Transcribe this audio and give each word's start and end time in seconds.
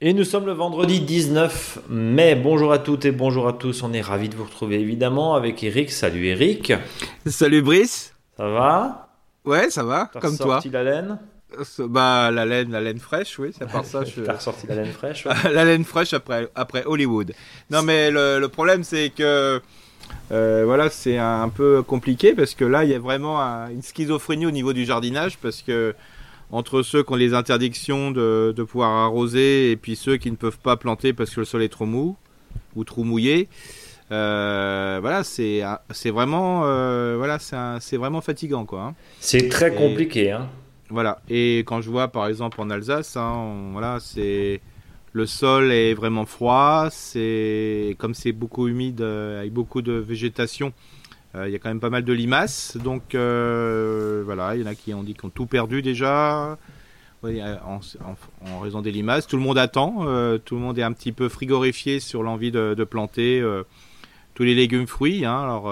Et 0.00 0.14
nous 0.14 0.24
sommes 0.24 0.46
le 0.46 0.52
vendredi 0.52 1.00
19 1.00 1.80
mai. 1.90 2.34
Bonjour 2.34 2.72
à 2.72 2.78
toutes 2.78 3.04
et 3.04 3.12
bonjour 3.12 3.46
à 3.46 3.52
tous. 3.52 3.82
On 3.82 3.92
est 3.92 4.00
ravis 4.00 4.30
de 4.30 4.36
vous 4.36 4.44
retrouver 4.44 4.80
évidemment 4.80 5.34
avec 5.34 5.62
Eric. 5.62 5.90
Salut 5.90 6.26
Eric. 6.28 6.72
Salut 7.26 7.60
Brice. 7.60 8.14
Ça 8.38 8.48
va? 8.48 9.08
Ouais, 9.44 9.68
ça 9.68 9.84
va. 9.84 10.08
T'as 10.10 10.20
comme 10.20 10.38
toi. 10.38 10.46
ressorti 10.46 10.70
la 10.70 10.82
laine? 10.82 11.18
Bah 11.78 12.30
la 12.30 12.44
laine, 12.44 12.70
la 12.70 12.80
laine 12.80 12.98
fraîche, 12.98 13.38
oui. 13.38 13.50
C'est 13.56 13.64
à 13.64 13.66
part 13.66 13.84
ça. 13.84 14.04
Je... 14.04 14.20
T'as 14.20 14.34
ressorti 14.34 14.66
la 14.66 14.74
laine 14.76 14.92
fraîche 14.92 15.24
ouais. 15.26 15.32
la 15.52 15.64
laine 15.64 15.84
fraîche 15.84 16.12
après 16.12 16.48
après 16.54 16.84
Hollywood. 16.84 17.32
Non 17.70 17.82
mais 17.82 18.10
le, 18.10 18.38
le 18.38 18.48
problème 18.48 18.84
c'est 18.84 19.10
que 19.10 19.60
euh, 20.30 20.62
voilà 20.64 20.90
c'est 20.90 21.18
un 21.18 21.48
peu 21.48 21.82
compliqué 21.82 22.34
parce 22.34 22.54
que 22.54 22.64
là 22.64 22.84
il 22.84 22.90
y 22.90 22.94
a 22.94 22.98
vraiment 22.98 23.40
un- 23.40 23.70
une 23.70 23.82
schizophrénie 23.82 24.46
au 24.46 24.50
niveau 24.50 24.72
du 24.72 24.84
jardinage 24.84 25.38
parce 25.38 25.62
que 25.62 25.94
entre 26.50 26.82
ceux 26.82 27.02
qui 27.02 27.12
ont 27.12 27.16
les 27.16 27.34
interdictions 27.34 28.10
de, 28.10 28.52
de 28.56 28.62
pouvoir 28.62 28.90
arroser 28.90 29.70
et 29.70 29.76
puis 29.76 29.96
ceux 29.96 30.16
qui 30.16 30.30
ne 30.30 30.36
peuvent 30.36 30.58
pas 30.58 30.76
planter 30.76 31.12
parce 31.12 31.30
que 31.30 31.40
le 31.40 31.46
sol 31.46 31.62
est 31.62 31.68
trop 31.70 31.86
mou 31.86 32.16
ou 32.76 32.84
trop 32.84 33.04
mouillé. 33.04 33.48
euh, 34.12 34.98
voilà, 35.00 35.24
c'est 35.24 35.62
c'est 35.90 36.10
vraiment 36.10 36.62
euh, 36.64 37.14
voilà, 37.18 37.38
c'est 37.80 37.96
vraiment 37.96 38.20
fatigant 38.20 38.64
quoi. 38.64 38.80
hein. 38.82 38.94
C'est 39.20 39.48
très 39.48 39.72
Et- 39.72 39.74
compliqué. 39.74 40.30
Hein. 40.32 40.48
Voilà. 40.90 41.20
Et 41.28 41.58
quand 41.60 41.80
je 41.80 41.90
vois 41.90 42.08
par 42.08 42.26
exemple 42.26 42.60
en 42.60 42.70
Alsace, 42.70 43.16
hein, 43.16 43.70
voilà, 43.72 43.98
c'est 44.00 44.60
le 45.12 45.26
sol 45.26 45.72
est 45.72 45.94
vraiment 45.94 46.26
froid. 46.26 46.88
C'est 46.90 47.96
comme 47.98 48.14
c'est 48.14 48.32
beaucoup 48.32 48.68
humide 48.68 49.00
euh, 49.00 49.40
avec 49.40 49.52
beaucoup 49.52 49.82
de 49.82 49.92
végétation. 49.92 50.72
euh, 51.34 51.48
Il 51.48 51.52
y 51.52 51.56
a 51.56 51.58
quand 51.58 51.68
même 51.68 51.80
pas 51.80 51.90
mal 51.90 52.04
de 52.04 52.12
limaces, 52.12 52.76
donc 52.76 53.14
euh, 53.14 54.22
voilà, 54.24 54.56
il 54.56 54.62
y 54.62 54.64
en 54.64 54.66
a 54.66 54.74
qui 54.74 54.94
ont 54.94 55.02
dit 55.02 55.14
qu'ils 55.14 55.26
ont 55.26 55.30
tout 55.30 55.46
perdu 55.46 55.82
déjà 55.82 56.56
en, 57.22 58.60
raison 58.62 58.80
des 58.80 58.92
limaces. 58.92 59.26
Tout 59.26 59.36
le 59.36 59.42
monde 59.42 59.58
attend, 59.58 60.04
tout 60.44 60.54
le 60.54 60.60
monde 60.60 60.78
est 60.78 60.84
un 60.84 60.92
petit 60.92 61.12
peu 61.12 61.28
frigorifié 61.28 62.00
sur 62.00 62.22
l'envie 62.22 62.52
de, 62.52 62.84
planter 62.84 63.42
tous 64.34 64.44
les 64.44 64.54
légumes 64.54 64.86
fruits. 64.86 65.24
hein. 65.24 65.40
alors 65.42 65.68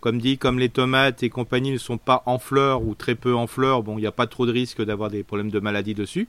Comme 0.00 0.18
dit, 0.18 0.38
comme 0.38 0.58
les 0.58 0.68
tomates 0.68 1.22
et 1.22 1.30
compagnie 1.30 1.72
ne 1.72 1.78
sont 1.78 1.98
pas 1.98 2.22
en 2.26 2.38
fleurs 2.38 2.82
ou 2.82 2.94
très 2.94 3.14
peu 3.14 3.34
en 3.34 3.46
fleurs, 3.46 3.82
bon, 3.82 3.98
il 3.98 4.02
n'y 4.02 4.06
a 4.06 4.12
pas 4.12 4.26
trop 4.26 4.46
de 4.46 4.52
risque 4.52 4.82
d'avoir 4.82 5.10
des 5.10 5.22
problèmes 5.22 5.50
de 5.50 5.60
maladie 5.60 5.94
dessus. 5.94 6.28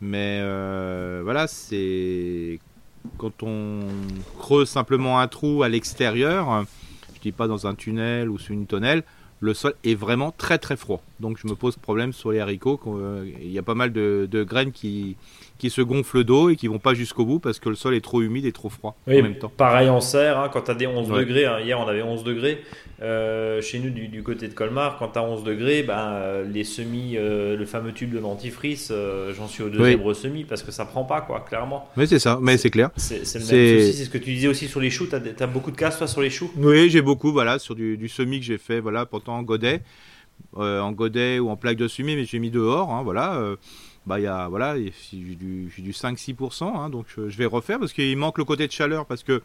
Mais 0.00 0.40
euh, 0.42 1.20
voilà, 1.22 1.46
c'est 1.46 2.58
quand 3.18 3.42
on 3.42 3.80
creuse 4.38 4.68
simplement 4.68 5.20
un 5.20 5.28
trou 5.28 5.62
à 5.62 5.68
l'extérieur, 5.68 6.64
je 7.14 7.20
dis 7.20 7.32
pas 7.32 7.48
dans 7.48 7.66
un 7.66 7.74
tunnel 7.74 8.28
ou 8.28 8.38
sur 8.38 8.52
une 8.52 8.66
tonnelle, 8.66 9.04
le 9.42 9.54
sol 9.54 9.74
est 9.84 9.94
vraiment 9.96 10.30
très 10.30 10.56
très 10.58 10.76
froid. 10.76 11.02
Donc 11.20 11.36
je 11.42 11.46
me 11.48 11.54
pose 11.54 11.76
problème 11.76 12.12
sur 12.12 12.30
les 12.32 12.38
haricots. 12.40 12.80
euh, 12.86 13.24
Il 13.42 13.50
y 13.52 13.58
a 13.58 13.62
pas 13.62 13.74
mal 13.74 13.92
de, 13.92 14.26
de 14.30 14.44
graines 14.44 14.70
qui, 14.72 15.16
qui 15.58 15.68
se 15.68 15.82
gonflent 15.82 16.24
d'eau 16.24 16.48
et 16.48 16.56
qui 16.56 16.68
vont 16.68 16.78
pas 16.78 16.94
jusqu'au 16.94 17.24
bout 17.24 17.40
parce 17.40 17.58
que 17.58 17.68
le 17.68 17.74
sol 17.74 17.94
est 17.94 18.00
trop 18.00 18.22
humide 18.22 18.46
et 18.46 18.52
trop 18.52 18.68
froid 18.70 18.96
Oui, 19.06 19.18
en 19.18 19.22
même 19.24 19.36
temps. 19.38 19.52
pareil 19.56 19.88
en 19.88 20.00
serre, 20.00 20.38
hein, 20.38 20.48
quand 20.52 20.62
tu 20.62 20.70
as 20.70 20.74
des 20.74 20.86
11 20.86 21.10
Ouais. 21.10 21.18
degrés, 21.20 21.44
hein, 21.44 21.58
hier 21.60 21.78
on 21.78 21.86
avait 21.88 22.02
11 22.02 22.22
degrés, 22.24 22.62
euh, 23.02 23.60
chez 23.60 23.80
nous 23.80 23.90
du, 23.90 24.06
du 24.08 24.22
côté 24.22 24.46
de 24.46 24.54
Colmar, 24.54 24.96
quand 24.98 25.08
tu 25.08 25.18
as 25.18 25.24
11 25.24 25.42
degrés, 25.42 25.82
ben, 25.82 25.98
euh, 26.12 26.44
les 26.44 26.62
semis, 26.64 27.16
euh, 27.16 27.56
le 27.56 27.66
fameux 27.66 27.92
tube 27.92 28.12
de 28.14 28.20
dentifrice, 28.20 28.88
euh, 28.92 29.32
j'en 29.34 29.48
suis 29.48 29.62
au 29.64 29.68
deuxième 29.68 30.14
semis 30.14 30.44
parce 30.44 30.62
que 30.62 30.70
ça 30.70 30.84
prend 30.84 31.02
pas, 31.04 31.20
quoi, 31.20 31.40
clairement. 31.40 31.88
Mais 31.96 32.06
c'est 32.06 32.18
ça, 32.20 32.38
mais 32.40 32.56
c'est 32.58 32.70
clair. 32.70 32.90
C'est 32.96 33.24
c'est 33.26 33.38
le 33.40 33.44
C'est- 33.44 33.56
même 33.56 33.78
souci, 33.86 33.92
c'est 33.98 34.04
ce 34.04 34.10
que 34.10 34.18
tu 34.18 34.32
disais 34.32 34.46
aussi 34.48 34.68
sur 34.68 34.78
les 34.80 34.90
choux, 34.90 35.06
tu 35.06 35.14
as, 35.16 35.46
beaucoup 35.46 35.70
de 35.72 35.76
casse 35.76 35.98
toi 35.98 36.06
sur 36.06 36.20
les 36.20 36.30
choux? 36.30 36.50
Oui, 36.56 36.90
j'ai 36.90 37.02
beaucoup, 37.02 37.32
voilà, 37.32 37.58
sur 37.58 37.74
du, 37.74 37.96
du 37.96 38.08
semis 38.08 38.38
que 38.38 38.46
j'ai 38.46 38.58
fait, 38.58 38.78
voilà, 38.80 39.04
en 39.32 39.42
godet, 39.42 39.82
euh, 40.56 40.80
en 40.80 40.92
godet 40.92 41.38
ou 41.38 41.48
en 41.50 41.56
plaque 41.56 41.76
de 41.76 41.88
semis, 41.88 42.16
mais 42.16 42.24
j'ai 42.24 42.38
mis 42.38 42.50
dehors, 42.50 42.90
hein, 42.92 43.02
voilà. 43.02 43.34
euh, 43.36 43.56
bah, 44.06 44.18
y 44.18 44.26
a, 44.26 44.48
voilà, 44.48 44.76
j'ai 44.76 44.92
du, 45.16 45.70
du 45.78 45.92
5-6%, 45.92 46.64
hein, 46.64 46.90
donc 46.90 47.06
je, 47.16 47.22
vais 47.36 47.46
refaire 47.46 47.78
parce 47.78 47.92
qu'il 47.92 48.16
manque 48.16 48.36
le 48.38 48.44
côté 48.44 48.66
de 48.66 48.72
chaleur, 48.72 49.06
parce 49.06 49.22
que 49.22 49.42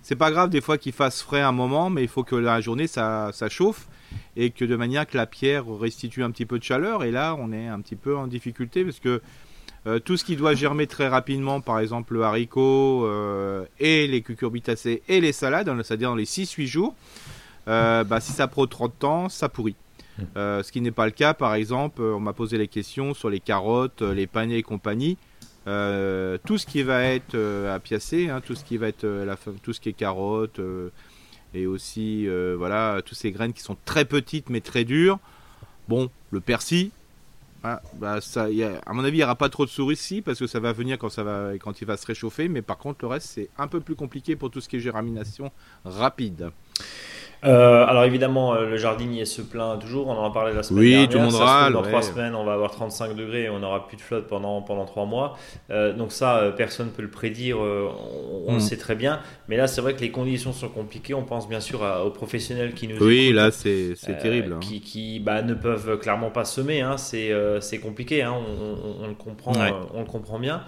c'est 0.00 0.16
pas 0.16 0.30
grave 0.30 0.48
des 0.48 0.62
fois 0.62 0.78
qu'il 0.78 0.92
fasse 0.92 1.20
frais 1.22 1.42
un 1.42 1.52
moment, 1.52 1.90
mais 1.90 2.02
il 2.04 2.08
faut 2.08 2.24
que 2.24 2.34
la 2.34 2.60
journée 2.62 2.86
ça, 2.86 3.30
ça 3.34 3.50
chauffe 3.50 3.86
et 4.34 4.50
que 4.50 4.64
de 4.64 4.76
manière 4.76 5.06
que 5.06 5.16
la 5.18 5.26
pierre 5.26 5.66
restitue 5.68 6.22
un 6.24 6.30
petit 6.30 6.46
peu 6.46 6.58
de 6.58 6.64
chaleur, 6.64 7.04
et 7.04 7.10
là 7.10 7.36
on 7.38 7.52
est 7.52 7.66
un 7.66 7.80
petit 7.80 7.96
peu 7.96 8.16
en 8.16 8.26
difficulté 8.26 8.82
parce 8.82 8.98
que 8.98 9.20
euh, 9.86 9.98
tout 9.98 10.16
ce 10.16 10.24
qui 10.24 10.36
doit 10.36 10.54
germer 10.54 10.86
très 10.86 11.08
rapidement, 11.08 11.60
par 11.60 11.78
exemple 11.78 12.14
le 12.14 12.22
haricot 12.22 13.06
et 13.78 14.06
les 14.06 14.22
cucurbitacées 14.22 15.02
et 15.08 15.20
les 15.20 15.32
salades, 15.32 15.68
le- 15.68 15.82
c'est-à-dire 15.82 16.08
dans 16.08 16.16
les 16.16 16.24
6-8 16.24 16.66
jours, 16.66 16.94
euh, 17.68 18.02
bah, 18.04 18.20
si 18.20 18.32
ça 18.32 18.48
prend 18.48 18.66
trop 18.66 18.88
de 18.88 18.92
temps, 18.92 19.28
ça 19.28 19.48
pourrit. 19.48 19.76
Euh, 20.36 20.64
ce 20.64 20.72
qui 20.72 20.80
n'est 20.80 20.90
pas 20.90 21.04
le 21.06 21.12
cas, 21.12 21.32
par 21.32 21.54
exemple, 21.54 22.02
euh, 22.02 22.14
on 22.16 22.20
m'a 22.20 22.32
posé 22.32 22.58
les 22.58 22.66
questions 22.66 23.14
sur 23.14 23.30
les 23.30 23.38
carottes, 23.38 24.02
les 24.02 24.26
paniers 24.26 24.56
et 24.56 24.62
compagnie. 24.64 25.16
Euh, 25.68 26.38
tout 26.44 26.58
ce 26.58 26.66
qui 26.66 26.82
va 26.82 27.02
être 27.04 27.36
à 27.70 27.78
piacer, 27.78 28.28
hein, 28.28 28.40
tout 28.44 28.54
ce 28.56 28.64
qui 28.64 28.78
va 28.78 28.88
être 28.88 29.06
la, 29.06 29.36
tout 29.62 29.72
ce 29.72 29.80
qui 29.80 29.90
est 29.90 29.92
carottes 29.92 30.60
et 31.54 31.66
aussi 31.66 32.26
voilà 32.56 33.00
toutes 33.04 33.18
ces 33.18 33.30
graines 33.30 33.52
qui 33.52 33.62
sont 33.62 33.76
très 33.84 34.04
petites 34.04 34.50
mais 34.50 34.60
très 34.60 34.84
dures. 34.84 35.18
Bon, 35.88 36.10
le 36.30 36.40
persil, 36.40 36.90
ah, 37.64 37.80
bah, 37.94 38.20
ça, 38.20 38.50
y 38.50 38.62
a- 38.62 38.80
à 38.86 38.92
mon 38.92 39.04
avis, 39.04 39.16
il 39.16 39.20
n'y 39.20 39.24
aura 39.24 39.34
pas 39.36 39.48
trop 39.48 39.64
de 39.64 39.70
souris 39.70 39.94
ici 39.94 40.20
parce 40.22 40.38
que 40.38 40.46
ça 40.46 40.58
va 40.60 40.72
venir 40.72 40.98
quand, 40.98 41.08
ça 41.10 41.22
va, 41.22 41.52
quand 41.60 41.80
il 41.80 41.86
va 41.86 41.96
se 41.96 42.06
réchauffer. 42.06 42.48
Mais 42.48 42.62
par 42.62 42.78
contre, 42.78 42.98
le 43.02 43.08
reste, 43.08 43.28
c'est 43.28 43.48
un 43.58 43.66
peu 43.68 43.80
plus 43.80 43.94
compliqué 43.94 44.36
pour 44.36 44.50
tout 44.50 44.60
ce 44.60 44.68
qui 44.68 44.76
est 44.76 44.80
géramination 44.80 45.50
rapide. 45.84 46.50
Euh, 47.44 47.86
alors 47.86 48.02
évidemment, 48.04 48.54
euh, 48.54 48.66
le 48.68 48.76
jardinier 48.76 49.24
se 49.24 49.42
plaint 49.42 49.78
toujours. 49.80 50.08
On 50.08 50.12
en 50.16 50.28
a 50.28 50.32
parlé 50.32 50.52
la 50.54 50.62
semaine 50.64 50.80
Oui, 50.82 50.90
dernière. 50.90 51.08
tout 51.08 51.16
le 51.18 51.22
monde 51.24 51.32
Ça 51.32 51.44
râle, 51.44 51.72
Dans 51.72 51.82
trois 51.82 52.02
semaines, 52.02 52.34
on 52.34 52.44
va 52.44 52.54
avoir 52.54 52.70
35 52.72 53.14
degrés 53.14 53.44
et 53.44 53.48
on 53.48 53.60
n'aura 53.60 53.86
plus 53.86 53.96
de 53.96 54.02
flotte 54.02 54.26
pendant 54.26 54.60
pendant 54.62 54.84
trois 54.86 55.04
mois. 55.06 55.36
Euh, 55.70 55.92
donc 55.92 56.10
ça, 56.10 56.38
euh, 56.38 56.50
personne 56.50 56.86
ne 56.86 56.90
peut 56.90 57.02
le 57.02 57.10
prédire. 57.10 57.58
euh, 57.62 57.88
on 58.46 58.52
le 58.52 58.56
Mm. 58.58 58.60
sait 58.60 58.76
très 58.76 58.96
bien. 58.96 59.20
Mais 59.46 59.56
là, 59.56 59.68
c'est 59.68 59.80
vrai 59.80 59.94
que 59.94 60.00
les 60.00 60.10
conditions 60.10 60.52
sont 60.52 60.68
compliquées. 60.68 61.14
On 61.14 61.22
pense 61.22 61.48
bien 61.48 61.60
sûr 61.60 61.84
à- 61.84 62.04
aux 62.04 62.10
professionnels 62.10 62.74
qui 62.74 62.88
nous 62.88 62.96
Oui, 63.00 63.26
écoutent, 63.26 63.36
là, 63.36 63.50
c'est 63.52 63.94
c'est 63.94 64.16
euh, 64.16 64.20
terrible. 64.20 64.54
hein. 64.54 64.60
Qui, 64.60 64.80
qui, 64.80 65.20
bah, 65.20 65.42
ne 65.42 65.54
peuvent 65.54 65.98
clairement 66.00 66.30
pas 66.30 66.44
semer. 66.44 66.80
Hein. 66.80 66.96
C'est 66.96 67.30
c'est 67.60 67.78
compliqué. 67.78 68.22
Hein. 68.22 68.34
On, 68.34 68.64
on- 69.02 69.04
on 69.04 69.08
le 69.08 69.14
comprend. 69.14 69.52
Ouais. 69.52 69.72
on 69.94 70.00
le 70.00 70.06
comprend 70.06 70.40
bien. 70.40 70.62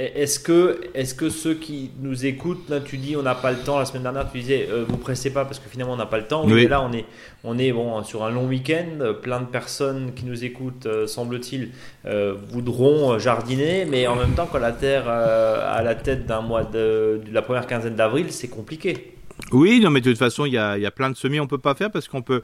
Euh, 0.00 0.08
est-ce 0.14 0.40
que, 0.40 0.80
est 0.94 1.14
que 1.16 1.28
ceux 1.28 1.54
qui 1.54 1.90
nous 2.00 2.24
écoutent, 2.24 2.68
là 2.70 2.80
tu 2.80 2.96
dis 2.96 3.14
on 3.14 3.22
n'a 3.22 3.34
pas 3.34 3.52
le 3.52 3.58
temps, 3.58 3.78
la 3.78 3.84
semaine 3.84 4.04
dernière 4.04 4.30
tu 4.32 4.38
disais 4.38 4.66
euh, 4.70 4.86
vous 4.88 4.96
pressez 4.96 5.30
pas 5.30 5.44
parce 5.44 5.58
que 5.58 5.68
finalement 5.68 5.92
on 5.92 5.96
n'a 5.96 6.06
pas 6.06 6.16
le 6.16 6.26
temps, 6.26 6.46
oui, 6.46 6.54
mais 6.54 6.66
là 6.66 6.80
on 6.82 6.92
est, 6.92 7.04
on 7.44 7.58
est 7.58 7.72
bon, 7.72 8.02
sur 8.02 8.24
un 8.24 8.30
long 8.30 8.46
week-end, 8.46 9.14
plein 9.20 9.40
de 9.40 9.46
personnes 9.46 10.14
qui 10.14 10.24
nous 10.24 10.44
écoutent, 10.44 10.86
euh, 10.86 11.06
semble-t-il, 11.06 11.72
euh, 12.06 12.34
voudront 12.48 13.12
euh, 13.12 13.18
jardiner, 13.18 13.84
mais 13.84 14.06
en 14.06 14.16
même 14.16 14.32
temps 14.32 14.48
quand 14.50 14.58
la 14.58 14.72
Terre 14.72 15.08
à 15.08 15.82
la 15.82 15.94
tête 15.94 16.24
d'un 16.26 16.40
mois 16.40 16.64
de, 16.64 17.20
de 17.26 17.32
la 17.32 17.42
première 17.42 17.66
quinzaine 17.66 17.94
d'avril, 17.94 18.26
c'est 18.30 18.48
compliqué. 18.48 19.12
Oui, 19.50 19.80
non, 19.80 19.90
mais 19.90 20.00
de 20.00 20.10
toute 20.10 20.18
façon, 20.18 20.46
il 20.46 20.52
y 20.52 20.58
a, 20.58 20.78
y 20.78 20.86
a 20.86 20.90
plein 20.90 21.10
de 21.10 21.16
semis. 21.16 21.40
On 21.40 21.46
peut 21.46 21.58
pas 21.58 21.74
faire 21.74 21.90
parce 21.90 22.08
qu'on 22.08 22.22
peut, 22.22 22.42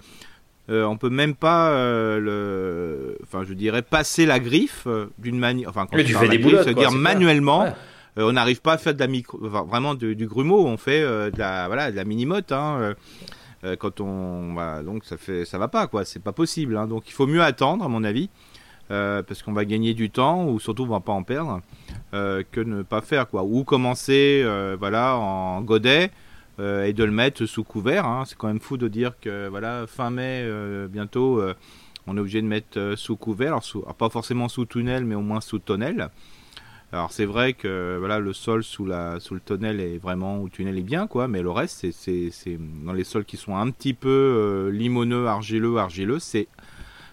euh, 0.71 0.85
on 0.85 0.97
peut 0.97 1.11
même 1.11 1.35
pas 1.35 1.71
euh, 1.71 2.19
le, 2.21 3.19
enfin, 3.23 3.45
je 3.49 3.55
dirais 3.55 3.83
passer 3.83 4.27
la 4.27 4.39
griffe 4.39 4.85
euh, 4.87 5.07
d'une 5.19 5.39
manière, 5.39 5.69
enfin, 5.69 5.87
quand 5.91 5.99
je 5.99 6.03
tu 6.03 6.15
fais 6.15 6.29
des 6.29 6.39
boulottes, 6.39 6.75
clair. 6.75 6.93
manuellement. 6.93 7.63
Ouais. 7.63 7.73
euh, 8.19 8.29
on 8.29 8.33
n'arrive 8.33 8.61
pas 8.61 8.75
à 8.75 8.79
faire 8.79 8.95
de 8.95 9.01
la 9.01 9.07
micro, 9.07 9.39
enfin, 9.47 9.65
vraiment 9.69 9.95
du, 9.95 10.15
du 10.15 10.27
grumeau, 10.27 10.67
on 10.67 10.77
fait 10.77 11.01
de 11.03 11.39
la, 11.39 11.67
voilà, 11.69 11.91
de 11.91 11.97
la 11.97 12.05
mini-motte. 12.05 12.53
Hein, 12.53 12.95
quand 13.79 14.01
on, 14.01 14.53
voilà, 14.53 14.83
donc 14.85 15.05
ça 15.05 15.17
fait, 15.17 15.45
ça 15.45 15.59
va 15.59 15.69
pas 15.69 15.87
quoi, 15.89 16.05
c'est 16.05 16.23
pas 16.23 16.33
possible. 16.33 16.77
Hein, 16.77 16.87
donc 16.87 17.09
il 17.09 17.13
faut 17.13 17.27
mieux 17.27 17.43
attendre, 17.43 17.85
à 17.85 17.89
mon 17.89 18.05
avis, 18.05 18.31
euh, 18.91 19.23
parce 19.23 19.43
qu'on 19.43 19.53
va 19.53 19.65
gagner 19.65 19.95
du 19.95 20.11
temps 20.11 20.47
ou 20.47 20.61
surtout 20.61 20.85
on 20.85 20.89
va 20.89 21.01
pas 21.01 21.13
en 21.13 21.23
perdre, 21.23 21.61
euh, 22.15 22.43
que 22.53 22.61
ne 22.61 22.83
pas 22.83 23.01
faire 23.01 23.29
quoi. 23.29 23.43
Ou 23.43 23.65
commencer, 23.65 24.43
euh, 24.45 24.77
voilà, 24.79 25.17
en 25.17 25.61
godet 25.63 26.11
euh, 26.61 26.85
et 26.85 26.93
de 26.93 27.05
le 27.05 27.13
mettre 27.13 27.47
sous 27.47 27.65
couvert. 27.65 28.07
hein. 28.07 28.25
C'est 28.27 28.37
quand 28.37 28.49
même 28.49 28.61
fou 28.61 28.77
de 28.77 28.89
dire 28.89 29.13
que 29.21 29.49
voilà 29.49 29.87
fin 29.87 30.11
mai 30.11 30.43
euh, 30.45 30.89
bientôt 30.89 31.41
euh, 31.41 31.55
on 32.07 32.17
est 32.17 32.21
obligé 32.21 32.41
de 32.41 32.47
mettre 32.47 32.95
sous 32.97 33.17
couvert, 33.17 33.53
alors, 33.53 33.95
pas 33.95 34.09
forcément 34.09 34.49
sous 34.49 34.65
tunnel 34.65 35.05
mais 35.05 35.15
au 35.15 35.21
moins 35.21 35.41
sous 35.41 35.59
tonnelle. 35.59 36.09
Alors 36.91 37.13
c'est 37.13 37.27
vrai 37.27 37.53
que 37.53 37.97
voilà 37.99 38.19
le 38.19 38.33
sol 38.33 38.65
sous 38.65 38.87
la 38.87 39.21
sous 39.21 39.35
le 39.35 39.41
tonnel 39.41 39.79
est 39.81 39.99
vraiment 39.99 40.41
ou 40.41 40.45
le 40.45 40.51
tunnel 40.51 40.79
est 40.79 40.83
bien 40.83 41.07
quoi, 41.07 41.29
mais 41.29 41.43
le 41.43 41.51
reste 41.51 41.91
c'est 41.93 42.59
dans 42.85 42.95
les 42.95 43.05
sols 43.05 43.27
qui 43.27 43.37
sont 43.37 43.57
un 43.57 43.71
petit 43.71 43.93
peu 43.93 44.71
limoneux, 44.73 45.27
argileux, 45.27 45.77
argileux, 45.77 46.19
c'est 46.19 46.49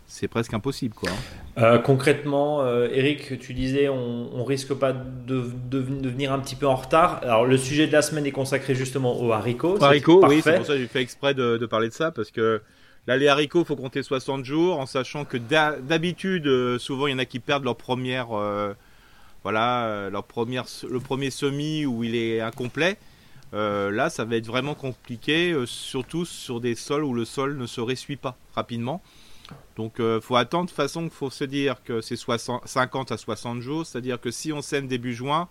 c'est 0.07 0.28
presque 0.28 0.54
impossible 0.54 0.94
quoi. 0.94 1.10
Euh, 1.57 1.80
concrètement, 1.80 2.62
euh, 2.62 2.88
Eric, 2.92 3.40
tu 3.40 3.54
disais 3.54 3.90
on, 3.90 4.30
on 4.34 4.44
risque 4.44 4.74
pas 4.74 4.94
de, 4.94 5.50
de, 5.69 5.81
de 5.81 6.10
venir 6.10 6.31
un 6.31 6.40
petit 6.40 6.56
peu 6.56 6.68
en 6.68 6.75
retard. 6.75 7.19
Alors 7.24 7.46
le 7.46 7.57
sujet 7.57 7.88
de 7.88 7.92
la 7.92 8.02
semaine 8.02 8.25
est 8.25 8.31
consacré 8.31 8.75
justement 8.75 9.19
aux 9.22 9.31
haricots. 9.31 9.78
c'est 9.80 9.86
Haricots, 9.86 10.22
oui, 10.28 10.42
parfait. 10.42 10.42
c'est 10.44 10.57
pour 10.57 10.66
ça 10.68 10.74
que 10.74 10.80
j'ai 10.80 10.88
fait 10.88 11.02
exprès 11.02 11.34
de, 11.34 11.57
de 11.57 11.66
parler 11.66 11.90
de 11.90 11.94
ça 11.94 12.12
parce 12.12 12.30
que 12.31 12.62
là 13.07 13.18
les 13.18 13.28
haricots 13.28 13.63
faut 13.66 13.75
compter 13.75 14.04
60 14.04 14.46
jours 14.46 14.80
en 14.80 14.86
sachant 14.86 15.25
que 15.25 15.38
d'ha- 15.38 15.78
d'habitude 15.80 16.48
euh, 16.48 16.78
souvent 16.80 17.08
il 17.08 17.12
y 17.12 17.13
en 17.13 17.19
a 17.19 17.25
qui 17.25 17.40
perdent 17.40 17.63
leur 17.66 17.75
première 17.75 18.28
euh, 18.38 18.74
voilà 19.44 20.10
leur 20.12 20.24
première 20.24 20.66
le 20.90 21.00
premier 21.00 21.30
semis 21.30 21.86
où 21.86 22.04
il 22.04 22.16
est 22.16 22.42
incomplet. 22.42 22.98
là, 23.54 24.10
ça 24.10 24.25
va 24.25 24.36
être 24.36 24.48
vraiment 24.48 24.74
compliqué, 24.75 25.56
surtout 25.66 26.25
sur 26.25 26.60
des 26.60 26.75
sols 26.75 27.04
où 27.04 27.13
le 27.13 27.25
sol 27.25 27.58
ne 27.58 27.66
se 27.68 27.80
ressuit 27.80 28.18
pas 28.18 28.36
rapidement. 28.56 29.01
Donc, 29.75 29.95
il 30.00 30.19
faut 30.21 30.36
attendre. 30.36 30.65
De 30.65 30.69
toute 30.69 30.75
façon, 30.75 31.03
il 31.03 31.09
faut 31.09 31.30
se 31.30 31.44
dire 31.44 31.83
que 31.83 32.01
c'est 32.01 32.15
50 32.18 33.12
à 33.12 33.18
60 33.18 33.62
jours. 33.62 33.86
C'est-à-dire 33.86 34.19
que 34.19 34.31
si 34.31 34.53
on 34.53 34.62
sème 34.62 34.88
début 34.88 35.13
juin, 35.13 35.47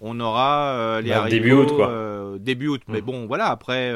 on 0.00 0.18
aura 0.20 1.00
les 1.00 1.10
bah, 1.10 1.28
début 1.28 1.52
août, 1.52 1.72
quoi. 1.74 2.38
début 2.38 2.68
août. 2.68 2.82
Mais 2.88 3.00
mm. 3.00 3.04
bon, 3.04 3.26
voilà, 3.26 3.46
après 3.46 3.92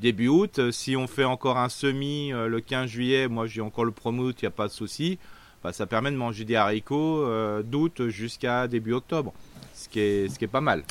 début 0.00 0.28
août. 0.28 0.70
Si 0.70 0.96
on 0.96 1.06
fait 1.06 1.24
encore 1.24 1.58
un 1.58 1.68
semi 1.68 2.30
le 2.30 2.60
15 2.60 2.88
juillet, 2.88 3.28
moi 3.28 3.46
j'ai 3.46 3.60
encore 3.60 3.84
le 3.84 3.92
promo 3.92 4.30
il 4.30 4.36
n'y 4.42 4.46
a 4.46 4.50
pas 4.50 4.68
de 4.68 4.72
souci. 4.72 5.18
Bah, 5.62 5.72
ça 5.72 5.86
permet 5.86 6.10
de 6.10 6.16
manger 6.16 6.44
des 6.44 6.56
haricots 6.56 7.22
euh, 7.22 7.62
d'août 7.62 8.08
jusqu'à 8.08 8.66
début 8.66 8.94
octobre. 8.94 9.32
Ce 9.74 9.88
qui, 9.88 10.00
est, 10.00 10.28
ce 10.28 10.38
qui 10.38 10.44
est 10.44 10.48
pas 10.48 10.60
mal. 10.60 10.82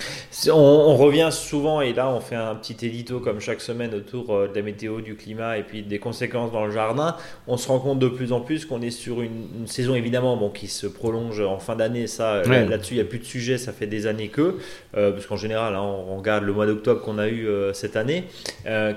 On, 0.51 0.95
revient 0.95 1.29
souvent, 1.31 1.79
et 1.79 1.93
là 1.93 2.09
on 2.09 2.19
fait 2.19 2.35
un 2.35 2.55
petit 2.55 2.87
édito 2.87 3.19
comme 3.19 3.39
chaque 3.39 3.61
semaine 3.61 3.93
autour 3.93 4.33
euh, 4.33 4.47
de 4.47 4.55
la 4.55 4.63
météo, 4.63 5.01
du 5.01 5.13
climat 5.15 5.59
et 5.59 5.63
puis 5.63 5.83
des 5.83 5.99
conséquences 5.99 6.51
dans 6.51 6.65
le 6.65 6.71
jardin. 6.71 7.15
On 7.45 7.55
se 7.55 7.67
rend 7.67 7.77
compte 7.77 7.99
de 7.99 8.07
plus 8.07 8.31
en 8.31 8.41
plus 8.41 8.65
qu'on 8.65 8.81
est 8.81 8.89
sur 8.89 9.21
une, 9.21 9.67
saison 9.67 9.93
évidemment 9.93 10.37
bon, 10.37 10.49
qui 10.49 10.67
se 10.67 10.87
prolonge 10.87 11.39
en 11.39 11.59
fin 11.59 11.75
d'année. 11.75 12.07
Ça, 12.07 12.37
euh, 12.37 12.67
là-dessus, 12.67 12.95
il 12.95 12.97
n'y 12.97 13.03
a 13.03 13.05
plus 13.05 13.19
de 13.19 13.25
sujet, 13.25 13.59
ça 13.59 13.73
fait 13.73 13.85
des 13.85 14.07
années 14.07 14.29
que, 14.29 14.57
parce 14.93 15.27
qu'en 15.27 15.37
général, 15.37 15.75
hein, 15.75 15.81
on 15.83 16.17
regarde 16.17 16.43
le 16.43 16.53
mois 16.53 16.65
d'octobre 16.65 17.01
qu'on 17.01 17.19
a 17.19 17.27
eu 17.27 17.47
cette 17.73 17.95
année, 17.95 18.23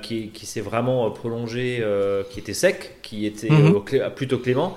qui, 0.00 0.28
qui 0.28 0.46
s'est 0.46 0.62
vraiment 0.62 1.10
prolongé, 1.10 1.84
qui 2.30 2.40
était 2.40 2.54
sec, 2.54 2.96
qui 3.02 3.26
était 3.26 3.50
mhm. 3.50 3.82
plutôt 4.14 4.38
clément. 4.38 4.74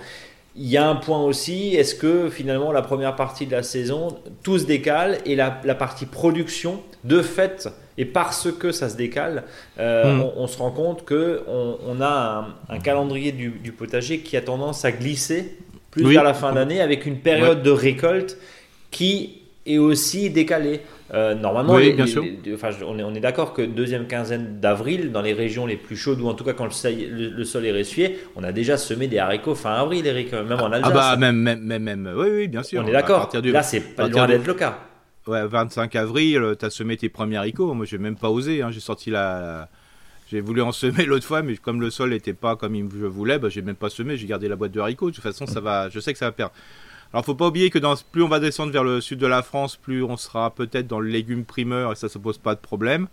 Il 0.57 0.67
y 0.67 0.77
a 0.77 0.87
un 0.87 0.95
point 0.95 1.21
aussi, 1.21 1.75
est-ce 1.75 1.95
que 1.95 2.29
finalement 2.29 2.71
la 2.71 2.81
première 2.81 3.15
partie 3.15 3.45
de 3.45 3.51
la 3.51 3.63
saison, 3.63 4.17
tout 4.41 4.57
se 4.57 4.65
décale 4.65 5.17
et 5.25 5.35
la, 5.35 5.51
partie 5.51 6.05
production, 6.05 6.81
de 7.03 7.21
fait, 7.21 7.67
et 7.97 8.05
parce 8.05 8.51
que 8.51 8.71
ça 8.71 8.89
se 8.89 8.95
décale, 8.95 9.43
euh, 9.79 10.15
hmm. 10.15 10.31
on, 10.37 10.47
se 10.47 10.57
rend 10.57 10.71
compte 10.71 11.03
que 11.03 11.43
on, 11.47 12.01
a 12.01 12.47
un, 12.69 12.79
calendrier 12.79 13.33
du, 13.33 13.71
potager 13.77 14.19
qui 14.19 14.37
a 14.37 14.41
tendance 14.41 14.85
à 14.85 14.91
glisser 14.91 15.57
plus 15.91 16.13
vers 16.13 16.23
la 16.23 16.33
fin 16.33 16.53
d'année 16.53 16.81
avec 16.81 17.05
une 17.05 17.19
période 17.19 17.61
de 17.61 17.71
récolte 17.71 18.37
qui 18.91 19.41
est 19.65 19.77
aussi 19.77 20.29
décalée. 20.29 20.81
Euh, 21.13 21.35
normalement, 21.35 21.77
bien 21.77 22.07
sûr. 22.07 22.23
on 22.87 22.97
est, 22.97 23.03
on 23.03 23.13
est 23.13 23.19
d'accord 23.19 23.53
que 23.53 23.61
deuxième 23.61 24.07
quinzaine 24.07 24.59
d'avril, 24.59 25.11
dans 25.11 25.21
les 25.21 25.33
régions 25.33 25.67
les 25.67 25.77
plus 25.77 25.95
chaudes, 25.95 26.19
ou 26.19 26.27
en 26.27 26.33
tout 26.33 26.43
cas 26.43 26.53
quand 26.53 26.65
le, 26.65 27.29
le, 27.29 27.43
sol 27.43 27.65
est 27.65 27.71
ressuyé, 27.71 28.19
on 28.35 28.43
a 28.43 28.51
déjà 28.51 28.75
semé 28.77 29.07
des 29.07 29.19
haricots 29.19 29.53
fin 29.53 29.73
avril, 29.73 30.07
Eric, 30.07 30.33
même 30.33 30.53
en 30.53 30.71
Alsace. 30.71 30.91
Ah 30.91 31.15
bah 31.15 31.15
même, 31.15 31.35
même, 31.35 31.59
même, 31.61 31.83
même 31.83 32.13
oui, 32.15 32.27
oui, 32.31 32.47
bien 32.47 32.63
sûr. 32.63 32.81
On 32.83 32.87
est 32.87 32.91
d'accord. 32.91 33.29
Là, 33.33 33.61
c'est 33.61 33.81
pas 33.81 34.07
loin 34.07 34.25
d'être 34.25 34.47
le 34.47 34.55
cas. 34.55 34.79
Ouais, 35.27 35.45
25 35.45 35.95
avril, 35.95 36.37
euh, 36.37 36.55
tu 36.55 36.65
as 36.65 36.69
semé 36.69 36.97
tes 36.97 37.09
premiers 37.09 37.37
haricots. 37.37 37.73
Moi, 37.73 37.85
j'ai 37.85 37.97
même 37.97 38.15
pas 38.15 38.29
osé. 38.29 38.61
Hein. 38.61 38.69
J'ai 38.71 38.79
sorti 38.79 39.09
la... 39.09 39.69
J'ai 40.29 40.39
voulu 40.39 40.61
en 40.61 40.71
semer 40.71 41.05
l'autre 41.07 41.25
fois, 41.25 41.41
mais 41.41 41.55
comme 41.57 41.81
le 41.81 41.89
sol 41.89 42.11
n'était 42.11 42.33
pas 42.33 42.55
comme 42.55 42.75
je 42.75 43.05
voulais, 43.05 43.39
bah, 43.39 43.49
j'ai 43.49 43.61
même 43.61 43.75
pas 43.75 43.89
semé. 43.89 44.17
J'ai 44.17 44.27
gardé 44.27 44.47
la 44.47 44.55
boîte 44.55 44.71
de 44.71 44.79
haricots. 44.79 45.09
De 45.09 45.15
toute 45.15 45.23
façon, 45.23 45.47
ça 45.47 45.61
va. 45.61 45.89
Je 45.89 45.99
sais 45.99 46.13
que 46.13 46.19
ça 46.19 46.25
va 46.25 46.31
perdre. 46.31 46.53
Alors 47.13 47.23
faut 47.23 47.35
pas 47.35 47.47
oublier 47.47 47.69
que 47.69 47.79
plus 48.11 48.23
on 48.23 48.27
va 48.27 48.39
descendre 48.39 48.71
vers 48.73 48.83
le 48.83 48.99
sud 48.99 49.19
de 49.19 49.27
la 49.27 49.41
France, 49.41 49.77
plus 49.77 50.03
on 50.03 50.17
sera 50.17 50.53
peut-être 50.53 50.87
dans 50.87 50.99
le 50.99 51.07
légume 51.07 51.45
primeur 51.45 51.91
et 51.91 51.95
ça 51.95 52.09
se 52.09 52.17
pose 52.17 52.37
pas 52.37 52.55
de 52.55 52.59
problème. 52.59 53.07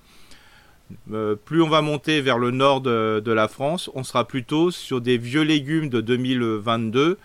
Euh, 1.13 1.37
plus 1.37 1.63
on 1.63 1.69
va 1.69 1.83
monter 1.83 2.21
vers 2.21 2.39
le 2.39 2.51
nord 2.51 2.81
de, 2.81 3.33
la 3.33 3.49
France, 3.49 3.91
on 3.95 4.03
sera 4.05 4.27
plutôt 4.27 4.71
sur 4.71 5.01
des 5.01 5.19
vieux 5.19 5.43
légumes 5.43 5.89
de 5.89 6.01
2022. 6.01 7.19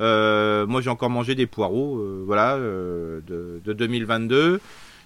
Euh, 0.00 0.66
moi 0.66 0.80
j'ai 0.80 0.90
encore 0.90 1.10
mangé 1.10 1.34
des 1.34 1.46
poireaux, 1.46 1.98
euh, 1.98 2.22
voilà, 2.26 2.58
de, 2.58 3.60
2022. 3.64 4.60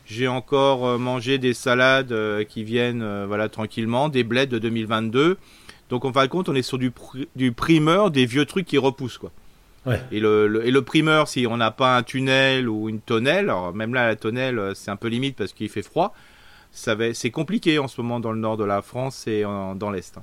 J'ai 0.06 0.28
encore 0.28 0.98
mangé 0.98 1.36
des 1.36 1.52
salades 1.52 2.14
qui 2.48 2.64
viennent, 2.64 3.26
voilà, 3.26 3.50
tranquillement, 3.50 4.08
des 4.08 4.24
bleds 4.24 4.46
de 4.46 4.58
2022. 4.58 5.36
Donc 5.90 6.04
en 6.04 6.12
fin 6.12 6.24
de 6.24 6.30
compte, 6.30 6.48
on 6.48 6.54
est 6.54 6.62
sur 6.62 6.78
du, 6.78 6.92
du 7.36 7.52
primeur, 7.52 8.10
des 8.10 8.24
vieux 8.24 8.46
trucs 8.46 8.66
qui 8.66 8.78
repoussent 8.78 9.18
quoi. 9.18 9.32
Et, 10.10 10.20
le, 10.20 10.66
et 10.66 10.70
le 10.70 10.82
primeur, 10.82 11.28
si 11.28 11.46
on 11.46 11.56
n'a 11.56 11.70
pas 11.70 11.96
un 11.96 12.02
tunnel 12.02 12.68
ou 12.68 12.88
une 12.88 13.00
tonnelle, 13.00 13.48
alors 13.48 13.74
même 13.74 13.94
là 13.94 14.06
la 14.06 14.16
tonnelle 14.16 14.58
euh, 14.58 14.74
c'est 14.74 14.90
un 14.90 14.96
peu 14.96 15.08
limite 15.08 15.36
parce 15.36 15.52
qu'il 15.52 15.68
fait 15.68 15.82
froid, 15.82 16.14
c'est 16.72 17.30
compliqué 17.30 17.78
en 17.78 17.88
ce 17.88 18.00
moment 18.00 18.20
dans 18.20 18.32
le 18.32 18.38
nord 18.38 18.56
de 18.56 18.64
la 18.64 18.82
France 18.82 19.26
et 19.26 19.42
dans 19.42 19.90
l'est. 19.90 20.18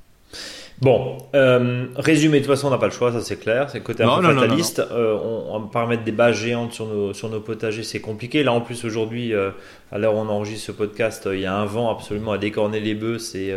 Bon, 0.82 1.18
euh, 1.34 1.86
résumé, 1.96 2.40
de 2.40 2.46
toute 2.46 2.54
façon, 2.54 2.68
on 2.68 2.72
n'a 2.72 2.78
pas 2.78 2.88
le 2.88 2.92
choix, 2.92 3.12
ça 3.14 3.22
c'est 3.22 3.40
clair. 3.40 3.70
C'est 3.70 3.82
côté 3.82 4.04
un 4.04 4.20
peu 4.20 4.34
fataliste. 4.34 4.80
Euh, 4.80 5.18
on, 5.24 5.60
va 5.60 5.68
pas 5.72 5.86
mettre 5.86 6.04
des 6.04 6.12
bâches 6.12 6.42
géantes 6.42 6.74
sur 6.74 6.86
nos, 6.88 7.14
sur 7.14 7.30
nos 7.30 7.40
potagers, 7.40 7.84
c'est 7.84 8.02
compliqué. 8.02 8.44
Là, 8.44 8.52
en 8.52 8.60
plus, 8.60 8.84
aujourd'hui, 8.84 9.34
euh, 9.34 9.52
à 9.92 9.98
l'heure 9.98 10.16
où 10.16 10.18
on 10.18 10.28
enregistre 10.28 10.68
ce 10.68 10.72
podcast, 10.74 11.30
il 11.32 11.40
y 11.40 11.46
a 11.46 11.56
un 11.56 11.66
vent 11.66 11.90
absolument 11.90 12.34
à 12.34 12.38
décorner 12.38 12.82
les 12.82 12.94
bœufs. 12.94 13.20
C'est 13.20 13.54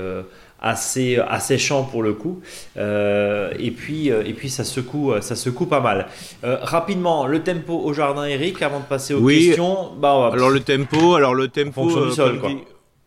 assez 0.60 1.18
asséchant 1.18 1.84
pour 1.84 2.02
le 2.02 2.14
coup. 2.14 2.40
Euh, 2.76 3.52
et 3.58 3.70
puis 3.70 4.08
et 4.08 4.32
puis 4.34 4.50
ça 4.50 4.64
secoue 4.64 5.12
ça 5.20 5.36
secoue 5.36 5.66
pas 5.66 5.80
mal. 5.80 6.08
Euh, 6.44 6.58
rapidement 6.62 7.26
le 7.26 7.42
tempo 7.42 7.74
au 7.74 7.92
jardin 7.92 8.24
Eric 8.24 8.60
avant 8.62 8.80
de 8.80 8.84
passer 8.84 9.14
aux 9.14 9.24
questions. 9.24 9.92
Bah, 10.00 10.30
alors 10.32 10.50
le 10.50 10.60
tempo 10.60 11.14
alors 11.14 11.34
le 11.34 11.48
tempo 11.48 11.82
en 11.82 11.88
fonction 11.88 12.06
du 12.06 12.12
sol 12.12 12.40
quoi. 12.40 12.50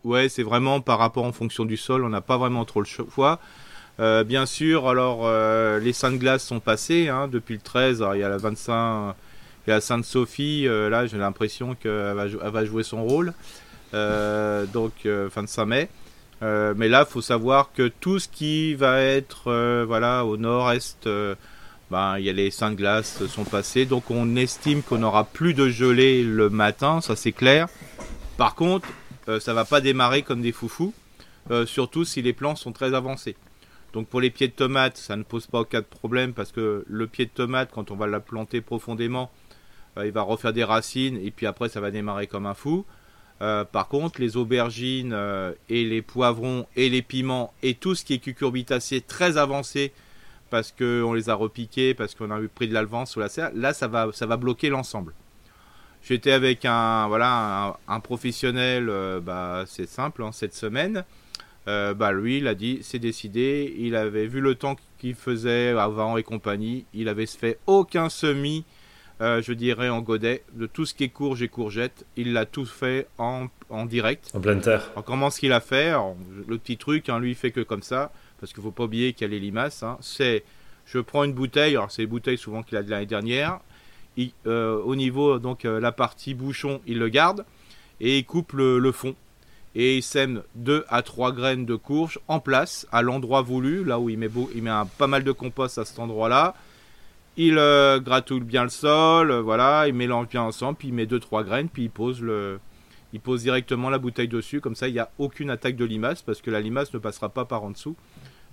ouais 0.05 0.29
c'est 0.29 0.43
vraiment 0.43 0.79
par 0.79 0.99
rapport 0.99 1.25
en 1.25 1.33
fonction 1.33 1.65
du 1.65 1.77
sol 1.77 2.05
on 2.05 2.09
n'a 2.09 2.21
pas 2.21 2.37
vraiment 2.37 2.65
trop 2.65 2.79
le 2.79 2.85
choix. 2.85 3.39
Bien 3.99 4.45
sûr 4.45 4.89
alors 4.89 5.29
les 5.79 5.93
saintes 5.93 6.17
glaces 6.17 6.43
sont 6.43 6.59
passées 6.59 7.07
hein, 7.07 7.27
depuis 7.27 7.55
le 7.55 7.61
13 7.61 8.03
il 8.13 8.19
y 8.19 8.23
a 8.23 8.29
la 8.29 8.37
25 8.37 9.13
il 9.65 9.69
y 9.69 9.73
a 9.73 9.75
la 9.75 9.81
Sainte 9.81 10.05
Sophie 10.05 10.63
là 10.65 11.05
j'ai 11.05 11.17
l'impression 11.17 11.75
qu'elle 11.75 12.15
va, 12.15 12.65
jouer 12.65 12.83
son 12.83 13.03
rôle 13.03 13.33
donc 13.93 15.07
fin 15.29 15.43
de 15.43 15.47
5 15.47 15.65
mai. 15.65 15.89
Euh, 16.43 16.73
mais 16.75 16.87
là, 16.87 17.05
faut 17.05 17.21
savoir 17.21 17.71
que 17.73 17.87
tout 17.87 18.19
ce 18.19 18.27
qui 18.27 18.73
va 18.73 19.01
être 19.01 19.51
euh, 19.51 19.85
voilà, 19.87 20.25
au 20.25 20.37
nord-est, 20.37 21.05
euh, 21.05 21.35
ben, 21.91 22.17
il 22.17 22.25
y 22.25 22.29
a 22.29 22.33
les 22.33 22.49
saintes 22.49 22.75
glaces 22.75 23.25
sont 23.27 23.43
passées. 23.43 23.85
Donc 23.85 24.09
on 24.09 24.35
estime 24.35 24.81
qu'on 24.81 24.99
n'aura 24.99 25.25
plus 25.25 25.53
de 25.53 25.69
gelée 25.69 26.23
le 26.23 26.49
matin, 26.49 27.01
ça 27.01 27.15
c'est 27.15 27.31
clair. 27.31 27.67
Par 28.37 28.55
contre, 28.55 28.87
ça 29.39 29.53
va 29.53 29.65
pas 29.65 29.81
démarrer 29.81 30.23
comme 30.23 30.41
des 30.41 30.51
foufous, 30.51 30.95
surtout 31.65 32.05
si 32.05 32.23
les 32.23 32.33
plants 32.33 32.55
sont 32.55 32.71
très 32.71 32.95
avancés. 32.95 33.35
Donc 33.93 34.07
pour 34.07 34.21
les 34.21 34.29
pieds 34.29 34.47
de 34.47 34.53
tomate, 34.53 34.97
ça 34.97 35.15
ne 35.15 35.23
pose 35.23 35.47
pas 35.47 35.61
aucun 35.61 35.81
problème 35.81 36.33
parce 36.33 36.51
que 36.51 36.85
le 36.87 37.07
pied 37.07 37.25
de 37.25 37.31
tomate, 37.31 37.71
quand 37.71 37.91
on 37.91 37.95
va 37.95 38.07
la 38.07 38.19
planter 38.19 38.61
profondément, 38.61 39.31
il 40.01 40.11
va 40.11 40.21
refaire 40.21 40.53
des 40.53 40.63
racines 40.63 41.17
et 41.17 41.31
puis 41.31 41.45
après 41.45 41.67
ça 41.67 41.81
va 41.81 41.91
démarrer 41.91 42.27
comme 42.27 42.45
un 42.45 42.53
fou. 42.53 42.85
Euh, 43.41 43.65
par 43.65 43.87
contre, 43.87 44.21
les 44.21 44.37
aubergines 44.37 45.13
euh, 45.13 45.53
et 45.67 45.83
les 45.83 46.03
poivrons 46.03 46.67
et 46.75 46.89
les 46.89 47.01
piments 47.01 47.53
et 47.63 47.73
tout 47.73 47.95
ce 47.95 48.05
qui 48.05 48.13
est 48.13 48.19
cucurbitacé 48.19 49.01
très 49.01 49.37
avancé 49.37 49.93
parce 50.51 50.71
qu'on 50.71 51.13
les 51.13 51.29
a 51.29 51.33
repiqués, 51.33 51.95
parce 51.95 52.13
qu'on 52.13 52.29
a 52.29 52.39
pris 52.53 52.67
de 52.67 52.73
l'alvance 52.73 53.11
sur 53.11 53.19
la 53.19 53.29
serre, 53.29 53.51
là 53.55 53.73
ça 53.73 53.87
va, 53.87 54.37
bloquer 54.37 54.69
l'ensemble. 54.69 55.13
J'étais 56.03 56.33
avec 56.33 56.65
un, 56.65 57.07
voilà, 57.07 57.79
un, 57.87 57.99
professionnel, 57.99 58.89
euh, 58.89 59.19
bah, 59.19 59.63
c'est 59.65 59.87
simple, 59.87 60.23
hein, 60.23 60.31
cette 60.31 60.53
semaine. 60.53 61.03
Bah, 61.65 62.11
lui, 62.11 62.37
il 62.37 62.47
a 62.47 62.55
dit, 62.55 62.79
c'est 62.81 62.99
décidé. 62.99 63.73
Il 63.77 63.95
avait 63.95 64.27
vu 64.27 64.41
le 64.41 64.55
temps 64.55 64.75
qu'il 64.97 65.15
faisait 65.15 65.69
avant 65.69 66.17
et 66.17 66.23
compagnie. 66.23 66.85
Il 66.93 67.07
avait 67.07 67.25
fait 67.25 67.59
aucun 67.67 68.09
semis 68.09 68.65
euh, 69.21 69.39
je 69.39 69.53
dirais 69.53 69.89
en 69.89 70.01
godet, 70.01 70.43
de 70.53 70.65
tout 70.65 70.85
ce 70.87 70.95
qui 70.95 71.03
est 71.03 71.09
courge 71.09 71.43
et 71.43 71.47
courgette. 71.47 72.05
Il 72.17 72.33
l'a 72.33 72.47
tout 72.47 72.65
fait 72.65 73.07
en, 73.19 73.49
direct. 73.85 74.31
En 74.33 74.39
pleine 74.39 74.61
terre. 74.61 74.89
Alors, 74.93 75.03
comment 75.03 75.29
ce 75.29 75.39
qu'il 75.39 75.53
a 75.53 75.59
fait 75.59 75.93
Le 76.47 76.57
petit 76.57 76.77
truc, 76.77 77.07
hein, 77.07 77.19
lui, 77.19 77.31
il 77.31 77.35
fait 77.35 77.51
que 77.51 77.61
comme 77.61 77.83
ça, 77.83 78.11
parce 78.39 78.51
qu'il 78.51 78.63
faut 78.63 78.71
pas 78.71 78.85
oublier 78.85 79.13
qu'il 79.13 79.27
y 79.27 79.29
a 79.29 79.31
les 79.31 79.39
limaces. 79.39 79.83
Hein. 79.83 79.97
c'est, 80.01 80.43
je 80.85 80.97
prends 80.97 81.23
une 81.23 81.33
bouteille, 81.33 81.75
alors 81.75 81.91
c'est 81.91 82.01
les 82.01 82.07
bouteilles 82.07 82.39
souvent 82.39 82.63
qu'il 82.63 82.77
a 82.77 82.83
de 82.83 82.89
l'année 82.89 83.05
dernière. 83.05 83.59
Euh, 84.47 84.81
au 84.81 84.95
niveau, 84.95 85.37
donc 85.37 85.65
euh, 85.65 85.79
la 85.79 85.91
partie 85.91 86.33
bouchon, 86.33 86.81
il 86.87 86.97
le 86.97 87.07
garde 87.07 87.45
et 87.99 88.17
il 88.17 88.25
coupe 88.25 88.53
le, 88.53 88.91
fond. 88.91 89.15
Et 89.73 89.97
il 89.97 90.03
sème 90.03 90.43
2 90.55 90.85
à 90.89 91.01
3 91.01 91.31
graines 91.31 91.65
de 91.65 91.75
courge 91.75 92.19
en 92.27 92.39
place, 92.39 92.85
à 92.91 93.01
l'endroit 93.01 93.41
voulu, 93.41 93.85
là 93.85 93.99
où 93.99 94.09
il 94.09 94.17
met, 94.17 94.27
beau, 94.27 94.49
il 94.53 94.63
met 94.63 94.69
un, 94.69 94.85
pas 94.85 95.07
mal 95.07 95.23
de 95.23 95.31
compost 95.31 95.77
à 95.77 95.85
cet 95.85 95.99
endroit-là. 95.99 96.55
Il 97.37 97.57
euh, 97.57 97.99
gratouille 98.01 98.41
bien 98.41 98.63
le 98.63 98.69
sol, 98.69 99.31
euh, 99.31 99.41
voilà, 99.41 99.87
il 99.87 99.93
mélange 99.93 100.27
bien 100.27 100.41
ensemble, 100.41 100.77
puis 100.77 100.89
il 100.89 100.93
met 100.93 101.05
2-3 101.05 101.45
graines, 101.45 101.69
puis 101.69 101.83
il 101.83 101.89
pose, 101.89 102.21
le, 102.21 102.59
il 103.13 103.21
pose 103.21 103.43
directement 103.43 103.89
la 103.89 103.99
bouteille 103.99 104.27
dessus, 104.27 104.59
comme 104.59 104.75
ça 104.75 104.89
il 104.89 104.93
n'y 104.93 104.99
a 104.99 105.09
aucune 105.17 105.49
attaque 105.49 105.77
de 105.77 105.85
limace, 105.85 106.21
parce 106.21 106.41
que 106.41 106.51
la 106.51 106.59
limace 106.59 106.93
ne 106.93 106.99
passera 106.99 107.29
pas 107.29 107.45
par 107.45 107.63
en 107.63 107.71
dessous, 107.71 107.95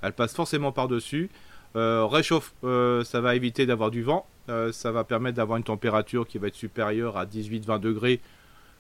elle 0.02 0.12
passe 0.12 0.34
forcément 0.34 0.70
par-dessus. 0.70 1.28
Euh, 1.76 2.06
réchauffe, 2.06 2.54
ça 2.62 3.20
va 3.20 3.34
éviter 3.34 3.66
d'avoir 3.66 3.90
du 3.90 4.02
vent, 4.02 4.26
ça 4.70 4.92
va 4.92 5.02
permettre 5.02 5.36
d'avoir 5.36 5.58
une 5.58 5.64
température 5.64 6.26
qui 6.26 6.38
va 6.38 6.46
être 6.46 6.54
supérieure 6.54 7.16
à 7.16 7.26
18-20 7.26 7.80
degrés, 7.80 8.20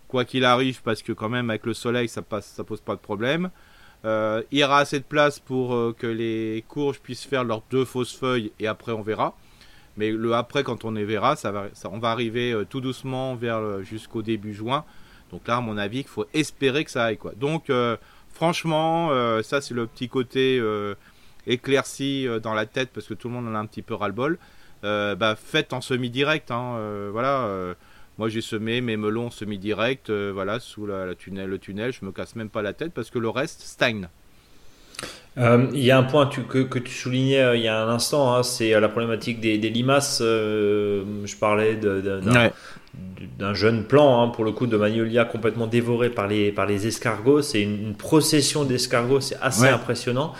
quoi 0.08 0.24
qu'il 0.24 0.44
arrive, 0.44 0.82
parce 0.82 1.02
que 1.02 1.12
quand 1.12 1.28
même 1.28 1.50
avec 1.50 1.66
le 1.66 1.74
soleil 1.74 2.08
ça 2.08 2.22
passe, 2.22 2.60
pose 2.66 2.80
pas 2.80 2.94
de 2.94 3.00
problème. 3.00 3.50
il 4.04 4.58
y 4.58 4.64
aura 4.64 4.78
assez 4.78 4.98
de 4.98 5.04
place 5.04 5.38
pour 5.38 5.94
que 5.96 6.06
les 6.06 6.64
courges 6.66 7.00
puissent 7.00 7.24
faire 7.24 7.44
leurs 7.44 7.62
deux 7.70 7.84
fausses 7.84 8.16
feuilles 8.16 8.52
et 8.58 8.66
après 8.66 8.92
on 8.92 9.02
verra. 9.02 9.34
Mais 9.98 10.12
le 10.12 10.32
après, 10.32 10.62
quand 10.62 10.84
on 10.84 10.92
les 10.92 11.04
verra, 11.04 11.34
on 11.84 11.98
va 11.98 12.10
arriver 12.10 12.52
euh, 12.52 12.64
tout 12.64 12.80
doucement 12.80 13.34
vers 13.34 13.82
jusqu'au 13.82 14.22
début 14.22 14.54
juin. 14.54 14.84
Donc 15.32 15.46
là, 15.48 15.56
à 15.56 15.60
mon 15.60 15.76
avis, 15.76 15.98
il 15.98 16.06
faut 16.06 16.24
espérer 16.32 16.84
que 16.84 16.90
ça 16.90 17.06
aille. 17.06 17.18
Quoi. 17.18 17.32
Donc, 17.36 17.70
franchement, 18.32 19.10
ça, 19.42 19.60
c'est 19.60 19.74
le 19.74 19.86
petit 19.86 20.08
côté 20.08 20.58
éclairci 21.46 22.26
dans 22.42 22.54
la 22.54 22.64
tête 22.64 22.88
parce 22.94 23.06
que 23.06 23.12
tout 23.12 23.28
le 23.28 23.34
monde 23.34 23.46
en 23.48 23.54
a 23.54 23.58
un 23.58 23.66
petit 23.66 23.82
peu 23.82 23.92
ras-le-bol. 23.92 24.38
bah, 24.82 25.36
faites 25.36 25.74
en 25.74 25.82
semi-direct. 25.82 26.50
Hein, 26.50 27.10
voilà. 27.12 27.74
Moi, 28.18 28.28
j'ai 28.28 28.40
semé 28.40 28.80
mes 28.80 28.96
melons 28.96 29.30
semi-direct, 29.30 30.10
voilà, 30.10 30.60
sous 30.60 30.86
la, 30.86 31.14
tunnel, 31.14 31.48
le 31.48 31.58
tunnel. 31.58 31.92
Je 31.92 32.04
me 32.04 32.12
casse 32.12 32.36
même 32.36 32.50
pas 32.50 32.62
la 32.62 32.72
tête 32.72 32.92
parce 32.92 33.10
que 33.10 33.18
le 33.18 33.28
reste 33.28 33.62
stagne. 33.62 34.08
Euh, 35.36 35.66
il 35.72 35.84
y 35.84 35.90
a 35.90 35.98
un 35.98 36.02
point 36.02 36.26
que, 36.26 36.62
que, 36.62 36.78
tu 36.80 36.92
soulignais 36.92 37.40
euh, 37.40 37.56
il 37.56 37.62
y 37.62 37.68
a 37.68 37.80
un 37.80 37.88
instant, 37.88 38.34
hein, 38.34 38.42
c'est 38.42 38.74
euh, 38.74 38.80
la 38.80 38.88
problématique 38.88 39.40
des, 39.40 39.56
limaces. 39.56 40.18
je 40.20 41.36
parlais 41.36 41.78
d'un 43.38 43.54
jeune 43.54 43.84
plan, 43.84 44.22
hein, 44.22 44.28
pour 44.28 44.44
le 44.44 44.50
coup, 44.50 44.66
de 44.66 44.76
Magnolia 44.76 45.24
complètement 45.24 45.68
dévoré 45.68 46.10
par 46.10 46.26
les, 46.26 46.50
par 46.50 46.66
les 46.66 46.88
escargots. 46.88 47.42
C'est 47.42 47.62
une, 47.62 47.94
procession 47.94 48.64
d'escargots, 48.64 49.20
c'est 49.20 49.38
assez 49.40 49.68
impressionnant. 49.68 50.32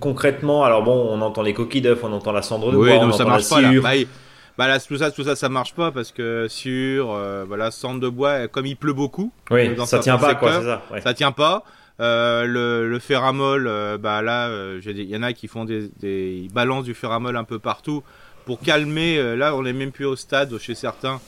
Concrètement, 0.00 0.64
alors 0.64 0.82
bon, 0.82 1.08
on 1.10 1.20
entend 1.20 1.42
les 1.42 1.54
coquilles 1.54 1.82
d'œufs, 1.82 2.00
on 2.02 2.12
entend 2.12 2.32
la 2.32 2.42
cendre 2.42 2.72
de 2.72 2.76
bois, 2.76 2.96
on 2.96 3.12
ça 3.12 3.22
entend 3.22 3.30
marche 3.30 3.50
la 3.50 3.80
Pas, 3.80 3.94
bah, 3.94 4.08
là, 4.66 4.80
tout 4.80 4.96
ça, 4.96 5.12
tout 5.12 5.22
ça, 5.22 5.36
ça 5.36 5.48
marche 5.48 5.74
pas 5.74 5.92
parce 5.92 6.10
que 6.10 6.46
sur, 6.48 7.08
voilà, 7.46 7.70
cendre 7.70 8.00
de 8.00 8.08
bois, 8.08 8.48
comme 8.48 8.66
il 8.66 8.76
pleut 8.76 8.92
beaucoup, 8.92 9.32
oui, 9.50 9.76
ça 9.86 10.00
tient 10.00 10.18
pas, 10.18 10.34
quoi, 10.34 10.62
ça, 10.62 10.82
ça 11.00 11.14
tient 11.14 11.32
pas. 11.32 11.64
Euh, 12.00 12.44
le, 12.44 12.88
le 12.88 12.98
ferramol, 13.00 13.66
euh, 13.66 13.98
bah 13.98 14.22
là, 14.22 14.48
euh, 14.48 14.80
il 14.84 15.02
y 15.02 15.16
en 15.16 15.22
a 15.24 15.32
qui 15.32 15.48
font 15.48 15.64
des, 15.64 15.90
des 15.98 16.42
ils 16.44 16.52
balancent 16.52 16.84
du 16.84 16.94
ferramol 16.94 17.36
un 17.36 17.42
peu 17.42 17.58
partout 17.58 18.04
pour 18.44 18.60
calmer. 18.60 19.36
là, 19.36 19.54
on 19.56 19.62
n'est 19.62 19.72
même 19.72 19.90
plus 19.92 20.04
au 20.04 20.16
stade 20.16 20.56
chez 20.58 20.74
certains 20.74 21.20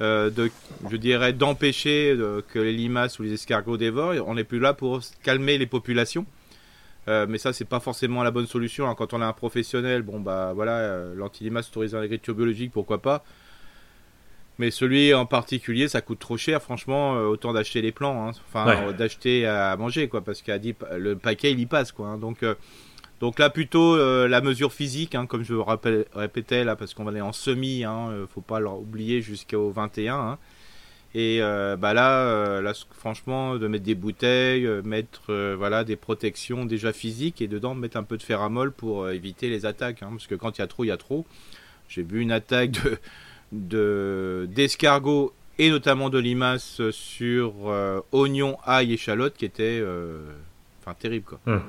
de, 0.00 0.50
je 0.90 0.96
dirais, 0.96 1.32
d'empêcher 1.32 2.18
que 2.52 2.58
les 2.58 2.72
limaces 2.72 3.20
ou 3.20 3.22
les 3.22 3.34
escargots 3.34 3.76
dévorent. 3.76 4.14
On 4.26 4.34
n'est 4.34 4.44
plus 4.44 4.58
là 4.58 4.72
pour 4.74 5.00
calmer 5.22 5.58
les 5.58 5.66
populations. 5.66 6.26
Mais 7.06 7.38
ça, 7.38 7.52
c'est 7.52 7.64
pas 7.64 7.80
forcément 7.80 8.22
la 8.22 8.30
bonne 8.30 8.46
solution. 8.46 8.88
Hein. 8.88 8.94
Quand 8.96 9.14
on 9.14 9.22
a 9.22 9.26
un 9.26 9.32
professionnel, 9.32 10.02
bon 10.02 10.20
bah 10.20 10.52
voilà, 10.54 11.14
l'anti-limace 11.14 11.68
autorisé 11.68 11.96
en 11.96 12.00
agriculture 12.00 12.34
biologique, 12.34 12.72
pourquoi 12.72 13.00
pas. 13.00 13.24
Mais 14.58 14.70
celui 14.70 15.12
en 15.12 15.26
particulier, 15.26 15.86
ça 15.86 16.00
coûte 16.00 16.18
trop 16.18 16.38
cher, 16.38 16.62
franchement, 16.62 17.16
euh, 17.16 17.26
autant 17.26 17.52
d'acheter 17.52 17.82
les 17.82 17.92
plants, 17.92 18.28
hein. 18.28 18.32
enfin 18.48 18.92
d'acheter 18.92 19.46
à 19.46 19.76
manger, 19.76 20.08
quoi, 20.08 20.22
parce 20.22 20.40
que 20.40 20.52
le 20.96 21.16
paquet 21.16 21.52
il 21.52 21.60
y 21.60 21.66
passe, 21.66 21.92
quoi. 21.92 22.08
Hein. 22.08 22.18
donc, 22.18 22.42
euh, 22.42 22.54
donc 23.20 23.38
là 23.38 23.50
plutôt 23.50 23.96
euh, 23.96 24.28
la 24.28 24.40
mesure 24.40 24.72
physique, 24.72 25.16
comme 25.28 25.42
je 25.42 25.54
rappelle, 25.54 26.06
répétais 26.14 26.64
là, 26.64 26.74
parce 26.74 26.94
qu'on 26.94 27.04
va 27.04 27.10
aller 27.10 27.20
en 27.20 27.32
semi, 27.32 27.84
hein, 27.84 28.10
faut 28.32 28.40
pas 28.40 28.60
l'oublier 28.60 29.20
jusqu'au 29.20 29.70
21. 29.70 30.38
Et 31.18 31.40
bah 31.40 31.94
là, 31.94 32.60
là, 32.60 32.72
franchement, 32.92 33.56
de 33.56 33.66
mettre 33.68 33.84
des 33.84 33.94
bouteilles, 33.94 34.68
mettre 34.84 35.54
voilà 35.54 35.82
des 35.82 35.96
protections 35.96 36.66
déjà 36.66 36.92
physiques 36.92 37.40
et 37.40 37.48
dedans 37.48 37.74
mettre 37.74 37.96
un 37.96 38.02
peu 38.02 38.18
de 38.18 38.22
ferramol 38.22 38.70
pour 38.70 39.08
éviter 39.08 39.48
les 39.48 39.64
attaques, 39.64 40.00
parce 40.00 40.26
que 40.26 40.34
quand 40.34 40.58
il 40.58 40.60
y 40.60 40.64
a 40.64 40.66
trop, 40.66 40.84
il 40.84 40.88
y 40.88 40.90
a 40.90 40.98
trop. 40.98 41.24
J'ai 41.88 42.02
vu 42.02 42.20
une 42.20 42.32
attaque 42.32 42.72
de 42.72 42.98
de 43.52 44.48
d'escargots 44.50 45.32
et 45.58 45.70
notamment 45.70 46.10
de 46.10 46.18
limaces 46.18 46.90
sur 46.90 47.54
euh, 47.66 48.00
oignons, 48.12 48.58
ail, 48.64 48.92
échalotes 48.92 49.34
qui 49.36 49.44
était 49.44 49.80
euh, 49.82 50.18
terrible 50.98 51.24
quoi. 51.24 51.40
Hmm. 51.46 51.60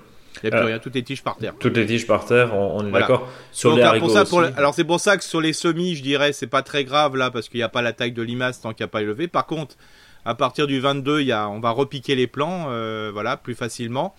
Il 0.44 0.50
n'y 0.50 0.56
a 0.56 0.60
plus 0.60 0.68
rien, 0.68 0.80
toutes 0.80 0.96
les 0.96 1.04
tiges 1.04 1.24
par 1.24 1.38
terre. 1.38 1.54
Toutes 1.60 1.78
les 1.78 1.86
tiges 1.86 2.08
par 2.08 2.26
terre, 2.26 2.56
on, 2.56 2.88
est 2.88 2.92
d'accord. 2.92 3.28
Sur 3.52 3.76
les 3.76 3.84
haricots 3.84 4.16
alors 4.56 4.74
c'est 4.74 4.84
pour 4.84 5.00
ça 5.00 5.18
que 5.18 5.24
sur 5.24 5.42
les 5.42 5.54
semis, 5.54 5.96
je 5.96 6.04
dirais, 6.04 6.34
c'est 6.34 6.48
pas 6.48 6.62
très 6.62 6.84
grave 6.84 7.16
là 7.16 7.32
parce 7.32 7.50
qu'il 7.50 7.60
n'y 7.60 7.64
a 7.64 7.70
pas 7.70 7.82
la 7.82 7.94
taille 7.94 8.12
de 8.12 8.22
limace 8.22 8.62
tant 8.62 8.74
qu'il 8.74 8.84
n'y 8.84 8.90
a 8.90 8.92
pas 8.92 9.02
élevé. 9.02 9.28
Par 9.28 9.46
contre, 9.46 9.76
à 10.26 10.36
partir 10.36 10.68
du 10.68 10.80
22, 10.80 11.22
il 11.22 11.28
y 11.28 11.32
a, 11.32 11.50
on 11.50 11.60
va 11.60 11.72
repiquer 11.72 12.16
les 12.16 12.28
plants, 12.28 12.68
euh, 12.70 13.10
voilà, 13.14 13.38
plus 13.38 13.56
facilement. 13.56 14.16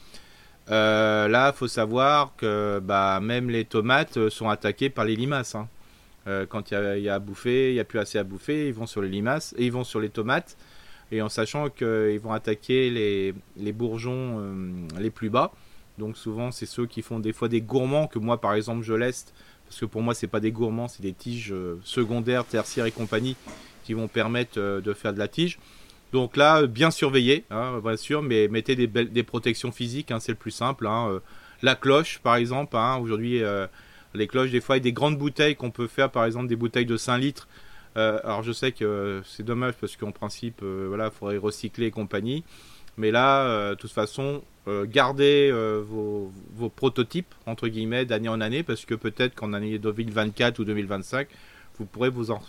là, 0.68 1.52
faut 1.52 1.68
savoir 1.68 2.32
que 2.36 2.80
bah, 2.82 3.20
même 3.20 3.50
les 3.50 3.64
tomates 3.64 4.28
sont 4.28 4.48
attaquées 4.48 4.90
par 4.90 5.04
les 5.04 5.16
limaces. 5.16 5.54
Hein. 5.54 5.68
Euh, 6.28 6.44
quand 6.46 6.70
il 6.70 7.02
y, 7.02 7.08
a 7.08 7.14
à 7.14 7.18
bouffer, 7.18 7.70
il 7.70 7.74
n'y 7.74 7.80
a 7.80 7.84
plus 7.84 7.98
assez 7.98 8.18
à 8.18 8.24
bouffer, 8.24 8.68
ils 8.68 8.74
vont 8.74 8.86
sur 8.86 9.00
les 9.00 9.08
limaces 9.08 9.54
et 9.56 9.64
ils 9.64 9.72
vont 9.72 9.84
sur 9.84 10.00
les 10.00 10.10
tomates. 10.10 10.56
Et 11.10 11.22
en 11.22 11.30
sachant 11.30 11.70
qu'ils 11.70 12.20
vont 12.20 12.32
attaquer 12.32 12.90
les, 12.90 13.34
les 13.56 13.72
bourgeons 13.72 14.36
euh, 14.38 14.72
les 14.98 15.10
plus 15.10 15.30
bas. 15.30 15.52
Donc 15.98 16.16
souvent, 16.16 16.50
c'est 16.50 16.66
ceux 16.66 16.86
qui 16.86 17.02
font 17.02 17.18
des 17.18 17.32
fois 17.32 17.48
des 17.48 17.60
gourmands 17.60 18.06
que 18.06 18.18
moi, 18.18 18.40
par 18.40 18.54
exemple, 18.54 18.82
je 18.82 18.94
laisse. 18.94 19.26
Parce 19.66 19.80
que 19.80 19.86
pour 19.86 20.02
moi, 20.02 20.14
c'est 20.14 20.28
pas 20.28 20.40
des 20.40 20.52
gourmands, 20.52 20.88
c'est 20.88 21.02
des 21.02 21.12
tiges 21.12 21.52
euh, 21.52 21.78
secondaires, 21.84 22.44
tertiaires 22.44 22.86
et 22.86 22.90
compagnie 22.90 23.36
qui 23.84 23.92
vont 23.92 24.08
permettre 24.08 24.58
de 24.58 24.92
faire 24.92 25.12
de 25.12 25.18
la 25.18 25.28
tige. 25.28 25.58
Donc 26.12 26.36
là, 26.36 26.66
bien 26.66 26.90
surveiller, 26.90 27.44
hein, 27.50 27.80
bien 27.82 27.96
sûr, 27.96 28.22
mais 28.22 28.48
mettez 28.48 28.76
des, 28.76 28.86
des 28.86 29.22
protections 29.22 29.72
physiques, 29.72 30.10
hein, 30.10 30.20
c'est 30.20 30.32
le 30.32 30.38
plus 30.38 30.50
simple. 30.50 30.86
Hein, 30.86 31.20
la 31.62 31.74
cloche, 31.74 32.18
par 32.18 32.36
exemple, 32.36 32.76
aujourd'hui, 33.00 33.42
les 34.14 34.26
cloches 34.26 34.50
des 34.50 34.60
fois 34.60 34.76
et 34.76 34.80
des 34.80 34.92
grandes 34.92 35.18
bouteilles 35.18 35.56
qu'on 35.56 35.70
peut 35.70 35.86
faire 35.86 36.10
par 36.10 36.24
exemple 36.24 36.46
des 36.46 36.56
bouteilles 36.56 36.86
de 36.86 36.96
5 36.96 37.18
litres 37.18 37.48
euh, 37.96 38.20
alors 38.24 38.42
je 38.42 38.52
sais 38.52 38.72
que 38.72 38.84
euh, 38.84 39.22
c'est 39.24 39.42
dommage 39.42 39.74
parce 39.80 39.96
qu'en 39.96 40.12
principe 40.12 40.60
euh, 40.62 40.86
voilà 40.88 41.06
il 41.06 41.18
faudrait 41.18 41.38
recycler 41.38 41.86
et 41.86 41.90
compagnie 41.90 42.44
mais 42.98 43.10
là 43.10 43.70
de 43.70 43.74
toute 43.74 43.92
façon 43.92 44.42
gardez 44.84 45.50
vos, 45.88 46.30
prototypes 46.76 47.34
entre 47.46 47.68
guillemets 47.68 48.04
d'année 48.04 48.28
en 48.28 48.40
année 48.40 48.62
parce 48.62 48.84
que 48.84 48.94
peut-être 48.94 49.34
qu'en 49.34 49.54
année 49.54 49.78
2024 49.78 50.58
ou 50.58 50.64
2025 50.64 51.26
vous 51.78 51.86
pourrez 51.86 52.10
vous 52.10 52.30
en 52.30 52.42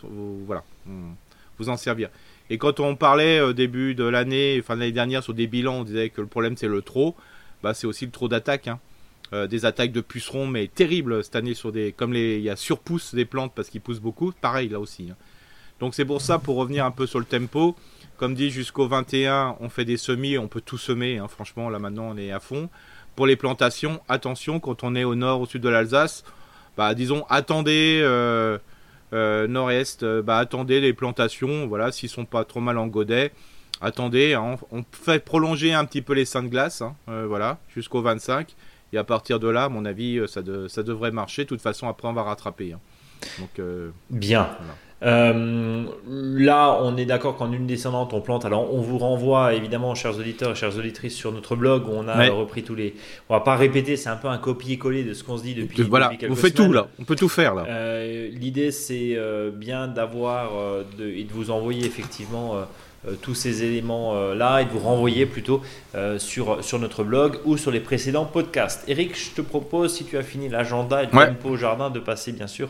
voilà 0.46 0.64
vous 1.58 1.70
en 1.70 1.78
servir 1.78 2.10
et 2.50 2.58
quand 2.58 2.82
on 2.82 2.96
parlait 2.96 3.40
au 3.40 3.54
début 3.54 3.96
de 3.96 4.04
l'année 4.04 4.58
enfin 4.60 4.76
l'année 4.76 4.92
dernière 4.92 5.24
sur 5.24 5.34
des 5.34 5.48
bilans 5.48 5.76
on 5.76 5.84
disait 5.84 6.10
que 6.10 6.20
le 6.20 6.28
problème 6.28 6.58
c'est 6.58 6.68
le 6.68 6.82
trop 6.82 7.16
bah 7.64 7.74
c'est 7.74 7.88
aussi 7.88 8.06
le 8.06 8.12
trop 8.12 8.28
d'attaques 8.28 8.68
hein. 8.68 8.80
Euh, 9.32 9.46
des 9.46 9.66
attaques 9.66 9.92
de 9.92 10.02
pucerons, 10.02 10.48
mais 10.48 10.68
terribles 10.68 11.24
cette 11.24 11.36
année 11.36 11.54
sur 11.54 11.72
des, 11.72 11.92
comme 11.92 12.14
les, 12.14 12.38
il 12.38 12.42
y 12.42 12.50
a 12.50 12.56
surpousse 12.56 13.14
des 13.14 13.26
plantes 13.26 13.54
parce 13.56 13.70
qu'ils 13.70 13.82
poussent 13.82 14.00
beaucoup, 14.00 14.32
pareil 14.32 14.70
là 14.70 14.80
aussi. 14.80 15.10
Hein. 15.12 15.16
Donc 15.80 15.94
c'est 15.94 16.04
pour 16.04 16.20
ça, 16.20 16.40
pour 16.40 16.56
revenir 16.56 16.84
un 16.84 16.90
peu 16.90 17.06
sur 17.06 17.20
le 17.20 17.26
tempo, 17.26 17.76
comme 18.20 18.36
dit 18.36 18.52
jusqu'au 18.52 18.88
21, 18.88 19.56
on 19.60 19.70
fait 19.70 19.86
des 19.86 19.98
semis, 19.98 20.38
on 20.38 20.48
peut 20.48 20.62
tout 20.62 20.78
semer, 20.78 21.18
hein. 21.18 21.28
franchement 21.28 21.70
là 21.70 21.80
maintenant 21.80 22.10
on 22.12 22.18
est 22.18 22.32
à 22.32 22.40
fond. 22.40 22.70
Pour 23.16 23.26
les 23.26 23.36
plantations, 23.36 24.00
attention, 24.08 24.60
quand 24.60 24.84
on 24.84 24.96
est 24.96 25.04
au 25.04 25.16
nord, 25.16 25.42
au 25.42 25.46
sud 25.46 25.62
de 25.62 25.70
l'Alsace, 25.70 26.24
bah 26.78 26.94
disons 26.94 27.26
attendez 27.30 28.00
euh, 28.04 28.58
euh, 29.14 29.48
nord-est, 29.48 30.06
bah 30.06 30.38
attendez 30.38 30.80
les 30.82 30.94
plantations, 30.94 31.68
voilà, 31.68 31.92
s'ils 31.92 32.10
sont 32.10 32.26
pas 32.26 32.44
trop 32.46 32.60
mal 32.60 32.78
en 32.78 32.88
godet, 32.88 33.32
attendez, 33.82 34.36
hein. 34.36 34.58
on, 34.72 34.84
fait 34.92 35.24
prolonger 35.24 35.74
un 35.74 35.86
petit 35.86 36.02
peu 36.02 36.14
les 36.14 36.26
seins 36.26 36.44
de 36.44 36.50
glace, 36.50 36.84
voilà, 37.08 37.58
jusqu'au 37.74 38.02
25. 38.02 38.56
Et 38.92 38.98
à 38.98 39.04
partir 39.04 39.40
de 39.40 39.48
là, 39.48 39.66
à 39.66 39.70
mon 39.70 39.86
avis, 39.86 40.18
euh, 40.18 40.28
ça, 40.28 40.42
ça 40.68 40.84
devrait 40.84 41.12
marcher. 41.12 41.44
De 41.44 41.50
toute 41.50 41.62
façon, 41.62 41.88
après, 41.88 42.08
on 42.08 42.14
va 42.14 42.24
rattraper. 42.24 42.74
Hein. 42.74 42.80
Donc, 43.40 43.60
euh, 43.60 43.92
Bien. 44.10 44.50
Euh, 45.02 45.84
là, 46.08 46.78
on 46.82 46.98
est 46.98 47.06
d'accord 47.06 47.38
qu'en 47.38 47.52
une 47.52 47.68
descendante, 47.68 48.14
on 48.14 48.22
plante. 48.22 48.46
Alors, 48.46 48.74
on 48.74 48.82
vous 48.82 48.98
renvoie 48.98 49.54
évidemment, 49.54 49.96
chers 49.96 50.18
auditeurs 50.18 50.52
et 50.52 50.56
chères 50.56 50.78
auditrices, 50.78 51.16
sur 51.16 51.32
notre 51.32 51.56
blog 51.56 51.88
où 51.88 51.92
on 51.94 52.08
a 52.08 52.30
repris 52.30 52.64
tous 52.64 52.76
les. 52.76 52.96
On 53.30 53.34
va 53.34 53.42
pas 53.42 53.56
répéter, 53.56 53.98
c'est 53.98 54.10
un 54.10 54.18
peu 54.18 54.28
un 54.28 54.38
copier-coller 54.38 55.04
de 55.04 55.14
ce 55.14 55.24
qu'on 55.24 55.38
se 55.38 55.44
dit 55.44 55.56
depuis. 55.56 55.84
Voilà, 55.84 56.12
on 56.30 56.36
fait 56.36 56.52
tout 56.52 56.72
là, 56.72 56.88
on 57.00 57.04
peut 57.04 57.16
tout 57.16 57.30
faire 57.30 57.56
là. 57.56 57.66
L'idée, 58.30 58.72
c'est 58.72 59.18
bien 59.54 59.88
d'avoir 59.88 60.52
et 61.00 61.24
de 61.24 61.34
vous 61.34 61.52
envoyer 61.52 61.86
effectivement 61.86 62.58
euh, 63.08 63.14
tous 63.22 63.34
ces 63.34 63.64
éléments-là 63.64 64.58
euh, 64.58 64.60
et 64.60 64.66
de 64.66 64.72
vous 64.72 64.80
renvoyer 64.80 65.26
plutôt 65.26 65.62
euh, 65.96 66.20
sur, 66.20 66.62
sur 66.62 66.80
notre 66.80 67.06
blog 67.06 67.40
ou 67.46 67.56
sur 67.56 67.72
les 67.72 67.80
précédents 67.80 68.26
podcasts. 68.26 68.84
Eric, 68.90 69.18
je 69.18 69.32
te 69.32 69.42
propose, 69.42 69.94
si 69.94 70.04
tu 70.04 70.18
as 70.18 70.22
fini 70.22 70.50
l'agenda 70.50 71.04
et 71.04 71.06
le 71.06 71.12
tempo 71.12 71.50
au 71.50 71.56
jardin, 71.56 71.90
de 71.90 72.00
passer 72.00 72.34
bien 72.34 72.48
sûr 72.48 72.68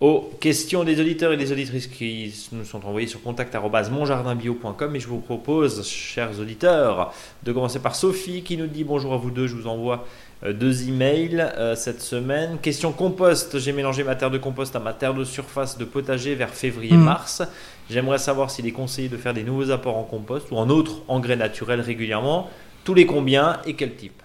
aux 0.00 0.30
questions 0.40 0.84
des 0.84 1.00
auditeurs 1.00 1.32
et 1.32 1.36
des 1.36 1.52
auditrices 1.52 1.86
qui 1.86 2.34
nous 2.52 2.64
sont 2.64 2.84
envoyées 2.86 3.06
sur 3.06 3.22
contact.monjardinbio.com. 3.22 4.96
Et 4.96 5.00
je 5.00 5.08
vous 5.08 5.20
propose, 5.20 5.86
chers 5.86 6.38
auditeurs, 6.40 7.12
de 7.42 7.52
commencer 7.52 7.78
par 7.78 7.94
Sophie 7.94 8.42
qui 8.42 8.56
nous 8.56 8.66
dit 8.66 8.84
bonjour 8.84 9.14
à 9.14 9.16
vous 9.16 9.30
deux. 9.30 9.46
Je 9.46 9.54
vous 9.54 9.66
envoie 9.66 10.06
deux 10.42 10.88
emails 10.88 11.52
cette 11.76 12.00
semaine. 12.00 12.58
Question 12.62 12.92
compost. 12.92 13.58
J'ai 13.58 13.72
mélangé 13.72 14.04
ma 14.04 14.14
terre 14.16 14.30
de 14.30 14.38
compost 14.38 14.74
à 14.74 14.80
ma 14.80 14.92
terre 14.92 15.14
de 15.14 15.24
surface 15.24 15.76
de 15.78 15.84
potager 15.84 16.34
vers 16.34 16.54
février-mars. 16.54 17.42
J'aimerais 17.90 18.18
savoir 18.18 18.50
s'il 18.50 18.66
est 18.66 18.72
conseillé 18.72 19.08
de 19.08 19.16
faire 19.16 19.34
des 19.34 19.42
nouveaux 19.42 19.70
apports 19.70 19.98
en 19.98 20.04
compost 20.04 20.50
ou 20.50 20.56
en 20.56 20.70
autres 20.70 21.02
engrais 21.08 21.36
naturels 21.36 21.80
régulièrement. 21.80 22.48
Tous 22.84 22.94
les 22.94 23.04
combien 23.04 23.60
et 23.66 23.74
quel 23.74 23.94
type? 23.94 24.22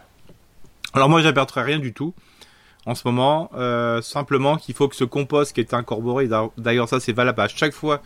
Alors 0.93 1.09
moi, 1.09 1.21
j'apercerai 1.21 1.63
rien 1.63 1.79
du 1.79 1.91
tout 1.91 2.13
en 2.85 2.95
ce 2.95 3.01
moment. 3.05 3.49
Euh, 3.55 4.01
simplement 4.01 4.57
qu'il 4.57 4.75
faut 4.75 4.87
que 4.87 4.95
ce 4.95 5.03
compost 5.03 5.53
qui 5.53 5.61
est 5.61 5.73
incorporé, 5.73 6.29
d'ailleurs 6.57 6.89
ça 6.89 6.99
c'est 6.99 7.13
valable 7.13 7.41
à 7.41 7.47
chaque 7.47 7.73
fois 7.73 8.01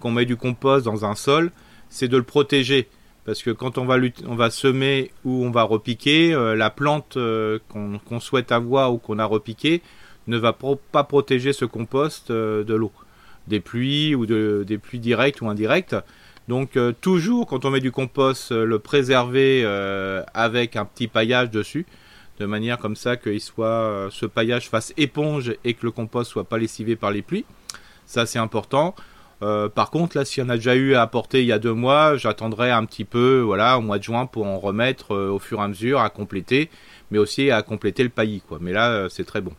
qu'on 0.00 0.10
met 0.10 0.24
du 0.24 0.36
compost 0.36 0.84
dans 0.84 1.04
un 1.04 1.14
sol, 1.14 1.50
c'est 1.88 2.08
de 2.08 2.16
le 2.16 2.24
protéger. 2.24 2.88
Parce 3.24 3.42
que 3.42 3.50
quand 3.50 3.78
on 3.78 3.86
va, 3.86 3.96
on 4.26 4.34
va 4.34 4.50
semer 4.50 5.10
ou 5.24 5.44
on 5.46 5.50
va 5.50 5.62
repiquer, 5.62 6.34
euh, 6.34 6.54
la 6.54 6.68
plante 6.68 7.16
euh, 7.16 7.58
qu'on 7.70 8.20
souhaite 8.20 8.52
avoir 8.52 8.92
ou 8.92 8.98
qu'on 8.98 9.18
a 9.18 9.24
repiqué 9.24 9.80
ne 10.26 10.36
va 10.36 10.52
pas 10.52 11.04
protéger 11.04 11.52
ce 11.52 11.64
compost 11.64 12.32
de 12.32 12.74
l'eau 12.74 12.92
des 13.46 13.60
pluies 13.60 14.14
ou 14.14 14.24
de, 14.24 14.64
des 14.66 14.78
pluies 14.78 14.98
directes 14.98 15.42
ou 15.42 15.48
indirectes. 15.48 15.96
Donc 16.48 16.78
toujours 17.02 17.46
quand 17.46 17.66
on 17.66 17.70
met 17.70 17.80
du 17.80 17.92
compost, 17.92 18.50
le 18.50 18.78
préserver 18.78 19.66
avec 20.32 20.76
un 20.76 20.86
petit 20.86 21.08
paillage 21.08 21.50
dessus, 21.50 21.84
de 22.38 22.46
manière 22.46 22.78
comme 22.78 22.96
ça 22.96 23.16
que 23.16 23.38
soit, 23.38 24.08
ce 24.10 24.26
paillage 24.26 24.68
fasse 24.68 24.92
éponge 24.96 25.54
et 25.64 25.74
que 25.74 25.86
le 25.86 25.92
compost 25.92 26.30
soit 26.30 26.44
pas 26.44 26.58
lessivé 26.58 26.96
par 26.96 27.10
les 27.10 27.22
pluies. 27.22 27.44
Ça 28.06 28.26
c'est 28.26 28.38
important. 28.38 28.94
Euh, 29.42 29.68
par 29.68 29.90
contre, 29.90 30.16
là, 30.16 30.24
s'il 30.24 30.42
y 30.42 30.46
en 30.46 30.48
a 30.48 30.56
déjà 30.56 30.74
eu 30.74 30.94
à 30.94 31.02
apporter 31.02 31.42
il 31.42 31.46
y 31.46 31.52
a 31.52 31.58
deux 31.58 31.72
mois, 31.72 32.16
j'attendrai 32.16 32.70
un 32.70 32.84
petit 32.84 33.04
peu, 33.04 33.40
voilà, 33.40 33.78
au 33.78 33.80
mois 33.80 33.98
de 33.98 34.02
juin 34.02 34.26
pour 34.26 34.46
en 34.46 34.58
remettre 34.58 35.14
euh, 35.14 35.28
au 35.28 35.38
fur 35.38 35.60
et 35.60 35.62
à 35.62 35.68
mesure, 35.68 36.00
à 36.00 36.08
compléter, 36.08 36.70
mais 37.10 37.18
aussi 37.18 37.50
à 37.50 37.62
compléter 37.62 38.02
le 38.02 38.08
paillis, 38.08 38.40
quoi. 38.40 38.58
Mais 38.60 38.72
là, 38.72 38.90
euh, 38.90 39.08
c'est 39.08 39.24
très 39.24 39.40
bon. 39.40 39.52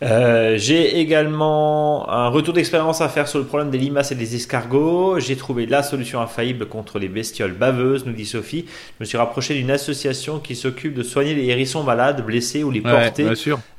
Euh, 0.00 0.56
j'ai 0.58 1.00
également 1.00 2.08
un 2.08 2.28
retour 2.28 2.54
d'expérience 2.54 3.00
à 3.00 3.08
faire 3.08 3.26
sur 3.26 3.40
le 3.40 3.44
problème 3.44 3.70
des 3.70 3.78
limaces 3.78 4.12
et 4.12 4.14
des 4.14 4.36
escargots. 4.36 5.18
J'ai 5.18 5.36
trouvé 5.36 5.66
la 5.66 5.82
solution 5.82 6.20
infaillible 6.20 6.66
contre 6.66 6.98
les 6.98 7.08
bestioles 7.08 7.52
baveuses, 7.52 8.06
nous 8.06 8.12
dit 8.12 8.26
Sophie. 8.26 8.66
Je 8.68 8.94
me 9.00 9.04
suis 9.04 9.18
rapproché 9.18 9.54
d'une 9.54 9.72
association 9.72 10.38
qui 10.38 10.54
s'occupe 10.54 10.94
de 10.94 11.02
soigner 11.02 11.34
les 11.34 11.46
hérissons 11.46 11.82
malades, 11.82 12.24
blessés 12.24 12.62
ou 12.62 12.70
les 12.70 12.80
portés 12.80 13.26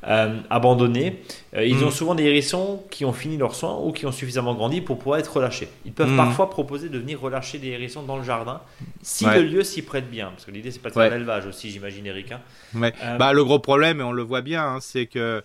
euh, 0.06 0.36
abandonnés. 0.50 1.22
Euh, 1.56 1.64
ils 1.64 1.78
mm. 1.78 1.84
ont 1.84 1.90
souvent 1.90 2.14
des 2.14 2.24
hérissons 2.24 2.82
qui 2.90 3.06
ont 3.06 3.14
fini 3.14 3.38
leurs 3.38 3.54
soins 3.54 3.78
ou 3.82 3.90
qui 3.90 4.04
ont 4.04 4.12
suffisamment 4.12 4.54
grandi 4.54 4.82
pour 4.82 4.98
pouvoir 4.98 5.20
être 5.20 5.34
relâchés. 5.34 5.68
Ils 5.86 5.92
peuvent 5.92 6.12
mm. 6.12 6.18
parfois 6.18 6.50
proposer 6.50 6.90
de 6.90 6.98
venir 6.98 7.18
relâcher 7.18 7.58
des 7.58 7.68
hérissons 7.68 8.02
dans 8.02 8.18
le 8.18 8.24
jardin 8.24 8.60
si 9.02 9.24
le 9.24 9.42
lieu 9.42 9.64
s'y 9.64 9.80
prête 9.80 10.10
bien. 10.10 10.28
Parce 10.28 10.44
que 10.44 10.50
l'idée, 10.50 10.70
c'est 10.70 10.82
pas 10.82 10.90
de 10.90 10.94
faire 10.94 11.10
l'élevage 11.10 11.46
aussi, 11.46 11.70
j'imagine, 11.70 12.06
Eric. 12.06 12.32
Hein. 12.32 12.90
Bah, 13.18 13.32
le 13.32 13.42
gros 13.42 13.58
problème, 13.58 14.00
et 14.00 14.04
on 14.04 14.12
le 14.12 14.22
voit 14.22 14.42
bien, 14.42 14.64
hein, 14.64 14.78
c'est 14.80 15.06
que 15.06 15.42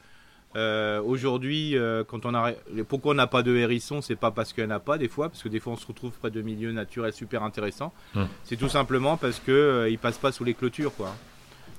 euh, 0.55 1.01
aujourd'hui, 1.01 1.77
euh, 1.77 2.03
quand 2.05 2.25
on 2.25 2.33
a, 2.33 2.53
pourquoi 2.87 3.11
on 3.11 3.15
n'a 3.15 3.27
pas 3.27 3.43
de 3.43 3.55
hérisson, 3.55 4.01
c'est 4.01 4.15
pas 4.15 4.31
parce 4.31 4.53
qu'il 4.53 4.63
n'y 4.63 4.71
en 4.71 4.75
a 4.75 4.79
pas 4.79 4.97
des 4.97 5.09
fois, 5.09 5.27
parce 5.27 5.43
que 5.43 5.49
des 5.49 5.59
fois 5.59 5.73
on 5.73 5.77
se 5.77 5.85
retrouve 5.85 6.11
près 6.11 6.31
de 6.31 6.41
milieux 6.41 6.71
naturels 6.71 7.13
super 7.13 7.43
intéressants. 7.43 7.93
Hum. 8.15 8.27
C'est 8.45 8.55
tout 8.55 8.69
simplement 8.69 9.17
parce 9.17 9.39
que 9.39 9.51
euh, 9.51 9.89
ils 9.89 9.97
passent 9.97 10.17
pas 10.17 10.31
sous 10.31 10.45
les 10.45 10.53
clôtures, 10.53 10.95
quoi. 10.95 11.13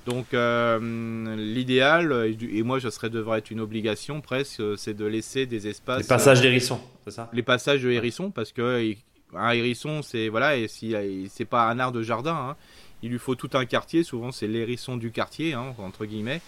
Donc 0.05 0.27
l'idéal, 0.31 2.33
et 2.39 2.63
moi 2.63 2.79
je 2.79 2.87
serais 2.87 3.09
devrait 3.09 3.39
être 3.39 3.51
une 3.51 3.59
obligation 3.59 4.21
presque, 4.21 4.61
c'est 4.77 4.93
de 4.93 5.05
laisser 5.05 5.45
des 5.45 5.67
espaces. 5.67 6.03
Les 6.03 6.07
passages 6.07 6.39
d'hérissons, 6.39 6.79
c'est 7.03 7.11
ça? 7.11 7.29
Les 7.33 7.43
passages 7.43 7.83
de 7.83 7.89
hérissons, 7.89 8.31
parce 8.31 8.53
que 8.53 8.93
un 9.35 9.51
hérisson, 9.51 10.01
c'est 10.03 10.29
voilà, 10.29 10.55
et 10.55 10.69
si 10.69 10.95
c'est 11.29 11.43
pas 11.43 11.69
un 11.69 11.77
art 11.79 11.91
de 11.91 12.03
jardin, 12.03 12.51
hein, 12.51 12.55
il 13.03 13.11
lui 13.11 13.19
faut 13.19 13.35
tout 13.35 13.49
un 13.55 13.65
quartier. 13.65 14.03
Souvent 14.03 14.31
c'est 14.31 14.47
l'hérisson 14.47 14.95
du 14.95 15.11
quartier, 15.11 15.53
hein, 15.53 15.75
entre 15.77 16.05
guillemets. 16.05 16.39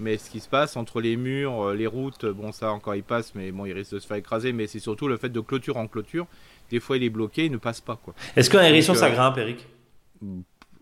Mais 0.00 0.16
ce 0.16 0.30
qui 0.30 0.40
se 0.40 0.48
passe 0.48 0.76
entre 0.76 1.00
les 1.00 1.16
murs, 1.16 1.68
euh, 1.68 1.74
les 1.74 1.86
routes, 1.86 2.24
bon 2.24 2.52
ça 2.52 2.72
encore 2.72 2.94
il 2.94 3.02
passe, 3.02 3.34
mais 3.34 3.52
bon 3.52 3.66
il 3.66 3.72
risque 3.72 3.92
de 3.92 3.98
se 3.98 4.06
faire 4.06 4.16
écraser. 4.16 4.52
Mais 4.52 4.66
c'est 4.66 4.78
surtout 4.78 5.08
le 5.08 5.18
fait 5.18 5.28
de 5.28 5.40
clôture 5.40 5.76
en 5.76 5.86
clôture. 5.86 6.26
Des 6.70 6.80
fois 6.80 6.96
il 6.96 7.04
est 7.04 7.10
bloqué, 7.10 7.44
il 7.44 7.52
ne 7.52 7.58
passe 7.58 7.80
pas 7.82 7.98
quoi. 8.02 8.14
Est-ce 8.34 8.48
qu'un 8.48 8.62
hérisson 8.62 8.94
ça 8.94 9.06
euh, 9.06 9.10
grimpe, 9.10 9.36
Eric? 9.36 9.66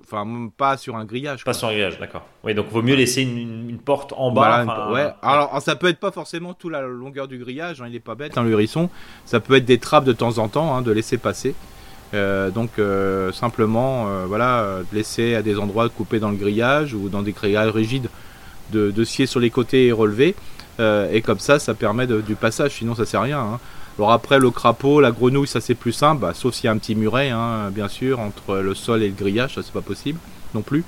Enfin, 0.00 0.50
pas 0.56 0.76
sur 0.76 0.96
un 0.96 1.04
grillage. 1.04 1.44
Pas 1.44 1.52
sur 1.52 1.68
un 1.68 1.72
grillage, 1.72 1.98
d'accord. 1.98 2.26
Oui, 2.44 2.54
donc 2.54 2.68
vaut 2.68 2.80
mieux 2.80 2.94
laisser 2.94 3.22
une, 3.22 3.78
porte 3.84 4.14
en 4.16 4.30
bas. 4.30 4.90
ouais. 4.90 5.10
Alors, 5.20 5.60
ça 5.60 5.76
peut 5.76 5.88
être 5.88 5.98
pas 5.98 6.12
forcément 6.12 6.54
toute 6.54 6.72
la 6.72 6.80
longueur 6.80 7.28
du 7.28 7.38
grillage, 7.38 7.82
hein, 7.82 7.86
il 7.88 7.92
n'est 7.92 8.00
pas 8.00 8.14
bête, 8.14 8.38
hein, 8.38 8.42
le 8.42 8.52
hérisson. 8.52 8.88
Ça 9.26 9.40
peut 9.40 9.56
être 9.56 9.66
des 9.66 9.78
trappes 9.78 10.04
de 10.04 10.12
temps 10.12 10.38
en 10.38 10.48
temps, 10.48 10.74
hein, 10.74 10.80
de 10.80 10.92
laisser 10.92 11.18
passer. 11.18 11.54
Euh, 12.14 12.48
donc 12.50 12.80
simplement, 13.34 14.24
voilà, 14.26 14.78
laisser 14.94 15.34
à 15.34 15.42
des 15.42 15.58
endroits 15.58 15.88
coupés 15.90 16.20
dans 16.20 16.30
le 16.30 16.36
grillage 16.36 16.94
ou 16.94 17.10
dans 17.10 17.22
des 17.22 17.32
grillages 17.32 17.72
rigides 17.72 18.08
de, 18.70 18.90
de 18.90 19.04
scier 19.04 19.26
sur 19.26 19.40
les 19.40 19.50
côtés 19.50 19.86
et 19.86 19.92
relever. 19.92 20.34
Euh, 20.80 21.10
et 21.12 21.22
comme 21.22 21.38
ça, 21.38 21.58
ça 21.58 21.74
permet 21.74 22.06
du 22.06 22.34
passage, 22.34 22.72
sinon 22.72 22.94
ça 22.94 23.04
sert 23.04 23.20
à 23.20 23.24
rien. 23.24 23.40
Hein. 23.40 23.60
Alors 23.98 24.12
après, 24.12 24.38
le 24.38 24.50
crapaud, 24.50 25.00
la 25.00 25.10
grenouille, 25.10 25.48
ça 25.48 25.60
c'est 25.60 25.74
plus 25.74 25.92
simple, 25.92 26.20
bah, 26.20 26.32
sauf 26.34 26.54
s'il 26.54 26.66
y 26.66 26.68
a 26.68 26.72
un 26.72 26.78
petit 26.78 26.94
muret, 26.94 27.30
hein, 27.30 27.70
bien 27.72 27.88
sûr, 27.88 28.20
entre 28.20 28.58
le 28.58 28.74
sol 28.74 29.02
et 29.02 29.08
le 29.08 29.14
grillage, 29.14 29.56
ça 29.56 29.62
c'est 29.64 29.72
pas 29.72 29.80
possible 29.80 30.20
non 30.54 30.62
plus. 30.62 30.84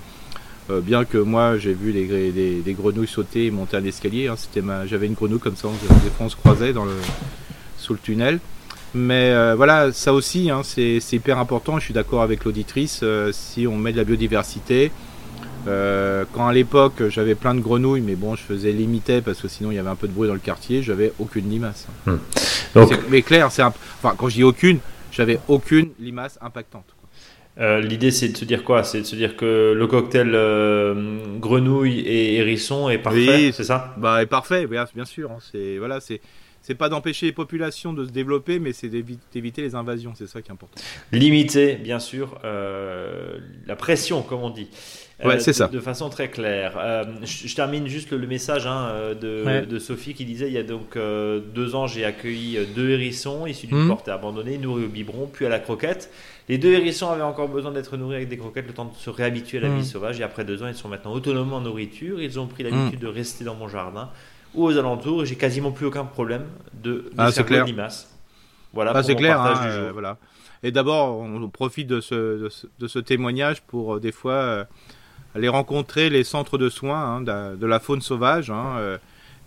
Euh, 0.70 0.80
bien 0.80 1.04
que 1.04 1.18
moi 1.18 1.58
j'ai 1.58 1.74
vu 1.74 1.92
des, 1.92 2.72
grenouilles 2.72 3.08
sauter 3.08 3.46
et 3.46 3.50
monter 3.50 3.76
un 3.76 3.84
escalier, 3.84 4.28
hein, 4.28 4.36
j'avais 4.86 5.06
une 5.06 5.14
grenouille 5.14 5.40
comme 5.40 5.56
ça, 5.56 5.66
des 6.04 6.10
fois 6.10 6.26
on 6.26 6.28
se 6.28 6.36
croisait 6.36 6.72
sous 7.76 7.94
le 7.94 7.98
tunnel. 7.98 8.38
Mais 8.94 9.30
euh, 9.30 9.54
voilà, 9.56 9.92
ça 9.92 10.12
aussi, 10.12 10.50
c'est 10.62 11.12
hyper 11.12 11.38
important, 11.38 11.80
je 11.80 11.86
suis 11.86 11.94
d'accord 11.94 12.22
avec 12.22 12.44
l'auditrice, 12.44 13.02
si 13.32 13.66
on 13.66 13.76
met 13.76 13.90
de 13.90 13.96
la 13.96 14.04
biodiversité, 14.04 14.92
euh, 15.66 16.24
quand 16.32 16.46
à 16.46 16.52
l'époque 16.52 17.08
j'avais 17.08 17.34
plein 17.34 17.54
de 17.54 17.60
grenouilles, 17.60 18.00
mais 18.00 18.14
bon, 18.14 18.34
je 18.34 18.42
faisais 18.42 18.72
limiter 18.72 19.20
parce 19.20 19.40
que 19.40 19.48
sinon 19.48 19.70
il 19.70 19.74
y 19.74 19.78
avait 19.78 19.90
un 19.90 19.96
peu 19.96 20.08
de 20.08 20.12
bruit 20.12 20.28
dans 20.28 20.34
le 20.34 20.40
quartier, 20.40 20.82
j'avais 20.82 21.12
aucune 21.18 21.48
limace. 21.48 21.86
Hmm. 22.06 22.16
Mais 23.10 23.22
clair, 23.22 23.50
c'est 23.50 23.62
enfin 23.62 24.14
quand 24.16 24.28
je 24.28 24.36
dis 24.36 24.44
aucune, 24.44 24.78
j'avais 25.12 25.38
aucune 25.48 25.90
limace 25.98 26.38
impactante. 26.40 26.86
Euh, 27.58 27.80
l'idée 27.80 28.10
c'est 28.10 28.28
de 28.28 28.36
se 28.36 28.44
dire 28.44 28.64
quoi? 28.64 28.84
C'est 28.84 29.00
de 29.00 29.06
se 29.06 29.16
dire 29.16 29.36
que 29.36 29.74
le 29.76 29.86
cocktail 29.86 30.30
euh, 30.34 31.38
grenouille 31.38 32.00
et 32.00 32.36
hérisson 32.36 32.88
est 32.88 32.98
parfait, 32.98 33.50
c'est 33.52 33.64
ça? 33.64 33.94
Bah 33.98 34.22
est 34.22 34.26
parfait, 34.26 34.66
bien, 34.66 34.86
bien 34.94 35.04
sûr. 35.04 35.30
Hein. 35.30 35.38
c'est 35.52 35.78
voilà, 35.78 36.00
c'est 36.00 36.20
c'est 36.62 36.74
pas 36.74 36.88
d'empêcher 36.88 37.26
les 37.26 37.32
populations 37.32 37.92
de 37.92 38.04
se 38.04 38.10
développer, 38.10 38.58
mais 38.58 38.72
c'est 38.72 38.88
d'éviter 38.88 39.62
les 39.62 39.74
invasions, 39.74 40.12
c'est 40.14 40.26
ça 40.26 40.42
qui 40.42 40.50
est 40.50 40.52
important. 40.52 40.80
Limiter, 41.10 41.76
bien 41.76 41.98
sûr, 41.98 42.38
la 42.42 43.76
pression, 43.76 44.22
comme 44.22 44.40
on 44.40 44.50
dit. 44.50 44.68
Ouais, 45.24 45.40
c'est 45.40 45.52
ça. 45.52 45.68
De, 45.68 45.80
façon 45.80 46.08
très 46.08 46.28
claire. 46.28 46.74
Euh, 46.78 47.04
je, 47.22 47.54
termine 47.54 47.86
juste 47.86 48.10
le, 48.10 48.26
message 48.26 48.66
hein, 48.66 48.88
euh, 48.90 49.64
de, 49.64 49.78
Sophie 49.78 50.14
qui 50.14 50.24
disait 50.24 50.46
il 50.46 50.52
y 50.52 50.58
a 50.58 50.62
donc 50.62 50.96
euh, 50.96 51.40
deux 51.54 51.74
ans, 51.74 51.86
j'ai 51.86 52.04
accueilli 52.04 52.58
deux 52.74 52.90
hérissons 52.90 53.46
issus 53.46 53.66
d'une 53.66 53.84
mmh. 53.84 53.88
portée 53.88 54.10
abandonnée, 54.10 54.58
nourris 54.58 54.84
au 54.84 54.88
biberon, 54.88 55.28
puis 55.30 55.46
à 55.46 55.48
la 55.48 55.58
croquette. 55.58 56.10
Les 56.48 56.58
deux 56.58 56.72
hérissons 56.72 57.10
avaient 57.10 57.22
encore 57.22 57.48
besoin 57.48 57.70
d'être 57.70 57.96
nourris 57.96 58.16
avec 58.16 58.28
des 58.28 58.36
croquettes, 58.36 58.66
le 58.66 58.72
temps 58.72 58.86
de 58.86 58.96
se 58.96 59.10
réhabituer 59.10 59.58
à 59.58 59.62
la 59.62 59.68
vie 59.68 59.82
mmh. 59.82 59.84
sauvage. 59.84 60.20
Et 60.20 60.22
après 60.22 60.44
deux 60.44 60.62
ans, 60.62 60.68
ils 60.68 60.74
sont 60.74 60.88
maintenant 60.88 61.12
autonomes 61.12 61.52
en 61.52 61.60
nourriture. 61.60 62.20
Ils 62.20 62.40
ont 62.40 62.46
pris 62.46 62.62
l'habitude 62.62 63.00
mmh. 63.00 63.02
de 63.02 63.08
rester 63.08 63.44
dans 63.44 63.54
mon 63.54 63.68
jardin 63.68 64.10
ou 64.54 64.64
aux 64.64 64.76
alentours. 64.76 65.24
J'ai 65.24 65.36
quasiment 65.36 65.70
plus 65.70 65.86
aucun 65.86 66.04
problème 66.04 66.46
de, 66.82 66.92
de 66.92 67.10
ah, 67.18 67.30
clair. 67.30 67.66
Voilà. 68.72 68.92
Ah, 68.94 69.02
c'est 69.02 69.16
clair. 69.16 69.40
Hein, 69.40 69.90
voilà. 69.92 70.16
Et 70.62 70.72
d'abord, 70.72 71.18
on 71.18 71.48
profite 71.48 71.86
de 71.86 72.00
ce, 72.00 72.48
de 72.78 72.86
ce, 72.88 72.98
témoignage 72.98 73.62
pour 73.62 73.98
des 73.98 74.12
fois 74.12 74.66
aller 75.34 75.48
rencontrer 75.48 76.10
les 76.10 76.24
centres 76.24 76.58
de 76.58 76.68
soins 76.68 77.16
hein, 77.16 77.20
de, 77.56 77.66
la 77.66 77.80
faune 77.80 78.00
sauvage. 78.00 78.50
Hein, 78.50 78.98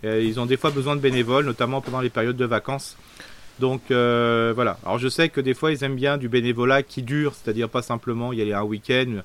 euh, 0.04 0.20
ils 0.22 0.38
ont 0.38 0.46
des 0.46 0.56
fois 0.56 0.70
besoin 0.70 0.96
de 0.96 1.00
bénévoles, 1.00 1.46
notamment 1.46 1.80
pendant 1.80 2.00
les 2.00 2.10
périodes 2.10 2.36
de 2.36 2.44
vacances. 2.44 2.96
Donc 3.60 3.90
euh, 3.90 4.52
voilà. 4.54 4.78
Alors 4.84 4.98
je 4.98 5.08
sais 5.08 5.28
que 5.28 5.40
des 5.40 5.54
fois 5.54 5.72
ils 5.72 5.82
aiment 5.84 5.96
bien 5.96 6.18
du 6.18 6.28
bénévolat 6.28 6.82
qui 6.82 7.02
dure, 7.02 7.34
c'est-à-dire 7.34 7.68
pas 7.68 7.82
simplement 7.82 8.32
y 8.32 8.42
aller 8.42 8.52
un 8.52 8.64
week-end, 8.64 9.20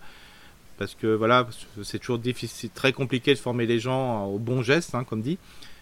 parce 0.78 0.96
que 0.96 1.08
voilà, 1.08 1.48
c'est 1.84 2.00
toujours 2.00 2.20
difficile, 2.20 2.70
très 2.70 2.94
compliqué 2.94 3.34
de 3.34 3.40
former 3.40 3.66
les 3.66 3.80
gens 3.80 4.26
au 4.26 4.38
bon 4.38 4.62
geste, 4.62 4.96
hein, 4.96 5.04
comme 5.04 5.22
dit. 5.22 5.38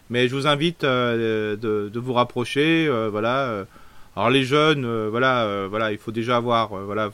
Mais 0.10 0.30
je 0.30 0.36
vous 0.36 0.48
invite 0.48 0.86
euh, 0.86 1.58
de, 1.58 2.00
vous 2.00 2.13
rapprocher, 2.13 2.90
voilà. 3.12 3.66
alors 4.16 4.30
les 4.30 4.44
jeunes, 4.44 5.10
voilà, 5.10 5.68
voilà, 5.70 5.92
il 5.92 5.98
faut 5.98 6.12
déjà 6.12 6.38
avoir, 6.38 6.70
voilà, 6.70 7.12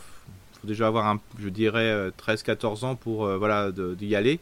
déjà 0.66 0.88
avoir, 0.88 1.18
je 1.40 1.50
dirais, 1.50 2.10
13-14 2.18 2.84
euh, 2.84 2.88
ans 2.88 2.96
pour 2.96 3.26
euh, 3.26 3.38
voilà 3.38 3.72
d'y 3.72 4.16
aller. 4.16 4.40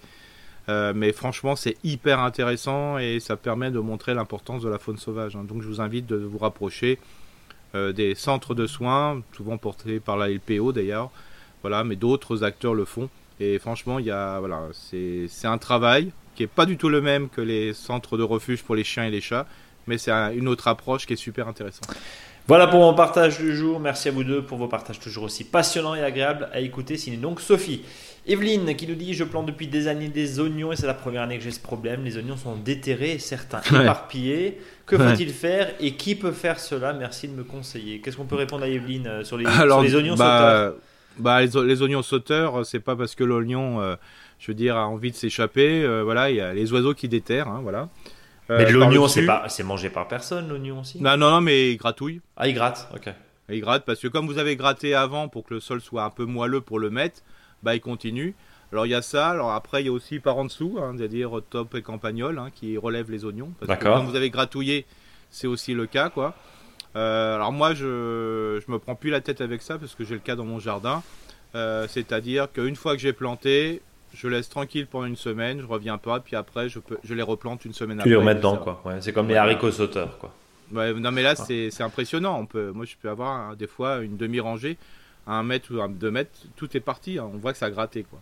Euh, 0.69 0.93
mais 0.95 1.11
franchement, 1.11 1.55
c'est 1.55 1.77
hyper 1.83 2.19
intéressant 2.19 2.97
et 2.97 3.19
ça 3.19 3.35
permet 3.35 3.71
de 3.71 3.79
montrer 3.79 4.13
l'importance 4.13 4.61
de 4.61 4.69
la 4.69 4.77
faune 4.77 4.97
sauvage. 4.97 5.35
Hein. 5.35 5.43
Donc, 5.43 5.61
je 5.61 5.67
vous 5.67 5.81
invite 5.81 6.05
de 6.05 6.17
vous 6.17 6.37
rapprocher 6.37 6.99
des 7.73 8.15
centres 8.15 8.53
de 8.53 8.67
soins, 8.67 9.21
souvent 9.31 9.57
portés 9.57 10.01
par 10.01 10.17
la 10.17 10.27
LPO 10.27 10.73
d'ailleurs. 10.73 11.09
Voilà, 11.61 11.85
mais 11.85 11.95
d'autres 11.95 12.43
acteurs 12.43 12.73
le 12.73 12.83
font. 12.83 13.09
Et 13.39 13.59
franchement, 13.59 13.97
il 13.97 14.07
voilà, 14.07 14.63
c'est 14.73 15.29
un 15.45 15.57
travail 15.57 16.11
qui 16.35 16.43
est 16.43 16.47
pas 16.47 16.65
du 16.65 16.75
tout 16.75 16.89
le 16.89 16.99
même 16.99 17.29
que 17.29 17.39
les 17.39 17.73
centres 17.73 18.17
de 18.17 18.23
refuge 18.23 18.61
pour 18.63 18.75
les 18.75 18.83
chiens 18.83 19.05
et 19.05 19.09
les 19.09 19.21
chats, 19.21 19.47
mais 19.87 19.97
c'est 19.97 20.11
une 20.11 20.49
autre 20.49 20.67
approche 20.67 21.05
qui 21.05 21.13
est 21.13 21.17
super 21.17 21.47
intéressante. 21.47 21.95
Voilà 22.47 22.67
pour 22.67 22.79
mon 22.79 22.93
partage 22.93 23.39
du 23.39 23.55
jour. 23.55 23.79
Merci 23.79 24.09
à 24.09 24.11
vous 24.11 24.23
deux 24.23 24.43
pour 24.43 24.57
vos 24.57 24.67
partages 24.67 24.99
toujours 24.99 25.25
aussi 25.25 25.43
passionnants 25.43 25.95
et 25.95 26.03
agréables 26.03 26.49
à 26.53 26.59
écouter. 26.59 26.97
Sinon 26.97 27.21
donc 27.21 27.41
Sophie. 27.41 27.81
Evelyne 28.27 28.75
qui 28.75 28.87
nous 28.87 28.95
dit 28.95 29.13
Je 29.13 29.23
plante 29.23 29.47
depuis 29.47 29.67
des 29.67 29.87
années 29.87 30.07
des 30.07 30.39
oignons 30.39 30.71
et 30.71 30.75
c'est 30.75 30.85
la 30.85 30.93
première 30.93 31.23
année 31.23 31.37
que 31.37 31.43
j'ai 31.43 31.51
ce 31.51 31.59
problème. 31.59 32.03
Les 32.03 32.17
oignons 32.17 32.37
sont 32.37 32.55
déterrés, 32.55 33.17
certains 33.17 33.61
éparpillés. 33.61 34.59
Que 34.85 34.97
faut-il 34.97 35.29
faire 35.29 35.71
et 35.79 35.95
qui 35.95 36.15
peut 36.15 36.31
faire 36.31 36.59
cela? 36.59 36.93
Merci 36.93 37.27
de 37.27 37.33
me 37.33 37.43
conseiller. 37.43 37.99
Qu'est-ce 37.99 38.17
qu'on 38.17 38.25
peut 38.25 38.35
répondre 38.35 38.63
à 38.63 38.67
Evelyne 38.67 39.07
euh, 39.07 39.23
sur 39.23 39.37
les, 39.37 39.45
les 39.45 39.95
oignons 39.95 40.15
bah, 40.15 40.71
sauteurs? 40.71 40.75
bah, 41.17 41.41
les, 41.41 41.81
oignons 41.81 42.01
sauteurs, 42.01 42.65
c'est 42.65 42.79
pas 42.79 42.95
parce 42.95 43.15
que 43.15 43.23
l'oignon, 43.23 43.81
euh, 43.81 43.95
je 44.39 44.47
veux 44.47 44.53
dire, 44.53 44.75
a 44.75 44.87
envie 44.87 45.11
de 45.11 45.15
s'échapper. 45.15 45.83
Euh, 45.83 46.03
voilà, 46.03 46.29
il 46.29 46.35
y 46.35 46.41
a 46.41 46.53
les 46.53 46.73
oiseaux 46.73 46.93
qui 46.93 47.07
déterrent. 47.07 47.47
Hein, 47.47 47.61
voilà. 47.63 47.89
Euh, 48.51 48.57
mais 48.57 48.71
l'oignon, 48.71 49.07
c'est 49.07 49.25
pas, 49.25 49.47
c'est 49.47 49.63
mangé 49.63 49.89
par 49.89 50.07
personne, 50.07 50.49
l'oignon 50.49 50.81
aussi? 50.81 51.01
Non, 51.01 51.15
non, 51.15 51.31
non, 51.31 51.41
mais 51.41 51.71
il 51.71 51.77
gratouille. 51.77 52.21
Ah, 52.35 52.47
il 52.47 52.53
gratte, 52.53 52.89
ok. 52.93 53.13
il 53.49 53.61
gratte 53.61 53.85
parce 53.85 53.99
que 53.99 54.07
comme 54.07 54.27
vous 54.27 54.37
avez 54.37 54.55
gratté 54.55 54.93
avant 54.93 55.29
pour 55.29 55.45
que 55.45 55.53
le 55.53 55.59
sol 55.59 55.79
soit 55.81 56.03
un 56.03 56.09
peu 56.09 56.25
moelleux 56.25 56.61
pour 56.61 56.77
le 56.77 56.89
mettre, 56.89 57.21
bah 57.63 57.75
il 57.75 57.81
continue. 57.81 58.35
Alors 58.71 58.85
il 58.85 58.89
y 58.89 58.95
a 58.95 59.01
ça. 59.01 59.29
Alors 59.29 59.51
après 59.51 59.81
il 59.81 59.85
y 59.85 59.89
a 59.89 59.91
aussi 59.91 60.19
par 60.19 60.37
en 60.37 60.45
dessous, 60.45 60.79
hein, 60.81 60.93
c'est-à-dire 60.97 61.41
top 61.49 61.75
et 61.75 61.81
campagnol, 61.81 62.39
hein, 62.39 62.49
qui 62.53 62.77
relève 62.77 63.09
les 63.09 63.25
oignons. 63.25 63.51
Parce 63.59 63.79
que 63.79 63.83
comme 63.85 64.05
vous 64.05 64.15
avez 64.15 64.29
gratouillé, 64.29 64.85
c'est 65.29 65.47
aussi 65.47 65.73
le 65.73 65.85
cas, 65.85 66.09
quoi. 66.09 66.35
Euh, 66.97 67.35
alors 67.35 67.53
moi, 67.53 67.73
je 67.73 68.61
je 68.65 68.71
me 68.71 68.77
prends 68.79 68.95
plus 68.95 69.11
la 69.11 69.21
tête 69.21 69.39
avec 69.39 69.61
ça 69.61 69.77
parce 69.77 69.95
que 69.95 70.03
j'ai 70.03 70.15
le 70.15 70.19
cas 70.19 70.35
dans 70.35 70.45
mon 70.45 70.59
jardin. 70.59 71.03
Euh, 71.55 71.85
C'est-à-dire 71.89 72.51
qu'une 72.51 72.75
fois 72.75 72.95
que 72.95 73.01
j'ai 73.01 73.13
planté, 73.13 73.81
je 74.13 74.27
laisse 74.27 74.49
tranquille 74.49 74.87
pendant 74.87 75.05
une 75.05 75.15
semaine, 75.15 75.61
je 75.61 75.65
reviens 75.65 75.97
pas, 75.97 76.19
puis 76.19 76.35
après 76.35 76.69
je 76.69 76.79
peux, 76.79 76.97
je 77.03 77.13
les 77.13 77.21
replante 77.23 77.65
une 77.65 77.73
semaine 77.73 77.97
Tu 77.97 78.01
après. 78.01 78.09
les 78.11 78.15
remets 78.17 78.31
et 78.31 78.35
dedans, 78.35 78.57
quoi. 78.57 78.81
Ouais, 78.85 78.95
c'est 78.99 79.13
comme 79.13 79.27
les 79.27 79.35
haricots 79.35 79.71
sauteurs, 79.71 80.17
quoi. 80.17 80.31
Ouais, 80.73 80.93
non 80.93 81.11
mais 81.11 81.21
là 81.23 81.35
c'est 81.35 81.69
c'est 81.71 81.83
impressionnant. 81.83 82.37
On 82.39 82.45
peut, 82.45 82.71
moi 82.73 82.85
je 82.85 82.95
peux 83.01 83.09
avoir 83.09 83.29
hein, 83.31 83.55
des 83.57 83.67
fois 83.67 83.97
une 83.99 84.15
demi-rangée, 84.17 84.77
à 85.27 85.33
un 85.33 85.43
mètre 85.43 85.73
ou 85.75 85.81
à 85.81 85.87
deux 85.87 86.11
mètres, 86.11 86.31
tout 86.55 86.75
est 86.77 86.79
parti. 86.81 87.19
hein. 87.19 87.29
On 87.33 87.37
voit 87.37 87.51
que 87.51 87.57
ça 87.57 87.65
a 87.65 87.69
gratté 87.71 88.03
quoi. 88.03 88.19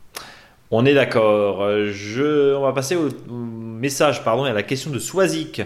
On 0.71 0.85
est 0.85 0.93
d'accord. 0.93 1.63
Euh, 1.63 1.91
Je... 1.91 2.53
On 2.55 2.61
va 2.61 2.73
passer 2.73 2.95
au 2.95 3.07
au 3.07 3.33
message 3.33 4.23
pardon, 4.23 4.45
et 4.45 4.49
à 4.49 4.53
la 4.53 4.63
question 4.63 4.91
de 4.91 4.99
Swazik 4.99 5.61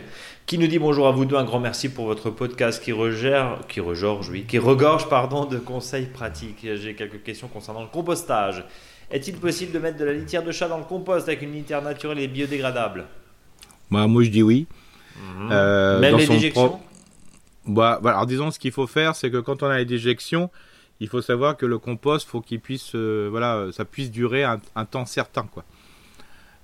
qui 0.46 0.58
nous 0.58 0.68
dit 0.68 0.78
bonjour 0.80 1.08
à 1.08 1.12
vous 1.12 1.26
deux. 1.26 1.36
Un 1.38 1.44
grand 1.46 1.60
merci 1.60 1.90
pour 1.90 2.06
votre 2.06 2.30
podcast 2.30 2.82
qui 2.84 2.92
regère, 2.92 3.60
qui 3.70 3.80
regorge, 3.80 4.30
oui, 4.30 4.44
qui 4.44 4.60
regorge 4.60 5.08
pardon, 5.10 5.46
de 5.46 5.58
conseils 5.58 6.06
pratiques. 6.06 6.66
J'ai 6.76 6.96
quelques 6.96 7.24
questions 7.24 7.48
concernant 7.48 7.82
le 7.82 7.88
compostage. 7.88 8.64
Est-il 9.12 9.38
possible 9.38 9.72
de 9.72 9.80
mettre 9.80 9.98
de 9.98 10.06
la 10.06 10.14
litière 10.14 10.44
de 10.44 10.52
chat 10.52 10.68
dans 10.68 10.78
le 10.78 10.86
compost 10.86 11.28
avec 11.28 11.42
une 11.42 11.54
litière 11.54 11.82
naturelle 11.82 12.20
et 12.20 12.28
biodégradable? 12.28 13.06
Bah, 13.92 14.08
moi 14.08 14.24
je 14.24 14.30
dis 14.30 14.44
oui. 14.44 14.68
Euh, 15.52 16.00
Même 16.00 16.14
dans 16.14 16.18
les 16.18 16.28
déjections? 16.28 16.80
Bah, 17.66 18.02
alors 18.04 18.26
disons 18.26 18.52
ce 18.52 18.60
qu'il 18.60 18.72
faut 18.72 18.88
faire, 18.88 19.16
c'est 19.16 19.30
que 19.32 19.38
quand 19.38 19.64
on 19.64 19.68
a 19.68 19.78
les 19.78 19.86
déjections, 19.86 20.50
il 21.00 21.08
faut 21.08 21.22
savoir 21.22 21.58
que 21.58 21.66
le 21.66 21.78
compost, 21.80 22.28
faut 22.28 22.42
qu'il 22.42 22.60
puisse, 22.60 22.96
euh, 22.96 23.28
voilà, 23.30 23.56
euh, 23.56 23.72
ça 23.72 23.86
puisse 23.86 24.12
durer 24.12 24.44
un, 24.44 24.60
un 24.76 24.86
temps 24.86 25.06
certain, 25.06 25.44
quoi. 25.44 25.64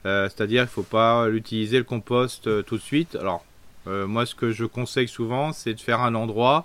Euh, 0.05 0.29
C'est-à-dire, 0.29 0.63
il 0.63 0.67
faut 0.67 0.83
pas 0.83 1.27
l'utiliser 1.27 1.77
le 1.77 1.83
compost 1.83 2.63
tout 2.65 2.77
de 2.77 2.81
suite. 2.81 3.15
Alors, 3.15 3.43
moi, 3.85 4.25
ce 4.25 4.35
que 4.35 4.51
je 4.51 4.65
conseille 4.65 5.07
souvent, 5.07 5.51
c'est 5.51 5.73
de 5.73 5.79
faire 5.79 6.01
un 6.01 6.15
endroit 6.15 6.63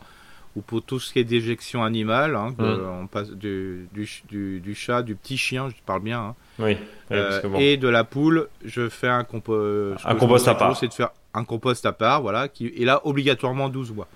où 0.56 0.60
pour 0.60 0.82
tout 0.82 1.00
ce 1.00 1.12
qui 1.12 1.18
est 1.18 1.24
déjection 1.24 1.82
animale, 1.82 2.36
hein, 2.36 2.54
Mhm. 2.58 2.80
on 3.02 3.06
passe 3.06 3.30
du, 3.30 3.88
du, 3.92 4.06
ch- 4.06 4.22
du, 4.28 4.60
du 4.60 4.74
chat, 4.74 5.02
du 5.02 5.14
petit 5.16 5.36
chien, 5.36 5.68
je 5.68 5.74
parle 5.84 6.02
bien, 6.02 6.20
hein, 6.20 6.34
Oui, 6.60 6.64
oui, 6.70 6.76
parce 7.08 7.20
euh, 7.20 7.40
que 7.40 7.46
bon. 7.48 7.58
et 7.58 7.76
de 7.76 7.88
la 7.88 8.04
poule, 8.04 8.48
je 8.64 8.88
fais 8.88 9.08
un, 9.08 9.22
compo- 9.24 9.94
Un 10.04 10.14
compost 10.14 10.46
à 10.48 10.54
part. 10.54 10.76
C'est 10.76 10.88
de 10.88 10.92
faire 10.94 11.10
un 11.34 11.44
compost 11.44 11.84
à 11.86 11.92
part, 11.92 12.22
voilà, 12.22 12.48
qui 12.48 12.66
est 12.68 12.84
là 12.84 13.00
obligatoirement 13.04 13.68
12 13.68 13.92
mois. 13.92 14.06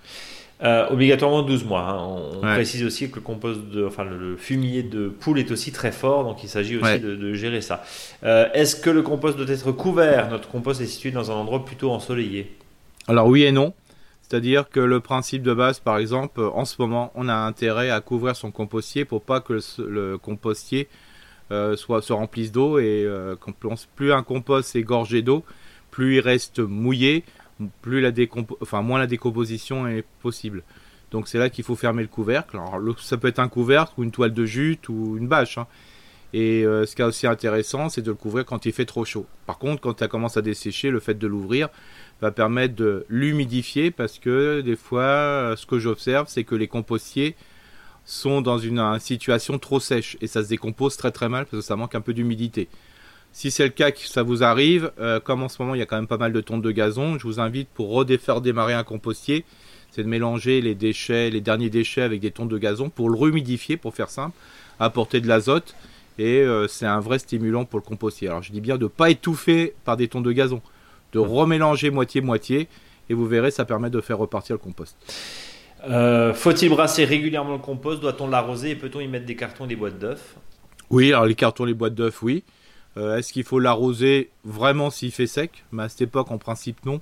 Euh, 0.62 0.88
obligatoirement 0.90 1.42
12 1.42 1.64
mois. 1.64 1.82
hein. 1.82 1.98
On, 2.00 2.44
Ouais. 2.44 2.54
précise 2.54 2.84
aussi 2.84 3.08
que 3.10 3.16
le 3.16 3.20
compost 3.20 3.60
de, 3.70 3.84
enfin 3.86 4.02
le, 4.04 4.16
le 4.18 4.36
fumier 4.36 4.82
de 4.82 5.08
poule 5.08 5.38
est 5.38 5.50
aussi 5.52 5.70
très 5.70 5.92
fort, 5.92 6.24
donc 6.24 6.42
il 6.42 6.48
s'agit 6.48 6.74
aussi 6.76 6.84
Ouais. 6.84 6.98
de, 6.98 7.14
de 7.14 7.32
gérer 7.34 7.60
ça. 7.60 7.84
Euh, 8.24 8.48
Est-ce 8.54 8.74
que 8.74 8.90
le 8.90 9.02
compost 9.02 9.36
doit 9.36 9.48
être 9.48 9.70
couvert? 9.70 10.28
Notre 10.30 10.48
compost 10.48 10.80
est 10.80 10.86
situé 10.86 11.12
dans 11.12 11.30
un 11.30 11.34
endroit 11.34 11.64
plutôt 11.64 11.92
ensoleillé. 11.92 12.52
Alors 13.06 13.28
oui 13.28 13.44
et 13.44 13.52
non. 13.52 13.72
C'est-à-dire 14.28 14.68
que 14.68 14.80
le 14.80 15.00
principe 15.00 15.42
de 15.42 15.54
base, 15.54 15.80
par 15.80 15.96
exemple, 15.96 16.40
en 16.40 16.66
ce 16.66 16.76
moment, 16.78 17.10
on 17.14 17.28
a 17.28 17.34
intérêt 17.34 17.90
à 17.90 18.00
couvrir 18.00 18.36
son 18.36 18.50
compostier 18.50 19.06
pour 19.06 19.22
pas 19.22 19.40
que 19.40 19.58
le, 19.78 20.18
compostier 20.18 20.88
euh, 21.50 21.76
soit, 21.76 22.02
se 22.02 22.12
remplisse 22.12 22.52
d'eau 22.52 22.78
et 22.78 23.04
euh, 23.06 23.36
plus 23.96 24.12
un 24.12 24.22
compost 24.22 24.76
est 24.76 24.82
gorgé 24.82 25.22
d'eau, 25.22 25.44
plus 25.90 26.16
il 26.16 26.20
reste 26.20 26.58
mouillé, 26.58 27.24
moins 27.90 28.98
la 28.98 29.06
décomposition 29.06 29.88
est 29.88 30.04
possible. 30.20 30.62
Donc 31.10 31.26
c'est 31.26 31.38
là 31.38 31.48
qu'il 31.48 31.64
faut 31.64 31.76
fermer 31.76 32.02
le 32.02 32.08
couvercle. 32.08 32.58
Alors 32.58 33.00
ça 33.00 33.16
peut 33.16 33.28
être 33.28 33.38
un 33.38 33.48
couvercle 33.48 33.94
ou 33.96 34.04
une 34.04 34.10
toile 34.10 34.34
de 34.34 34.44
jute 34.44 34.90
ou 34.90 35.16
une 35.16 35.26
bâche. 35.26 35.56
hein. 35.56 35.66
Et 36.34 36.64
euh, 36.64 36.84
ce 36.84 36.94
qui 36.94 37.02
est 37.02 37.06
aussi 37.06 37.26
intéressant, 37.26 37.88
c'est 37.88 38.02
de 38.02 38.10
le 38.10 38.16
couvrir 38.16 38.44
quand 38.44 38.66
il 38.66 38.72
fait 38.72 38.84
trop 38.84 39.04
chaud. 39.04 39.26
Par 39.46 39.58
contre, 39.58 39.80
quand 39.80 39.98
ça 39.98 40.08
commence 40.08 40.36
à 40.36 40.42
dessécher, 40.42 40.90
le 40.90 41.00
fait 41.00 41.14
de 41.14 41.26
l'ouvrir 41.26 41.68
va 42.20 42.30
permettre 42.30 42.74
de 42.74 43.06
l'humidifier 43.08 43.90
parce 43.90 44.18
que 44.18 44.60
des 44.60 44.76
fois, 44.76 45.02
euh, 45.02 45.56
ce 45.56 45.64
que 45.64 45.78
j'observe, 45.78 46.26
c'est 46.28 46.44
que 46.44 46.54
les 46.54 46.68
compostiers 46.68 47.34
sont 48.04 48.40
dans 48.40 48.58
une, 48.58 48.98
situation 49.00 49.58
trop 49.58 49.80
sèche 49.80 50.16
et 50.20 50.26
ça 50.26 50.42
se 50.42 50.48
décompose 50.48 50.96
très 50.96 51.10
très 51.10 51.28
mal 51.28 51.44
parce 51.44 51.62
que 51.62 51.66
ça 51.66 51.76
manque 51.76 51.94
un 51.94 52.00
peu 52.00 52.12
d'humidité. 52.12 52.68
Si 53.32 53.50
c'est 53.50 53.64
le 53.64 53.70
cas 53.70 53.90
que 53.90 54.00
ça 54.00 54.22
vous 54.22 54.42
arrive, 54.42 54.90
euh, 54.98 55.20
comme 55.20 55.42
en 55.42 55.48
ce 55.48 55.60
moment 55.60 55.74
il 55.74 55.78
y 55.78 55.82
a 55.82 55.86
quand 55.86 55.96
même 55.96 56.06
pas 56.06 56.16
mal 56.16 56.32
de 56.32 56.40
tontes 56.40 56.62
de 56.62 56.70
gazon, 56.70 57.18
je 57.18 57.24
vous 57.24 57.40
invite 57.40 57.68
pour 57.68 57.90
redéfaire 57.90 58.40
démarrer 58.40 58.72
un 58.72 58.84
compostier, 58.84 59.44
c'est 59.90 60.02
de 60.02 60.08
mélanger 60.08 60.60
les 60.60 60.74
déchets, 60.74 61.30
les 61.30 61.40
derniers 61.42 61.70
déchets 61.70 62.02
avec 62.02 62.20
des 62.20 62.30
tontes 62.30 62.48
de 62.48 62.58
gazon 62.58 62.88
pour 62.88 63.10
le 63.10 63.16
rehumidifier, 63.16 63.76
pour 63.76 63.94
faire 63.94 64.10
simple, 64.10 64.36
apporter 64.80 65.20
de 65.20 65.28
l'azote 65.28 65.74
et 66.18 66.40
euh, 66.40 66.68
c'est 66.68 66.86
un 66.86 67.00
vrai 67.00 67.18
stimulant 67.18 67.64
pour 67.64 67.78
le 67.78 67.84
compostier. 67.84 68.28
Alors 68.28 68.42
je 68.42 68.52
dis 68.52 68.60
bien 68.60 68.76
de 68.76 68.84
ne 68.84 68.88
pas 68.88 69.10
étouffer 69.10 69.74
par 69.84 69.96
des 69.96 70.08
tontes 70.08 70.24
de 70.24 70.32
gazon, 70.32 70.60
de 71.12 71.18
remélanger 71.18 71.90
moitié-moitié 71.90 72.68
et 73.08 73.14
vous 73.14 73.26
verrez 73.26 73.50
ça 73.50 73.64
permet 73.64 73.90
de 73.90 74.00
faire 74.00 74.18
repartir 74.18 74.54
le 74.54 74.58
compost. 74.58 74.96
Euh, 75.88 76.34
Faut-il 76.34 76.70
brasser 76.70 77.04
régulièrement 77.04 77.52
le 77.52 77.58
compost? 77.58 78.00
Doit-on 78.00 78.28
l'arroser 78.28 78.70
et 78.70 78.74
peut-on 78.74 79.00
y 79.00 79.08
mettre 79.08 79.26
des 79.26 79.36
cartons 79.36 79.64
et 79.64 79.68
des 79.68 79.76
boîtes 79.76 79.98
d'œufs? 79.98 80.34
Oui, 80.90 81.12
alors 81.12 81.26
les 81.26 81.34
cartons, 81.34 81.64
les 81.64 81.74
boîtes 81.74 81.94
d'œufs, 81.94 82.22
oui. 82.22 82.42
Euh, 82.96 83.16
Est-ce 83.16 83.32
qu'il 83.32 83.44
faut 83.44 83.60
l'arroser 83.60 84.30
vraiment 84.44 84.90
s'il 84.90 85.12
fait 85.12 85.26
sec? 85.26 85.64
Mais 85.70 85.84
à 85.84 85.88
cette 85.88 86.02
époque, 86.02 86.30
en 86.30 86.38
principe, 86.38 86.84
non. 86.84 87.00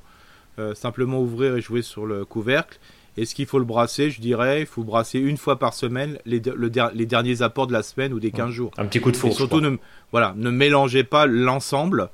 Euh, 0.59 0.75
simplement 0.75 1.21
ouvrir 1.21 1.57
et 1.57 1.61
jouer 1.61 1.83
sur 1.83 2.07
le 2.07 2.25
couvercle. 2.25 2.79
Est-ce 3.17 3.35
qu'il 3.35 3.47
faut 3.47 3.59
le 3.59 3.65
brasser? 3.65 4.11
Je 4.11 4.21
dirais, 4.21 4.61
il 4.61 4.67
faut 4.67 4.85
brasser 4.85 5.19
une 5.19 5.37
fois 5.39 5.59
par 5.59 5.73
semaine 5.75 6.19
les, 6.27 6.41
de- 6.41 6.53
le 6.53 6.69
der- 6.71 6.91
les 6.95 7.07
derniers 7.07 7.43
apports 7.43 7.67
de 7.67 7.73
la 7.73 7.83
semaine 7.83 8.13
ou 8.13 8.21
des 8.21 8.31
15 8.31 8.51
jours. 8.51 8.71
Un 8.77 8.87
petit 8.87 9.01
coup 9.01 9.11
de 9.11 9.17
Et 9.17 9.21
four. 9.21 9.33
surtout, 9.35 9.61
ne, 9.61 9.77
voilà, 10.13 10.35
ne 10.37 10.51
mélangez 10.51 11.03
pas 11.05 11.27
l'ensemble. 11.27 12.09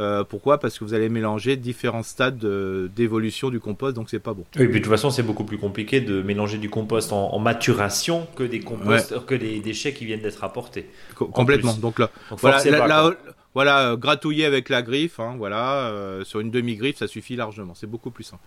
Euh, 0.00 0.22
pourquoi? 0.22 0.58
Parce 0.60 0.78
que 0.78 0.84
vous 0.84 0.94
allez 0.94 1.08
mélanger 1.08 1.56
différents 1.56 2.04
stades 2.04 2.38
de- 2.38 2.88
d'évolution 2.94 3.50
du 3.50 3.58
compost, 3.58 3.96
donc 3.96 4.08
c'est 4.10 4.20
pas 4.20 4.32
bon. 4.32 4.44
Oui, 4.56 4.66
puis 4.68 4.78
de 4.78 4.84
toute 4.84 4.92
façon, 4.92 5.10
c'est 5.10 5.24
beaucoup 5.24 5.42
plus 5.42 5.58
compliqué 5.58 6.00
de 6.00 6.22
mélanger 6.22 6.58
du 6.58 6.70
compost 6.70 7.12
en, 7.12 7.32
en 7.34 7.38
maturation 7.40 8.28
que 8.36 8.44
des 8.44 8.60
composts, 8.60 9.24
que 9.26 9.34
des 9.34 9.58
déchets 9.58 9.92
qui 9.92 10.04
viennent 10.04 10.22
d'être 10.22 10.44
apportés. 10.44 10.88
Co- 11.16 11.26
complètement. 11.26 11.72
plus. 11.72 11.80
Donc 11.82 11.98
là, 11.98 12.10
Donc, 12.30 12.38
Voilà, 12.40 12.62
là, 12.64 12.78
pas, 12.78 12.86
là, 12.86 13.02
quoi. 13.24 13.32
Voilà, 13.58 13.90
euh, 13.90 13.96
gratouiller 13.96 14.44
avec 14.44 14.68
la 14.68 14.82
griffe, 14.82 15.18
hein, 15.18 15.34
voilà, 15.36 15.86
euh, 15.88 16.22
sur 16.22 16.38
une 16.38 16.52
demi-griffe, 16.52 16.98
ça 16.98 17.08
suffit 17.08 17.34
largement. 17.34 17.74
C'est 17.74 17.88
beaucoup 17.90 18.12
plus 18.12 18.22
simple. 18.22 18.40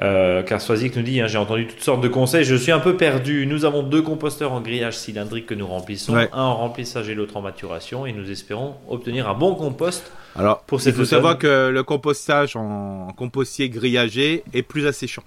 Euh, 0.00 0.42
car 0.42 0.62
Swazik 0.62 0.96
nous 0.96 1.02
dit 1.02 1.20
hein, 1.20 1.26
J'ai 1.26 1.36
entendu 1.36 1.66
toutes 1.66 1.82
sortes 1.82 2.00
de 2.00 2.08
conseils, 2.08 2.42
je 2.44 2.54
suis 2.54 2.72
un 2.72 2.78
peu 2.78 2.96
perdu. 2.96 3.46
Nous 3.46 3.66
avons 3.66 3.82
deux 3.82 4.00
composteurs 4.00 4.52
en 4.54 4.62
grillage 4.62 4.96
cylindrique 4.96 5.44
que 5.44 5.52
nous 5.54 5.66
remplissons, 5.66 6.14
Ouais. 6.14 6.30
un 6.32 6.40
en 6.40 6.56
remplissage 6.56 7.10
et 7.10 7.14
l'autre 7.14 7.36
en 7.36 7.42
maturation, 7.42 8.06
et 8.06 8.14
nous 8.14 8.30
espérons 8.30 8.76
obtenir 8.88 9.28
un 9.28 9.34
bon 9.34 9.54
compost. 9.54 10.10
Alors, 10.34 10.60
Pour 10.60 10.78
il 10.80 10.84
faut 10.84 11.00
automne. 11.00 11.04
savoir 11.04 11.36
que 11.38 11.68
le 11.68 11.82
compostage 11.82 12.56
en, 12.56 13.08
compostier 13.14 13.68
grillagé 13.68 14.42
est 14.54 14.62
plus 14.62 14.86
asséchant. 14.86 15.22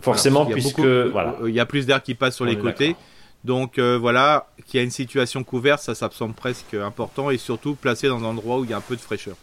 Forcément, 0.00 0.44
Voilà, 0.44 0.54
puisque 0.54 0.76
qu'il 0.76 0.84
y 0.84 0.88
a 0.88 0.96
beaucoup- 1.02 1.12
voilà. 1.12 1.36
euh, 1.42 1.50
il 1.50 1.54
y 1.54 1.60
a 1.60 1.66
plus 1.66 1.84
d'air 1.84 2.02
qui 2.02 2.14
passe 2.14 2.36
sur 2.36 2.46
On 2.46 2.48
les 2.48 2.56
côtés. 2.56 2.96
Donc 3.44 3.78
euh, 3.78 3.98
voilà, 3.98 4.46
qu'il 4.66 4.78
y 4.78 4.80
a 4.80 4.84
une 4.84 4.90
situation 4.90 5.44
couverte, 5.44 5.82
ça, 5.82 5.94
ça 5.94 6.08
me 6.08 6.12
semble 6.12 6.34
presque 6.34 6.74
important 6.74 7.30
et 7.30 7.38
surtout 7.38 7.74
placé 7.74 8.08
dans 8.08 8.18
un 8.18 8.24
endroit 8.24 8.58
où 8.58 8.64
il 8.64 8.70
y 8.70 8.72
a 8.72 8.78
un 8.78 8.80
peu 8.80 8.96
de 8.96 9.00
fraîcheur. 9.00 9.36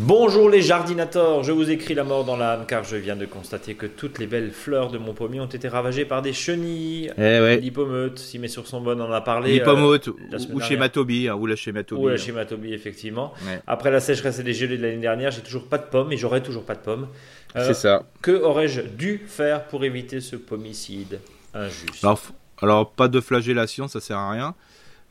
Bonjour 0.00 0.48
les 0.48 0.62
jardinateurs, 0.62 1.42
je 1.42 1.50
vous 1.50 1.68
écris 1.68 1.94
la 1.94 2.04
mort 2.04 2.24
dans 2.24 2.36
l'âme 2.36 2.66
car 2.68 2.84
je 2.84 2.94
viens 2.94 3.16
de 3.16 3.26
constater 3.26 3.74
que 3.74 3.86
toutes 3.86 4.20
les 4.20 4.28
belles 4.28 4.52
fleurs 4.52 4.92
de 4.92 4.98
mon 4.98 5.12
pommier 5.12 5.40
ont 5.40 5.46
été 5.46 5.66
ravagées 5.66 6.04
par 6.04 6.22
des 6.22 6.32
chenilles. 6.32 7.12
Eh 7.18 7.20
ouais. 7.20 7.56
L'hypomeute, 7.56 8.16
si 8.16 8.38
mes 8.38 8.46
sources 8.46 8.70
sont 8.70 8.80
bonnes, 8.80 9.00
on 9.00 9.06
en 9.06 9.12
a 9.12 9.20
parlé. 9.20 9.58
La 9.58 9.64
ou, 9.74 9.76
semaine 9.76 10.14
ou 10.14 10.30
dernière. 10.30 10.66
schématobie, 10.68 11.26
hein, 11.26 11.34
ou 11.34 11.46
la 11.46 11.56
schématobie. 11.56 12.00
Ou 12.00 12.06
la 12.06 12.14
hein. 12.14 12.16
schématobie, 12.16 12.72
effectivement. 12.72 13.32
Ouais. 13.44 13.60
Après 13.66 13.90
la 13.90 13.98
sécheresse 13.98 14.38
et 14.38 14.44
les 14.44 14.54
gelées 14.54 14.78
de 14.78 14.82
l'année 14.82 14.98
dernière, 14.98 15.32
j'ai 15.32 15.40
toujours 15.40 15.66
pas 15.66 15.78
de 15.78 15.86
pommes 15.86 16.12
et 16.12 16.16
j'aurai 16.16 16.44
toujours 16.44 16.62
pas 16.62 16.76
de 16.76 16.80
pommes. 16.80 17.08
Euh, 17.56 17.66
C'est 17.66 17.74
ça. 17.74 18.04
Que 18.22 18.40
aurais-je 18.40 18.82
dû 18.82 19.24
faire 19.26 19.64
pour 19.64 19.84
éviter 19.84 20.20
ce 20.20 20.36
pomicide 20.36 21.18
injuste? 21.54 22.04
Alors, 22.04 22.20
alors, 22.62 22.90
pas 22.90 23.08
de 23.08 23.20
flagellation, 23.20 23.88
ça 23.88 24.00
sert 24.00 24.18
à 24.18 24.30
rien. 24.30 24.54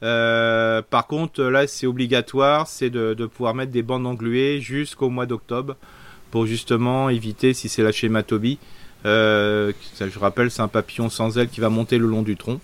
Euh, 0.03 0.81
par 0.87 1.07
contre, 1.07 1.41
là, 1.43 1.65
c'est 1.67 1.87
obligatoire, 1.87 2.67
c'est 2.67 2.89
de, 2.89 3.13
pouvoir 3.25 3.55
mettre 3.55 3.71
des 3.71 3.83
bandes 3.83 4.05
engluées 4.05 4.59
jusqu'au 4.61 5.09
mois 5.09 5.25
d'octobre 5.25 5.75
pour 6.29 6.45
justement 6.45 7.09
éviter, 7.09 7.53
si 7.53 7.69
c'est 7.69 7.83
la 7.83 7.91
schématobie, 7.91 8.59
euh, 9.05 9.71
ça, 9.93 10.09
je 10.09 10.19
rappelle, 10.19 10.51
c'est 10.51 10.61
un 10.61 10.67
papillon 10.67 11.09
sans 11.09 11.37
aile 11.37 11.49
qui 11.49 11.61
va 11.61 11.69
monter 11.69 11.97
le 11.97 12.07
long 12.07 12.23
du 12.23 12.35
tronc. 12.35 12.59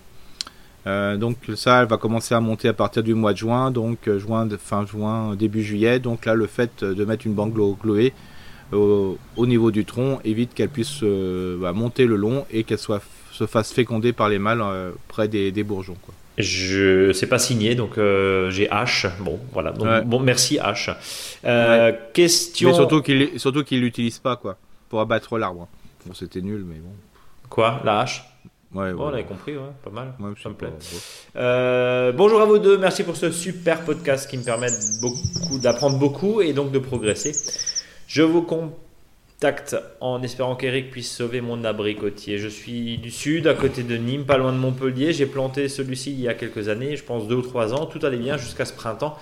Euh, 0.86 1.16
donc 1.16 1.36
ça, 1.54 1.80
elle 1.80 1.88
va 1.88 1.96
commencer 1.96 2.34
à 2.34 2.40
monter 2.40 2.68
à 2.68 2.74
partir 2.74 3.02
du 3.02 3.14
mois 3.14 3.32
de 3.32 3.38
juin, 3.38 3.70
donc 3.70 4.06
euh, 4.06 4.18
juin, 4.18 4.46
fin 4.58 4.84
juin, 4.84 5.34
début 5.34 5.62
juillet. 5.62 5.98
Donc 5.98 6.26
là, 6.26 6.34
le 6.34 6.46
fait 6.46 6.84
de 6.84 7.04
mettre 7.04 7.26
une 7.26 7.34
bande 7.34 7.54
gluée 7.54 8.12
au, 8.72 9.16
au 9.36 9.46
niveau 9.46 9.70
du 9.70 9.84
tronc 9.84 10.20
évite 10.24 10.52
qu'elle 10.52 10.68
puisse 10.68 11.02
bah, 11.02 11.72
monter 11.72 12.06
le 12.06 12.16
long 12.16 12.44
et 12.50 12.64
qu'elle 12.64 12.78
soit 12.78 13.02
se 13.34 13.46
fasse 13.46 13.72
féconder 13.72 14.12
par 14.12 14.28
les 14.28 14.38
mâles 14.38 14.62
euh, 14.62 14.92
près 15.08 15.28
des, 15.28 15.50
des 15.50 15.64
bourgeons. 15.64 15.96
Quoi. 16.02 16.14
Je 16.38 17.12
c'est 17.12 17.26
pas 17.28 17.38
signé, 17.38 17.74
donc 17.74 17.98
euh, 17.98 18.50
j'ai 18.50 18.66
H. 18.68 19.08
Bon, 19.20 19.38
voilà. 19.52 19.72
Donc, 19.72 19.86
Ouais. 19.86 20.02
Bon, 20.02 20.20
merci 20.20 20.56
H. 20.58 20.94
Euh, 21.44 21.92
Question. 22.12 22.68
Mais 22.68 22.74
surtout 22.74 23.02
qu'il 23.02 23.38
surtout 23.38 23.64
qu'il 23.64 23.80
l'utilise 23.80 24.18
pas 24.18 24.36
quoi 24.36 24.56
pour 24.88 25.00
abattre 25.00 25.36
l'arbre. 25.38 25.68
Bon, 26.06 26.14
c'était 26.14 26.40
nul, 26.40 26.64
mais 26.66 26.76
bon. 26.76 26.90
Quoi 27.50 27.80
La 27.84 28.00
hache 28.00 28.24
Ouais, 28.72 28.92
Bon, 28.92 29.04
on 29.04 29.08
avait 29.08 29.22
compris, 29.22 29.56
ouais, 29.56 29.62
pas 29.84 29.90
mal. 29.90 30.14
Ça 30.42 30.48
me 30.48 30.54
sais 30.54 30.58
plaît. 30.58 30.72
Euh, 31.36 32.10
bonjour 32.10 32.40
à 32.40 32.44
vous 32.44 32.58
deux, 32.58 32.76
merci 32.76 33.04
pour 33.04 33.14
ce 33.16 33.30
super 33.30 33.84
podcast 33.84 34.28
qui 34.28 34.36
me 34.36 34.42
permet 34.42 34.66
beaucoup 35.00 35.58
d'apprendre 35.60 35.96
beaucoup 35.98 36.40
et 36.40 36.52
donc 36.52 36.72
de 36.72 36.80
progresser. 36.80 37.32
Je 38.08 38.22
vous 38.22 38.42
contacte 38.42 38.78
tact 39.44 39.76
en 40.00 40.22
espérant 40.22 40.56
qu'Eric 40.56 40.90
puisse 40.90 41.14
sauver 41.14 41.42
mon 41.42 41.64
abricotier. 41.64 42.38
Je 42.38 42.48
suis 42.48 42.96
du 42.96 43.10
sud, 43.10 43.46
à 43.46 43.52
côté 43.52 43.82
de 43.82 43.94
Nîmes, 43.94 44.24
pas 44.24 44.38
loin 44.38 44.54
de 44.54 44.56
Montpellier. 44.56 45.12
J'ai 45.12 45.26
planté 45.26 45.68
celui-ci 45.68 46.12
il 46.12 46.20
y 46.22 46.28
a 46.28 46.32
quelques 46.32 46.70
années, 46.70 46.96
je 46.96 47.04
pense 47.04 47.28
deux 47.28 47.34
ou 47.34 47.42
trois 47.42 47.74
ans. 47.74 47.84
Tout 47.84 47.98
allait 48.06 48.16
bien 48.16 48.38
jusqu'à 48.38 48.64
ce 48.64 48.72
printemps. 48.72 49.18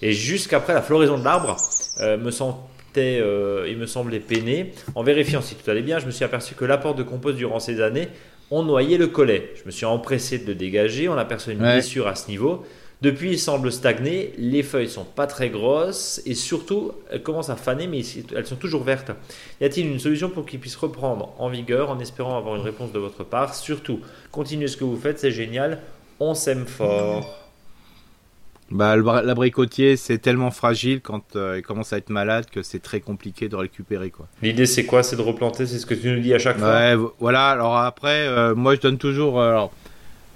Et 0.00 0.12
jusqu'après 0.12 0.72
la 0.72 0.80
floraison 0.80 1.18
de 1.18 1.24
l'arbre, 1.24 1.58
euh, 2.00 2.16
me 2.16 2.30
sentait, 2.30 3.20
euh, 3.20 3.68
il 3.68 3.76
me 3.76 3.84
semblait 3.84 4.18
peiné. 4.18 4.72
En 4.94 5.02
vérifiant 5.02 5.42
si 5.42 5.56
tout 5.56 5.70
allait 5.70 5.82
bien, 5.82 5.98
je 5.98 6.06
me 6.06 6.10
suis 6.10 6.24
aperçu 6.24 6.54
que 6.54 6.64
l'apport 6.64 6.94
de 6.94 7.02
compost 7.02 7.36
durant 7.36 7.60
ces 7.60 7.82
années 7.82 8.08
ont 8.50 8.62
noyé 8.62 8.96
le 8.96 9.08
collet. 9.08 9.52
Je 9.56 9.66
me 9.66 9.70
suis 9.70 9.84
empressé 9.84 10.38
de 10.38 10.46
le 10.46 10.54
dégager. 10.54 11.10
On 11.10 11.18
aperçoit 11.18 11.52
une 11.52 11.58
blessure 11.58 12.06
à 12.06 12.14
ce 12.14 12.30
niveau. 12.30 12.64
Depuis, 13.02 13.32
il 13.32 13.38
semble 13.38 13.70
stagner, 13.70 14.32
les 14.38 14.62
feuilles 14.62 14.88
sont 14.88 15.04
pas 15.04 15.26
très 15.26 15.50
grosses 15.50 16.22
et 16.24 16.34
surtout, 16.34 16.92
elles 17.10 17.22
commencent 17.22 17.50
à 17.50 17.56
faner, 17.56 17.86
mais 17.86 18.00
elles 18.34 18.46
sont 18.46 18.56
toujours 18.56 18.84
vertes. 18.84 19.10
Y 19.60 19.64
a-t-il 19.64 19.86
une 19.86 19.98
solution 19.98 20.30
pour 20.30 20.46
qu'ils 20.46 20.60
puissent 20.60 20.76
reprendre 20.76 21.34
en 21.38 21.50
vigueur 21.50 21.90
en 21.90 22.00
espérant 22.00 22.38
avoir 22.38 22.56
une 22.56 22.62
réponse 22.62 22.92
de 22.92 22.98
votre 22.98 23.22
part? 23.22 23.54
Surtout, 23.54 24.00
continuez 24.32 24.68
ce 24.68 24.78
que 24.78 24.84
vous 24.84 24.96
faites, 24.96 25.18
c'est 25.18 25.30
génial, 25.30 25.80
on 26.20 26.32
s'aime 26.34 26.64
fort. 26.64 27.42
Bah, 28.70 28.96
l'abricotier, 28.96 29.96
c'est 29.96 30.18
tellement 30.18 30.50
fragile 30.50 31.00
quand 31.00 31.36
euh, 31.36 31.58
il 31.58 31.62
commence 31.62 31.92
à 31.92 31.98
être 31.98 32.10
malade 32.10 32.46
que 32.50 32.62
c'est 32.62 32.80
très 32.80 33.00
compliqué 33.00 33.48
de 33.48 33.54
récupérer. 33.54 34.10
quoi. 34.10 34.26
L'idée, 34.42 34.66
c'est 34.66 34.86
quoi? 34.86 35.04
C'est 35.04 35.14
de 35.14 35.22
replanter, 35.22 35.66
c'est 35.66 35.78
ce 35.78 35.86
que 35.86 35.94
tu 35.94 36.10
nous 36.10 36.20
dis 36.20 36.34
à 36.34 36.38
chaque 36.40 36.58
fois? 36.58 36.70
Ouais, 36.70 36.96
voilà. 37.20 37.50
Alors 37.50 37.76
après, 37.76 38.26
euh, 38.26 38.56
moi, 38.56 38.74
je 38.74 38.80
donne 38.80 38.98
toujours. 38.98 39.40
Alors, 39.40 39.70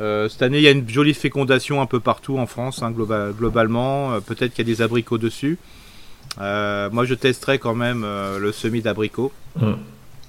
euh, 0.01 0.29
cette 0.29 0.43
année, 0.43 0.59
il 0.59 0.63
y 0.63 0.69
a 0.69 0.71
une 0.71 0.89
jolie 0.89 1.15
fécondation 1.15 1.83
un 1.83 1.87
peu 1.87 2.01
partout 2.01 2.39
en 2.39 2.47
France, 2.47 2.83
hein, 2.83 2.91
globalement. 2.91 4.13
Euh, 4.13 4.21
peut-être 4.21 4.55
qu'il 4.55 4.67
y 4.67 4.71
a 4.71 4.75
des 4.75 4.83
abricots 4.83 5.19
dessus. 5.19 5.59
Euh, 6.41 6.89
moi, 6.91 7.05
je 7.05 7.15
testerai 7.15 7.59
quand 7.59 7.75
même 7.75 8.07
le 8.39 8.53
semis 8.53 8.83
d'abricots. 8.83 9.33
Hum. 9.61 9.79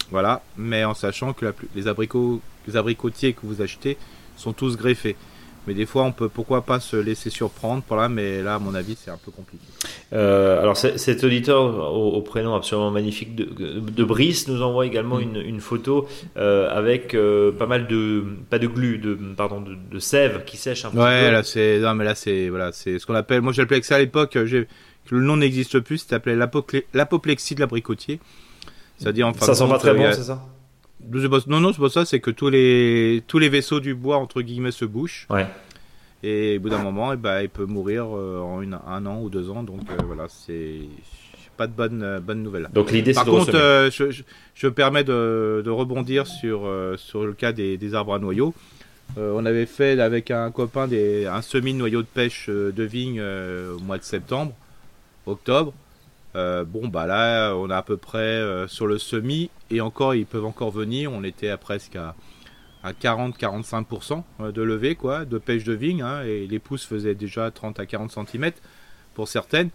Voilà, 0.10 0.42
mais 0.58 0.84
en 0.84 0.94
sachant 0.94 1.32
que 1.32 1.54
les, 1.74 1.88
abricots, 1.88 2.42
les 2.68 2.76
abricotiers 2.76 3.32
que 3.32 3.42
vous 3.44 3.62
achetez 3.62 3.98
sont 4.36 4.52
tous 4.52 4.76
greffés. 4.76 5.16
Mais 5.68 5.76
des 5.76 5.86
fois, 5.86 6.04
on 6.04 6.12
peut 6.12 6.30
pourquoi 6.30 6.64
pas 6.64 6.80
se 6.80 6.96
laisser 6.96 7.30
surprendre. 7.30 7.84
Pour 7.84 7.96
là, 7.96 8.10
mais 8.10 8.42
là, 8.42 8.56
à 8.56 8.60
mon 8.60 8.74
avis, 8.74 8.98
c'est 9.00 9.12
un 9.12 9.20
peu 9.24 9.32
compliqué. 9.32 9.64
Euh, 10.12 10.60
alors, 10.60 10.76
cet 10.76 11.24
auditeur 11.24 11.94
au, 11.94 12.22
prénom 12.22 12.56
absolument 12.56 12.90
magnifique 12.90 13.36
de, 13.36 14.04
Brice 14.04 14.48
nous 14.48 14.62
envoie 14.64 14.86
également 14.86 15.18
mm. 15.18 15.36
une, 15.46 15.62
photo 15.62 16.08
euh, 16.38 16.70
avec 16.76 17.14
euh, 17.14 17.52
pas 17.52 17.68
mal 17.68 17.88
de 17.88 18.24
pas 18.50 18.58
de 18.58 18.68
glu, 18.68 18.98
de 18.98 19.18
pardon, 19.38 19.62
de, 19.62 20.00
sève 20.00 20.44
qui 20.46 20.58
sèche 20.58 20.86
un 20.86 20.90
peu. 20.90 21.00
Ouais, 21.00 21.32
là 21.32 21.44
c'est 21.44 21.80
non, 21.80 21.94
mais 21.94 22.06
là 22.06 22.16
c'est 22.16 22.50
voilà, 22.50 22.72
c'est 22.72 22.98
ce 22.98 23.06
qu'on 23.06 23.16
appelle. 23.16 23.42
Moi, 23.42 23.54
j'appelais 23.54 23.82
ça 23.84 23.96
à 23.96 24.00
l'époque. 24.00 24.36
Le 24.36 25.22
nom 25.22 25.38
n'existe 25.38 25.80
plus. 25.80 26.00
C'était 26.00 26.16
appelé 26.16 26.36
l'apoplexie 26.94 27.56
de 27.56 27.60
l'abricotier. 27.60 28.20
C'est-à-dire 28.98 29.28
enfin. 29.28 29.46
Ça 29.46 29.56
sent 29.56 29.68
pas 29.68 29.78
très 29.78 29.94
bon, 29.94 30.10
c'est 30.12 30.24
ça? 30.24 30.42
Non, 31.48 31.60
non, 31.60 31.74
c'est 31.74 31.82
pas 31.82 31.90
ça, 31.90 32.06
c'est 32.06 32.20
que 32.20 32.32
tous 32.32 32.50
les, 32.50 33.24
tous 33.28 33.40
les 33.40 33.50
vaisseaux 33.50 33.80
du 33.80 33.96
bois, 33.96 34.18
entre 34.18 34.42
guillemets, 34.42 34.72
se 34.72 34.86
bouchent. 34.86 35.28
Ouais. 35.30 35.48
Et 36.24 36.58
au 36.58 36.62
bout 36.62 36.70
d'un 36.70 36.84
moment, 36.84 37.12
et 37.12 37.16
eh 37.16 37.18
ben, 37.18 37.42
il 37.42 37.50
peut 37.50 37.66
mourir 37.66 38.06
euh, 38.16 38.40
en 38.40 38.62
une, 38.62 38.78
un 38.86 39.06
an 39.06 39.22
ou 39.22 39.30
deux 39.30 39.50
ans. 39.50 39.64
Donc 39.64 39.82
euh, 39.90 40.04
voilà, 40.06 40.28
c'est 40.30 40.82
pas 41.58 41.66
de 41.66 41.74
bonne, 41.74 42.04
euh, 42.04 42.20
bonne 42.20 42.44
nouvelle. 42.44 42.70
Donc 42.74 42.92
l'idée, 42.92 43.14
Par 43.14 43.26
contre, 43.26 43.52
je, 43.52 44.12
je, 44.12 44.22
je, 44.54 44.68
me 44.68 44.72
permets 44.72 45.04
de, 45.04 45.64
de 45.66 45.70
rebondir 45.70 46.28
sur, 46.28 46.70
sur 46.98 47.26
le 47.26 47.34
cas 47.34 47.52
des, 47.52 47.78
des 47.78 47.96
arbres 47.96 48.14
à 48.14 48.20
noyaux. 48.20 48.54
on 49.18 49.46
avait 49.46 49.66
fait 49.66 50.00
avec 50.00 50.30
un 50.30 50.52
copain 50.52 50.88
des, 50.88 51.26
un 51.26 51.42
semi 51.42 51.74
de 51.74 51.80
noyaux 51.80 52.04
de 52.04 52.08
pêche 52.08 52.50
de 52.50 52.84
vigne 52.84 53.22
au 53.22 53.80
mois 53.80 53.98
de 53.98 54.04
septembre, 54.04 54.54
octobre. 55.26 55.74
Euh, 56.36 56.64
bon, 56.64 56.88
bah 56.88 57.06
là, 57.06 57.54
on 57.56 57.70
a 57.70 57.78
à 57.78 57.82
peu 57.82 57.98
près 57.98 58.20
euh, 58.20 58.68
sur 58.68 58.88
le 58.88 58.98
semi, 58.98 59.50
et 59.70 59.82
encore, 59.82 60.16
ils 60.16 60.26
peuvent 60.26 60.46
encore 60.46 60.72
venir. 60.72 61.12
On 61.12 61.24
était 61.24 61.50
à 61.50 61.58
presque 61.58 61.96
à, 61.96 62.16
40-45% 62.86 64.24
euh, 64.40 64.52
de 64.52 64.62
levée, 64.62 64.96
quoi, 64.96 65.26
de 65.26 65.38
pêche 65.38 65.64
de 65.64 65.74
vigne, 65.74 66.02
hein, 66.02 66.24
et 66.24 66.48
les 66.48 66.60
pousses 66.60 66.86
faisaient 66.86 67.16
déjà 67.16 67.52
30 67.52 67.80
à 67.80 67.86
40 67.86 68.12
cm 68.12 68.52
pour 69.14 69.28
certaines. 69.28 69.70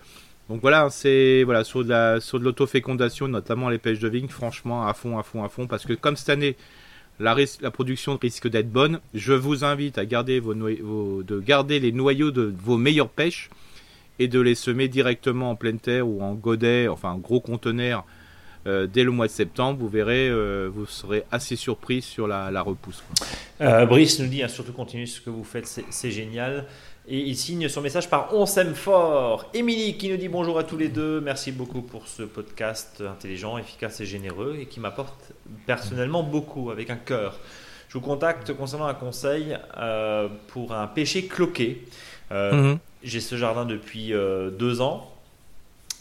Donc 0.49 0.61
voilà, 0.61 0.89
c'est 0.91 1.43
voilà 1.43 1.65
sur 1.65 1.85
de 1.85 1.89
la 1.89 2.19
l'autofécondation, 2.35 3.27
notamment 3.29 3.69
les 3.69 3.79
pêches 3.79 3.99
de 3.99 4.09
vigne, 4.09 4.29
franchement 4.29 4.87
à 4.87 4.95
fond, 4.95 5.19
à 5.19 5.25
fond, 5.25 5.43
à 5.43 5.49
fond, 5.49 5.67
parce 5.67 5.85
que 5.85 5.93
comme 5.93 6.17
cette 6.17 6.29
année 6.29 6.57
la, 7.19 7.35
la 7.61 7.71
production 7.71 8.17
risque 8.17 8.49
d'être 8.49 8.71
bonne, 8.71 9.01
je 9.13 9.33
vous 9.33 9.65
invite 9.65 9.99
à 9.99 10.05
garder 10.05 10.39
vos, 10.39 10.55
vos, 10.55 11.23
de 11.23 11.41
garder 11.41 11.81
les 11.81 11.91
noyaux 11.91 12.31
de 12.31 12.55
vos 12.59 12.77
meilleures 12.77 13.09
pêches 13.09 13.51
et 14.19 14.29
de 14.29 14.41
les 14.41 14.55
semer 14.55 14.89
directement 14.89 15.51
en 15.51 15.57
pleine 15.57 15.79
terre 15.79 16.09
ou 16.09 16.23
en 16.23 16.35
godet, 16.35 16.89
enfin 16.89 17.11
en 17.11 17.19
gros 17.19 17.41
conteneur, 17.41 18.05
euh, 18.67 18.89
dès 18.93 19.05
le 19.05 19.13
mois 19.13 19.27
de 19.27 19.33
septembre, 19.33 19.79
vous 19.79 19.89
verrez, 19.89 20.29
euh, 20.29 20.69
vous 20.73 20.87
serez 20.87 21.25
assez 21.31 21.55
surpris 21.55 22.03
sur 22.03 22.27
la, 22.27 22.63
repousse. 22.63 23.03
Euh, 23.61 23.87
Brice 23.87 24.19
nous 24.19 24.27
dit, 24.27 24.43
hein, 24.43 24.49
surtout 24.49 24.73
continuez 24.73 25.07
ce 25.07 25.21
que 25.21 25.31
vous 25.31 25.45
faites, 25.45 25.67
c'est 25.67 26.11
génial. 26.11 26.67
Et 27.09 27.21
il 27.21 27.37
signe 27.37 27.69
son 27.69 27.81
message 27.83 28.11
par 28.11 28.35
On 28.35 28.47
s'aime 28.47 28.75
fort. 28.75 29.49
Émilie 29.55 29.97
qui 29.97 30.09
nous 30.09 30.17
dit 30.17 30.27
bonjour 30.27 30.59
à 30.59 30.65
tous 30.65 30.77
les 30.77 30.89
deux. 30.89 31.21
Merci 31.21 31.53
beaucoup 31.53 31.81
pour 31.81 32.09
ce 32.09 32.25
podcast 32.25 33.01
intelligent, 33.01 33.59
efficace 33.59 34.01
et 34.01 34.07
généreux 34.07 34.57
et 34.61 34.67
qui 34.67 34.81
m'apporte 34.81 35.33
personnellement 35.67 36.25
beaucoup 36.25 36.73
avec 36.73 36.91
un 36.91 36.97
cœur. 36.97 37.39
Je 37.89 37.95
vous 37.95 38.01
contacte 38.01 38.53
concernant 38.55 38.87
un 38.87 38.95
conseil 38.95 39.57
pour 40.49 40.75
un 40.75 40.89
péché 40.89 41.27
cloqué. 41.27 41.85
Mhm. 42.33 42.81
J'ai 43.07 43.21
ce 43.21 43.37
jardin 43.37 43.65
depuis 43.65 44.13
euh, 44.13 44.51
deux 44.51 44.81
ans. 44.81 45.13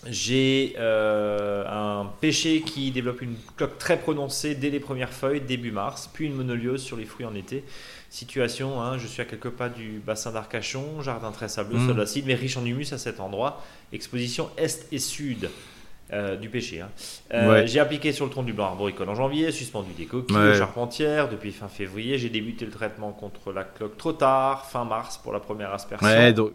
J'ai 0.08 0.76
euh, 0.78 1.63
un 1.68 2.08
pêcher 2.20 2.62
qui 2.62 2.89
développe 2.91 3.22
une 3.22 3.36
cloque 3.58 3.78
très 3.78 3.98
prononcée 3.98 4.56
dès 4.56 4.72
les 4.72 4.80
premières 4.80 5.13
feuilles, 5.13 5.41
début 5.41 5.72
mars, 5.72 6.10
puis 6.12 6.26
une 6.26 6.34
monoliose 6.34 6.82
sur 6.84 6.98
les 6.98 7.06
fruits 7.06 7.26
en 7.26 7.36
été. 7.36 7.63
Situation, 8.10 8.82
hein, 8.82 8.98
je 8.98 9.06
suis 9.06 9.22
à 9.22 9.26
quelques 9.26 9.50
pas 9.50 9.70
du 9.70 10.02
bassin 10.06 10.32
d'Arcachon, 10.32 11.02
jardin 11.02 11.32
très 11.32 11.48
sableux, 11.48 11.78
mmh. 11.78 11.88
sol 11.88 12.02
acide, 12.02 12.26
mais 12.26 12.36
riche 12.36 12.58
en 12.58 12.65
humus 12.65 12.91
à 12.91 12.98
cet 12.98 13.20
endroit. 13.20 13.63
Exposition 13.94 14.50
est 14.58 14.88
et 14.91 15.00
sud. 15.00 15.50
Euh, 16.13 16.36
du 16.36 16.50
pêcher. 16.50 16.82
Hein. 16.82 17.65
J'ai 17.65 17.80
appliqué 17.80 18.12
sur 18.12 18.26
le 18.26 18.32
tronc 18.32 18.44
du 18.44 18.54
blanc 18.54 18.65
arboricole 18.65 19.10
en 19.10 19.15
janvier, 19.15 19.52
suspendu 19.52 19.89
des 19.98 20.06
coquilles 20.06 20.38
ouais. 20.38 20.56
charpentières 20.56 21.30
depuis 21.30 21.52
fin 21.52 21.68
février. 21.68 22.20
J'ai 22.20 22.30
débuté 22.30 22.63
le 22.63 22.72
traitement 22.72 23.12
contre 23.12 23.52
la 23.52 23.63
cloque 23.63 23.98
trop 23.98 24.13
tard, 24.13 24.68
fin 24.68 24.86
mars 24.86 25.18
pour 25.18 25.34
la 25.34 25.39
première 25.39 25.74
aspersion. 25.74 26.08
Ouais, 26.08 26.32
donc, 26.32 26.52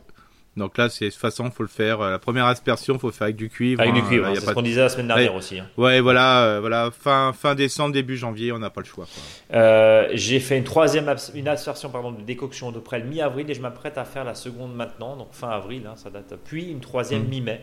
donc 0.56 0.76
là, 0.78 0.88
c'est 0.88 1.06
de 1.06 1.10
toute 1.10 1.20
façon, 1.20 1.48
faut 1.50 1.62
le 1.62 1.68
faire. 1.68 2.00
Euh, 2.00 2.10
la 2.10 2.18
première 2.18 2.46
aspersion, 2.46 2.98
faut 2.98 3.06
le 3.06 3.12
faire 3.12 3.26
avec 3.26 3.36
du 3.36 3.48
cuivre. 3.48 3.80
Avec 3.80 3.94
du 3.94 4.00
hein. 4.00 4.04
cuivre, 4.08 4.28
c'est 4.34 4.40
ce 4.40 4.50
qu'on 4.50 4.62
disait 4.62 4.80
la 4.80 4.88
semaine 4.88 5.06
dernière 5.06 5.34
aussi. 5.34 5.60
Hein. 5.60 5.68
Ouais, 5.76 6.00
voilà, 6.00 6.44
euh, 6.44 6.60
voilà, 6.60 6.90
fin 6.90 7.32
fin 7.32 7.54
décembre, 7.54 7.94
début 7.94 8.16
janvier, 8.16 8.50
on 8.50 8.58
n'a 8.58 8.70
pas 8.70 8.80
le 8.80 8.86
choix. 8.86 9.06
Euh, 9.54 10.08
j'ai 10.12 10.40
fait 10.40 10.58
une 10.58 10.64
troisième 10.64 11.14
une 11.34 11.48
aspersion 11.48 11.88
pardon 11.88 12.10
de 12.10 12.22
décoction 12.22 12.72
de 12.72 12.80
près 12.80 12.98
le 12.98 13.06
mi-avril 13.06 13.48
et 13.48 13.54
je 13.54 13.60
m'apprête 13.60 13.96
à 13.96 14.04
faire 14.04 14.24
la 14.24 14.34
seconde 14.34 14.74
maintenant, 14.74 15.16
donc 15.16 15.28
fin 15.32 15.50
avril, 15.50 15.82
hein, 15.86 15.94
ça 15.96 16.10
date. 16.10 16.34
Puis 16.44 16.70
une 16.70 16.80
troisième 16.80 17.24
mmh. 17.24 17.30
mi-mai. 17.30 17.60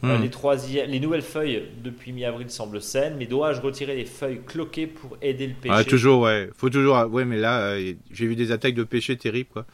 Mmh. 0.00 0.12
les, 0.22 0.86
les 0.86 1.00
nouvelles 1.00 1.22
feuilles 1.22 1.64
depuis 1.82 2.12
mi-avril 2.12 2.50
semblent 2.50 2.80
saines, 2.80 3.16
mais 3.18 3.26
dois-je 3.26 3.60
retirer 3.60 3.96
les 3.96 4.04
feuilles 4.04 4.40
cloquées 4.46 4.86
pour 4.86 5.16
aider 5.22 5.48
le 5.48 5.54
pêcher 5.54 5.74
ah, 5.76 5.82
Toujours, 5.82 6.22
ouais. 6.22 6.50
Faut 6.56 6.70
toujours, 6.70 6.96
ouais, 7.10 7.24
mais 7.24 7.36
là, 7.36 7.76
j'ai 8.12 8.26
vu 8.26 8.36
des 8.36 8.52
attaques 8.52 8.74
de 8.74 8.84
pêcher 8.84 9.16
terribles, 9.16 9.50
quoi. 9.52 9.66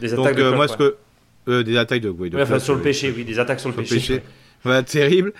Des 0.00 0.12
attaques 0.12 0.36
de 0.36 0.50
moi, 0.50 0.66
ce 0.66 0.76
que 0.76 0.96
euh, 1.48 1.62
des 1.62 1.76
attaques 1.76 2.00
de, 2.00 2.08
oui, 2.08 2.30
sur 2.58 2.74
le 2.74 2.80
péché, 2.80 3.12
oui, 3.14 3.24
des 3.24 3.38
attaques 3.38 3.60
sur 3.60 3.70
le, 3.70 3.76
péché. 3.76 4.22
Voilà, 4.62 4.82
terrible. 4.82 5.32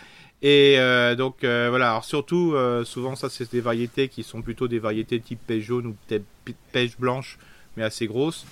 Et 0.42 0.74
euh, 0.78 1.14
donc 1.14 1.42
euh, 1.42 1.68
voilà, 1.70 1.90
alors 1.90 2.04
surtout, 2.04 2.54
souvent 2.84 3.16
ça 3.16 3.30
c'est 3.30 3.50
des 3.50 3.60
variétés 3.60 4.08
qui 4.08 4.22
sont 4.22 4.42
plutôt 4.42 4.68
des 4.68 4.78
variétés 4.78 5.18
type 5.20 5.40
pêche 5.46 5.64
jaune 5.64 5.86
ou 5.86 5.96
peut-être 6.06 6.24
pêche 6.72 6.98
blanche, 6.98 7.38
mais 7.76 7.82
assez 7.82 8.06
grosses. 8.06 8.46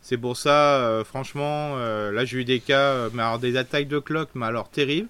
C'est 0.00 0.18
pour 0.18 0.36
ça, 0.36 1.02
franchement, 1.04 1.76
là 1.76 2.24
j'ai 2.24 2.38
eu 2.38 2.44
des 2.44 2.60
cas, 2.60 3.08
mais 3.12 3.22
alors 3.22 3.38
des 3.38 3.56
attaques 3.56 3.88
de 3.88 3.98
cloques, 3.98 4.30
mais 4.34 4.46
alors 4.46 4.70
terribles. 4.70 5.08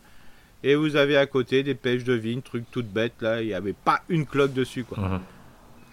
Et 0.64 0.76
vous 0.76 0.96
avez 0.96 1.16
à 1.16 1.26
côté 1.26 1.62
des 1.62 1.74
pêches 1.74 2.04
de 2.04 2.14
vigne, 2.14 2.40
trucs 2.40 2.64
toutes 2.70 2.88
bêtes, 2.88 3.20
là, 3.20 3.42
il 3.42 3.48
n'y 3.48 3.54
avait 3.54 3.74
pas 3.74 4.00
une 4.08 4.24
cloque 4.24 4.54
dessus, 4.54 4.84
quoi. 4.84 4.98
Mhm 4.98 5.20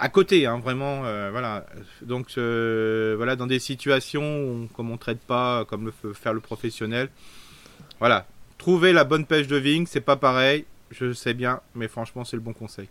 à 0.02 0.10
côté, 0.10 0.48
hein, 0.48 0.60
vraiment, 0.60 1.06
euh, 1.06 1.30
voilà. 1.32 1.64
Donc, 2.02 2.26
euh, 2.38 3.14
voilà, 3.18 3.36
dans 3.36 3.46
des 3.46 3.60
situations 3.60 4.68
comme 4.76 4.90
on 4.90 4.98
traite 4.98 5.20
pas, 5.20 5.64
comme 5.66 5.86
le 5.86 5.92
fait 5.92 6.20
faire 6.20 6.34
le 6.34 6.40
professionnel, 6.40 7.10
voilà. 8.00 8.26
Trouver 8.58 8.94
la 8.94 9.04
bonne 9.04 9.26
pêche 9.26 9.48
de 9.48 9.58
vigne, 9.58 9.86
c'est 9.86 10.02
pas 10.02 10.16
pareil, 10.16 10.66
je 10.90 11.14
sais 11.14 11.36
bien, 11.36 11.62
mais 11.76 11.88
franchement, 11.88 12.26
c'est 12.26 12.36
le 12.36 12.42
bon 12.42 12.54
conseil. 12.54 12.90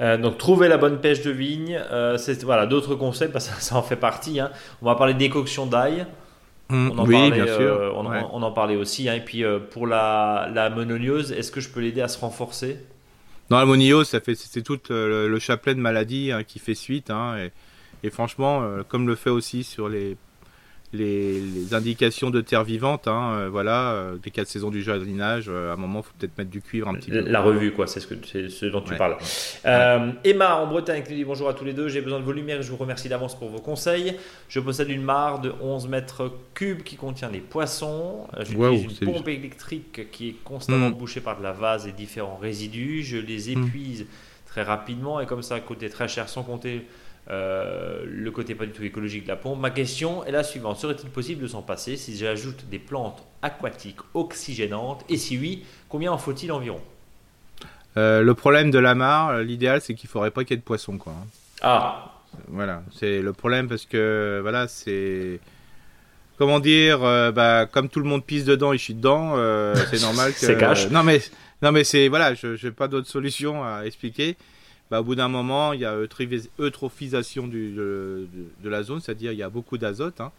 Euh, 0.00 0.16
donc 0.16 0.36
trouver 0.36 0.66
la 0.68 0.78
bonne 0.78 1.00
pêche 1.00 1.22
de 1.22 1.30
vigne, 1.30 1.80
c'est 2.16 2.42
voilà 2.42 2.66
d'autres 2.66 2.96
conseils 2.96 3.28
parce 3.28 3.48
que 3.48 3.62
ça, 3.62 3.76
en 3.76 3.82
fait 3.82 3.96
partie. 3.96 4.40
Hein. 4.40 4.50
On 4.80 4.86
va 4.86 4.96
parler 4.96 5.14
d'écoction 5.14 5.66
d'ail. 5.66 6.06
Mmh, 6.70 6.90
on 6.90 6.98
en 6.98 7.06
oui, 7.06 7.14
parlait, 7.14 7.44
bien 7.44 7.56
sûr. 7.56 7.94
On, 7.96 8.42
en 8.42 8.52
parlait 8.52 8.76
aussi. 8.76 9.08
Hein. 9.08 9.14
Et 9.14 9.20
puis 9.20 9.44
pour 9.70 9.86
la, 9.86 10.48
la 10.52 10.66
est-ce 10.68 11.52
que 11.52 11.60
je 11.60 11.68
peux 11.68 11.80
l'aider 11.80 12.00
à 12.00 12.08
se 12.08 12.18
renforcer? 12.18 12.78
Dans 13.48 13.58
la 13.58 13.66
ça 14.04 14.20
fait 14.20 14.34
c'est 14.34 14.62
tout 14.62 14.78
le, 14.88 15.38
chapelet 15.38 15.74
de 15.74 15.80
maladies 15.80 16.32
hein, 16.32 16.44
qui 16.44 16.58
fait 16.58 16.74
suite. 16.74 17.10
Hein, 17.10 17.48
et, 18.02 18.10
franchement, 18.10 18.62
euh, 18.62 18.82
comme 18.82 19.06
le 19.06 19.14
fait 19.14 19.30
aussi 19.30 19.62
sur 19.62 19.88
les 19.88 20.16
les, 20.92 21.74
indications 21.74 22.30
de 22.30 22.40
terre 22.40 22.64
vivante, 22.64 23.08
hein, 23.08 23.32
euh, 23.32 23.48
voilà, 23.48 23.92
euh, 23.92 24.18
les 24.24 24.30
quatre 24.30 24.48
saisons 24.48 24.70
du 24.70 24.82
jardinage, 24.82 25.46
euh, 25.48 25.70
à 25.70 25.74
un 25.74 25.76
moment, 25.76 26.00
il 26.00 26.02
faut 26.02 26.12
peut-être 26.18 26.36
mettre 26.36 26.50
du 26.50 26.60
cuivre 26.60 26.88
un 26.88 26.94
petit 26.94 27.10
peu. 27.10 27.20
La 27.20 27.40
revue, 27.40 27.72
quoi, 27.72 27.86
c'est 27.86 28.00
ce, 28.00 28.06
que, 28.06 28.48
ce 28.48 28.66
dont 28.66 28.82
tu 28.82 28.94
parles. 28.94 29.16
Emma, 30.24 30.56
en 30.56 30.66
Bretagne, 30.66 31.02
qui 31.02 31.14
dit 31.14 31.24
bonjour 31.24 31.48
à 31.48 31.54
tous 31.54 31.64
les 31.64 31.72
deux, 31.72 31.88
j'ai 31.88 32.00
besoin 32.00 32.20
de 32.20 32.24
vos 32.24 32.32
lumières 32.32 32.60
et 32.60 32.62
je 32.62 32.70
vous 32.70 32.76
remercie 32.76 33.08
d'avance 33.08 33.38
pour 33.38 33.48
vos 33.48 33.60
conseils. 33.60 34.16
Je 34.48 34.60
possède 34.60 34.90
une 34.90 35.02
mare 35.02 35.40
de 35.40 35.52
11 35.60 35.88
mètres 35.88 36.32
cubes 36.54 36.82
qui 36.82 36.96
contient 36.96 37.30
les 37.30 37.40
poissons. 37.40 38.26
J'utilise 38.40 39.00
une 39.00 39.12
pompe 39.12 39.28
électrique 39.28 40.10
qui 40.10 40.28
est 40.28 40.36
constamment 40.44 40.90
mm. 40.90 40.94
bouchée 40.94 41.20
par 41.20 41.38
de 41.38 41.42
la 41.42 41.52
vase 41.52 41.86
et 41.86 41.92
différents 41.92 42.36
résidus. 42.36 43.02
Je 43.02 43.16
les 43.16 43.54
mm. 43.54 43.64
épuise 43.64 44.06
très 44.46 44.62
rapidement 44.62 45.20
et 45.20 45.26
comme 45.26 45.42
ça, 45.42 45.54
à 45.54 45.60
côté 45.60 45.88
très 45.88 46.08
cher, 46.08 46.28
sans 46.28 46.42
compter 46.42 46.86
euh, 47.30 48.02
le 48.04 48.30
côté 48.32 48.54
pas 48.54 48.66
du 48.66 48.72
tout 48.72 48.82
écologique 48.82 49.24
de 49.24 49.28
la 49.28 49.36
pompe. 49.36 49.60
Ma 49.60 49.70
question 49.70 50.24
est 50.24 50.32
la 50.32 50.42
suivante. 50.42 50.78
Serait-il 50.78 51.08
possible 51.08 51.42
de 51.42 51.46
s'en 51.46 51.62
passer 51.62 51.96
si 51.96 52.16
j'ajoute 52.16 52.68
des 52.68 52.78
plantes 52.78 53.22
aquatiques 53.42 54.00
oxygénantes? 54.14 55.04
Et 55.08 55.16
si 55.16 55.38
oui, 55.38 55.64
combien 55.88 56.10
en 56.12 56.18
faut-il 56.18 56.50
environ? 56.50 56.80
Euh, 57.96 58.22
Le 58.22 58.34
problème 58.34 58.70
de 58.70 58.78
la 58.78 58.94
mare, 58.94 59.38
l'idéal, 59.40 59.80
c'est 59.80 59.94
qu'il 59.94 60.08
ne 60.08 60.10
faudrait 60.10 60.30
pas 60.32 60.42
qu'il 60.42 60.54
y 60.54 60.54
ait 60.54 60.60
de 60.60 60.62
poissons. 60.62 60.98
Quoi. 60.98 61.12
Hein. 61.12 61.26
Ah 61.60 62.12
Voilà, 62.48 62.82
c'est 62.92 63.22
le 63.22 63.32
problème 63.32 63.68
parce 63.68 63.86
que, 63.86 64.40
voilà, 64.42 64.66
c'est... 64.66 65.38
Comment 66.38 66.58
dire, 66.58 67.04
euh, 67.04 67.30
bah, 67.30 67.66
comme 67.66 67.88
tout 67.88 68.00
le 68.00 68.06
monde 68.06 68.24
pisse 68.24 68.44
dedans 68.44 68.72
et 68.72 68.78
je 68.78 68.82
suis 68.82 68.94
dedans, 68.94 69.36
c'est 69.90 70.00
normal 70.00 70.32
que... 70.32 70.40
c'est 70.40 70.58
cash. 70.58 70.90
non 70.90 71.04
mais, 71.04 71.20
non 71.60 71.70
mais 71.70 71.84
c'est, 71.84 72.08
voilà, 72.08 72.34
je 72.34 72.66
n'ai 72.66 72.72
pas 72.72 72.88
d'autre 72.88 73.06
solution 73.06 73.62
à 73.62 73.82
expliquer. 73.84 74.36
Bah, 74.92 75.00
au 75.00 75.04
bout 75.04 75.14
d'un 75.14 75.28
moment, 75.28 75.72
il 75.72 75.80
y 75.80 75.86
a 75.86 75.96
eutrophisation 75.96 77.48
de, 77.48 78.28
la 78.62 78.82
zone, 78.82 79.00
c'est-à-dire 79.00 79.32
il 79.32 79.38
y 79.38 79.42
a 79.42 79.48
beaucoup 79.48 79.78
d'azote. 79.78 80.20
Hein. 80.20 80.32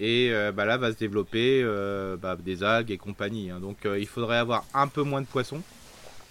et 0.00 0.30
euh, 0.32 0.50
bah, 0.50 0.64
là 0.64 0.78
va 0.78 0.92
se 0.92 0.96
développer 0.96 1.60
euh, 1.62 2.16
bah, 2.16 2.38
des 2.42 2.62
algues 2.62 2.90
et 2.90 2.96
compagnie. 2.96 3.50
Hein. 3.50 3.60
donc 3.60 3.84
euh, 3.84 3.98
il 3.98 4.06
faudrait 4.06 4.38
avoir 4.38 4.64
un 4.72 4.88
peu 4.88 5.02
moins 5.02 5.20
de 5.20 5.26
poissons. 5.26 5.60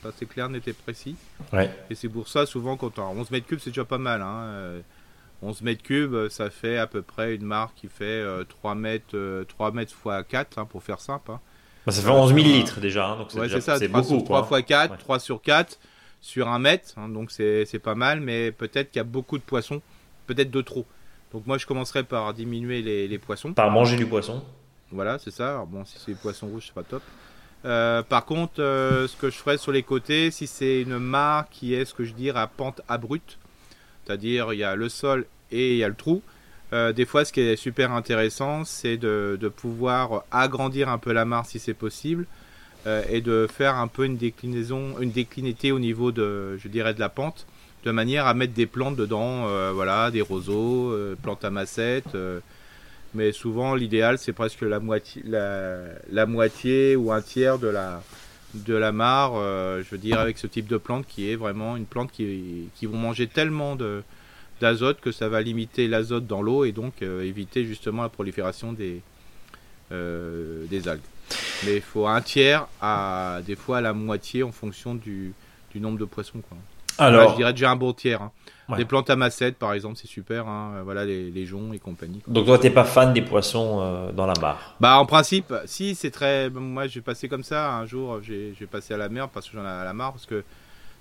Ça 0.01 0.09
c'est 0.17 0.25
clair, 0.25 0.49
n'était 0.49 0.73
précis. 0.73 1.17
Et 1.91 1.93
c'est 1.93 2.09
pour 2.09 2.29
ça, 2.29 2.47
souvent, 2.47 2.77
quand 2.77 2.97
on 2.97 3.03
a 3.03 3.09
11 3.09 3.29
mètres 3.29 3.45
cubes, 3.45 3.59
c'est 3.59 3.69
déjà 3.69 3.85
pas 3.85 3.99
mal. 3.99 4.25
11 5.43 5.61
mètres 5.61 5.83
cubes, 5.83 6.29
ça 6.29 6.49
fait 6.49 6.79
à 6.79 6.87
peu 6.87 7.03
près 7.03 7.35
une 7.35 7.45
marque 7.45 7.75
qui 7.75 7.89
fait 7.89 8.25
3 8.49 8.73
mètres, 8.73 9.45
3 9.49 9.71
mètres 9.71 9.93
x 10.03 10.25
4, 10.29 10.65
pour 10.65 10.81
faire 10.81 10.99
simple. 10.99 11.33
ça 11.85 12.01
fait 12.01 12.09
11 12.09 12.33
000 12.33 12.43
litres 12.43 12.79
déjà, 12.79 13.15
donc 13.15 13.27
c'est 13.29 13.87
beaucoup. 13.87 14.19
3 14.23 14.61
x 14.61 14.67
4, 14.67 14.97
3 14.97 15.19
sur 15.19 15.43
4 15.43 15.77
sur 16.25 16.47
un 16.47 16.57
mètre, 16.57 16.97
hein, 16.97 17.07
donc 17.07 17.29
c'est 17.29 17.79
pas 17.83 17.93
mal, 17.93 18.19
mais 18.19 18.51
peut-être 18.51 18.89
qu'il 18.89 18.97
y 18.97 18.99
a 18.99 19.03
beaucoup 19.03 19.37
de 19.37 19.43
poissons, 19.43 19.83
peut-être 20.25 20.49
de 20.49 20.61
trop. 20.61 20.83
Donc 21.31 21.45
moi 21.45 21.59
je 21.59 21.67
commencerai 21.67 22.03
par 22.03 22.33
diminuer 22.33 22.81
les, 22.81 23.19
poissons. 23.19 23.53
Par 23.53 23.69
manger 23.69 23.95
du 23.95 24.07
poisson. 24.07 24.43
Voilà, 24.91 25.19
c'est 25.19 25.29
ça. 25.29 25.63
bon, 25.67 25.85
si 25.85 25.99
c'est 25.99 26.13
des 26.13 26.17
poissons 26.17 26.47
rouges, 26.47 26.65
c'est 26.65 26.73
pas 26.73 26.81
top. 26.81 27.03
Euh, 27.63 28.01
par 28.01 28.25
contre, 28.25 28.59
euh, 28.59 29.07
ce 29.07 29.15
que 29.15 29.29
je 29.29 29.37
ferai 29.37 29.59
sur 29.59 29.71
les 29.71 29.83
côtés, 29.83 30.31
si 30.31 30.47
c'est 30.47 30.81
une 30.81 30.97
mare 30.97 31.47
qui 31.51 31.75
est 31.75 31.85
ce 31.85 31.93
que 31.93 32.03
je 32.03 32.13
dirais 32.13 32.39
à 32.39 32.47
pente 32.47 32.81
abrupte, 32.87 33.37
c'est-à-dire 34.03 34.51
il 34.51 34.57
y 34.57 34.63
a 34.63 34.75
le 34.75 34.89
sol 34.89 35.27
et 35.51 35.73
il 35.73 35.77
y 35.77 35.83
a 35.83 35.89
le 35.89 35.95
trou, 35.95 36.23
euh, 36.73 36.91
des 36.91 37.05
fois 37.05 37.23
ce 37.23 37.33
qui 37.33 37.41
est 37.41 37.55
super 37.55 37.91
intéressant, 37.91 38.65
c'est 38.65 38.97
de, 38.97 39.37
de, 39.39 39.47
pouvoir 39.47 40.23
agrandir 40.31 40.89
un 40.89 40.97
peu 40.97 41.13
la 41.13 41.23
mare 41.25 41.45
si 41.45 41.59
c'est 41.59 41.75
possible, 41.75 42.25
euh, 42.87 43.03
et 43.09 43.21
de 43.21 43.47
faire 43.51 43.77
un 43.77 43.87
peu 43.87 44.05
une 44.05 44.15
déclinaison, 44.15 44.99
une 44.99 45.09
déclinité 45.09 45.71
au 45.71 45.79
niveau 45.79 46.11
de, 46.11 46.55
je 46.57 46.67
dirais, 46.67 46.93
de 46.93 46.99
la 46.99 47.09
pente, 47.09 47.47
de 47.83 47.89
manière 47.89 48.27
à 48.27 48.35
mettre 48.35 48.53
des 48.53 48.67
plantes 48.67 48.95
dedans, 48.95 49.47
euh, 49.47 49.71
voilà, 49.73 50.11
des 50.11 50.21
roseaux, 50.21 50.91
euh, 50.91 51.15
plantes 51.15 51.43
à 51.43 51.49
massette. 51.49 52.15
mais 53.15 53.31
souvent, 53.31 53.73
l'idéal, 53.73 54.19
c'est 54.19 54.33
presque 54.33 54.61
la 54.61 54.79
moitié, 54.79 55.23
la, 55.25 56.25
moitié 56.27 56.95
ou 56.95 57.11
un 57.11 57.21
tiers 57.21 57.57
de 57.57 57.67
la, 57.67 58.03
de 58.53 58.75
la 58.75 58.91
mare, 58.91 59.33
je 59.33 59.89
veux 59.89 59.97
dire, 59.97 60.19
avec 60.19 60.37
ce 60.37 60.45
type 60.45 60.67
de 60.67 60.77
plante 60.77 61.07
qui 61.07 61.31
est 61.31 61.35
vraiment 61.35 61.77
une 61.77 61.85
plante 61.85 62.11
qui, 62.11 62.69
qui 62.75 62.85
vont 62.85 62.97
manger 62.97 63.25
tellement 63.27 63.75
d'azote 64.61 65.01
que 65.01 65.11
ça 65.11 65.27
va 65.27 65.41
limiter 65.41 65.87
l'azote 65.87 66.27
dans 66.27 66.43
l'eau 66.43 66.65
et 66.65 66.71
donc 66.71 67.01
éviter 67.01 67.65
justement 67.65 68.03
la 68.03 68.09
prolifération 68.09 68.73
des, 68.73 69.01
des 69.89 70.87
algues. 70.87 71.01
Mais 71.63 71.75
il 71.75 71.81
faut 71.81 72.07
un 72.07 72.21
tiers 72.21 72.67
à 72.81 73.39
des 73.45 73.55
fois 73.55 73.77
à 73.77 73.81
la 73.81 73.93
moitié 73.93 74.43
en 74.43 74.51
fonction 74.51 74.95
du, 74.95 75.33
du 75.71 75.79
nombre 75.79 75.97
de 75.97 76.05
poissons. 76.05 76.41
Quoi. 76.47 76.57
Alors, 76.97 77.31
je 77.31 77.35
dirais 77.37 77.53
déjà 77.53 77.71
un 77.71 77.75
bon 77.75 77.93
tiers. 77.93 78.21
Hein. 78.21 78.31
Des 78.77 78.85
plantes 78.85 79.09
à 79.09 79.15
massette, 79.15 79.57
par 79.57 79.73
exemple, 79.73 79.97
c'est 79.97 80.07
super. 80.07 80.47
Hein. 80.47 80.81
Voilà, 80.83 81.05
les, 81.05 81.29
les 81.29 81.45
joncs 81.45 81.73
et 81.73 81.79
compagnie. 81.79 82.21
Donc 82.27 82.45
toi, 82.45 82.57
t'es 82.57 82.71
pas 82.71 82.83
fan 82.83 83.13
des 83.13 83.21
poissons 83.21 83.79
euh, 83.81 84.11
dans 84.11 84.25
la 84.25 84.33
mare? 84.41 84.75
Bah, 84.79 84.97
en 84.97 85.05
principe, 85.05 85.53
si, 85.65 85.93
c'est 85.93 86.11
très. 86.11 86.49
Moi, 86.49 86.87
j'ai 86.87 87.01
passé 87.01 87.29
comme 87.29 87.43
ça. 87.43 87.73
Un 87.73 87.85
jour, 87.85 88.21
j'ai 88.23 88.67
passé 88.69 88.93
à 88.93 88.97
la 88.97 89.09
mer 89.09 89.29
parce 89.29 89.49
que 89.49 89.57
j'en 89.57 89.63
ai 89.63 89.67
à 89.67 89.83
la 89.83 89.93
mare 89.93 90.13
parce 90.13 90.25
que 90.25 90.43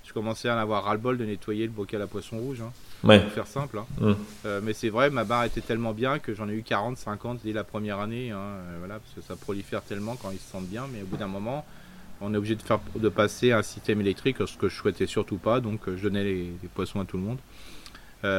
je 0.04 0.12
commençais 0.12 0.48
à 0.48 0.54
en 0.54 0.58
avoir 0.58 0.84
ras-le-bol 0.84 1.16
de 1.16 1.24
nettoyer 1.24 1.64
le 1.64 1.72
bocal 1.72 2.02
à 2.02 2.06
poisson 2.06 2.38
rouge. 2.38 2.60
Hein. 2.60 2.72
Ouais. 3.02 3.20
Pour 3.20 3.32
faire 3.32 3.46
simple. 3.46 3.78
Hein. 3.78 3.86
Hum. 4.00 4.16
Euh, 4.44 4.60
mais 4.62 4.74
c'est 4.74 4.90
vrai, 4.90 5.10
ma 5.10 5.24
barre 5.24 5.44
était 5.44 5.62
tellement 5.62 5.92
bien 5.92 6.18
que 6.18 6.34
j'en 6.34 6.48
ai 6.48 6.52
eu 6.52 6.62
40, 6.62 6.98
50 6.98 7.40
dès 7.42 7.52
la 7.52 7.64
première 7.64 8.00
année. 8.00 8.30
Hein, 8.30 8.38
euh, 8.38 8.76
voilà, 8.78 8.98
parce 8.98 9.14
que 9.14 9.22
ça 9.22 9.36
prolifère 9.36 9.82
tellement 9.82 10.16
quand 10.16 10.30
ils 10.30 10.38
se 10.38 10.50
sentent 10.50 10.68
bien. 10.68 10.86
Mais 10.92 11.02
au 11.02 11.06
bout 11.06 11.16
d'un 11.16 11.26
moment, 11.26 11.64
on 12.20 12.34
est 12.34 12.36
obligé 12.36 12.54
de, 12.54 12.62
faire, 12.62 12.80
de 12.94 13.08
passer 13.08 13.52
à 13.52 13.58
un 13.58 13.62
système 13.62 14.00
électrique, 14.00 14.36
ce 14.46 14.56
que 14.58 14.68
je 14.68 14.76
souhaitais 14.76 15.06
surtout 15.06 15.38
pas. 15.38 15.60
Donc 15.60 15.88
euh, 15.88 15.96
je 15.96 16.02
donnais 16.02 16.24
les, 16.24 16.52
poissons 16.74 17.00
à 17.00 17.06
tout 17.06 17.16
le 17.16 17.22
monde. 17.22 17.38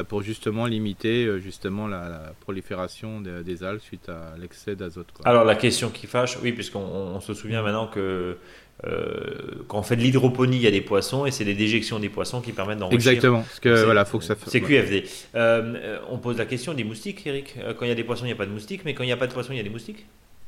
pour 0.08 0.24
justement 0.24 0.66
limiter 0.66 1.40
justement 1.40 1.88
la, 1.88 2.34
prolifération 2.42 3.22
des, 3.22 3.64
algues 3.64 3.82
suite 3.82 4.10
à 4.10 4.36
l'excès 4.38 4.76
d'azote. 4.76 5.08
Alors 5.26 5.46
la 5.46 5.56
question 5.56 5.90
qui 5.90 6.08
fâche, 6.08 6.38
oui, 6.42 6.52
puisqu'on 6.54 7.20
se 7.22 7.34
souvient 7.34 7.62
maintenant 7.62 7.88
que 7.88 8.38
euh, 8.84 9.64
quand 9.68 9.80
on 9.80 9.84
fait 9.84 9.96
de 9.96 10.02
l'hydroponie, 10.02 10.58
il 10.58 10.62
y 10.62 10.68
a 10.68 10.72
des 10.72 10.82
poissons 10.82 11.26
et 11.26 11.32
c'est 11.32 11.46
les 11.46 11.54
déjections 11.54 11.98
des 11.98 12.10
poissons 12.10 12.42
qui 12.42 12.52
permettent 12.52 12.80
d'enrichir. 12.80 13.12
Exactement. 13.12 13.42
Parce 13.42 13.60
que 13.60 13.84
voilà, 13.86 14.04
faut 14.06 14.20
que 14.20 14.26
ça. 14.26 14.36
C'est 14.48 14.62
QFD. 14.62 15.06
Euh, 15.36 16.00
on 16.10 16.18
pose 16.18 16.38
la 16.38 16.46
question 16.46 16.74
des 16.74 16.84
moustiques, 16.84 17.26
Eric. 17.26 17.56
Euh, 17.58 17.74
quand 17.74 17.86
il 17.86 17.90
y 17.90 17.92
a 17.92 17.96
des 17.96 18.04
poissons, 18.04 18.26
il 18.26 18.28
n'y 18.28 18.34
a 18.34 18.38
pas 18.38 18.46
de 18.46 18.52
moustiques, 18.52 18.82
mais 18.84 18.94
quand 18.94 19.04
il 19.04 19.08
n'y 19.08 19.14
a 19.14 19.18
pas 19.18 19.28
de 19.28 19.34
poissons, 19.34 19.54
il 19.54 19.58
y 19.58 19.62
a 19.62 19.64
des 19.64 19.70
moustiques? 19.70 20.06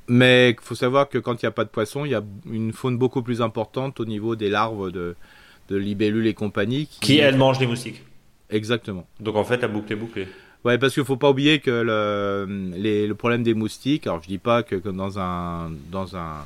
Mais 0.09 0.51
il 0.51 0.57
faut 0.61 0.75
savoir 0.75 1.09
que 1.09 1.17
quand 1.17 1.41
il 1.41 1.45
n'y 1.45 1.49
a 1.49 1.51
pas 1.51 1.63
de 1.63 1.69
poissons, 1.69 2.05
il 2.05 2.11
y 2.11 2.15
a 2.15 2.23
une 2.51 2.73
faune 2.73 2.97
beaucoup 2.97 3.21
plus 3.21 3.41
importante 3.41 3.99
au 3.99 4.05
niveau 4.05 4.35
des 4.35 4.49
larves 4.49 4.91
de, 4.91 5.15
de 5.69 5.75
libellules 5.75 6.27
et 6.27 6.33
compagnie. 6.33 6.87
Qui, 6.87 6.99
qui 6.99 7.17
elles 7.17 7.37
mangent 7.37 7.59
les 7.59 7.67
moustiques. 7.67 8.03
Exactement. 8.49 9.05
Donc 9.19 9.35
en 9.35 9.43
fait, 9.43 9.61
la 9.61 9.67
boucle 9.67 9.91
est 9.91 9.97
bouclée. 9.97 10.27
Ouais, 10.63 10.77
parce 10.77 10.93
qu'il 10.93 11.05
faut 11.05 11.17
pas 11.17 11.29
oublier 11.29 11.59
que 11.59 11.71
le, 11.71 13.07
le 13.07 13.13
problème 13.13 13.43
des 13.43 13.53
moustiques. 13.53 14.05
Alors 14.05 14.21
je 14.21 14.27
dis 14.27 14.37
pas 14.37 14.63
que 14.63 14.75
dans 14.75 15.17
un 15.19 15.71
dans 15.91 16.15
un 16.15 16.45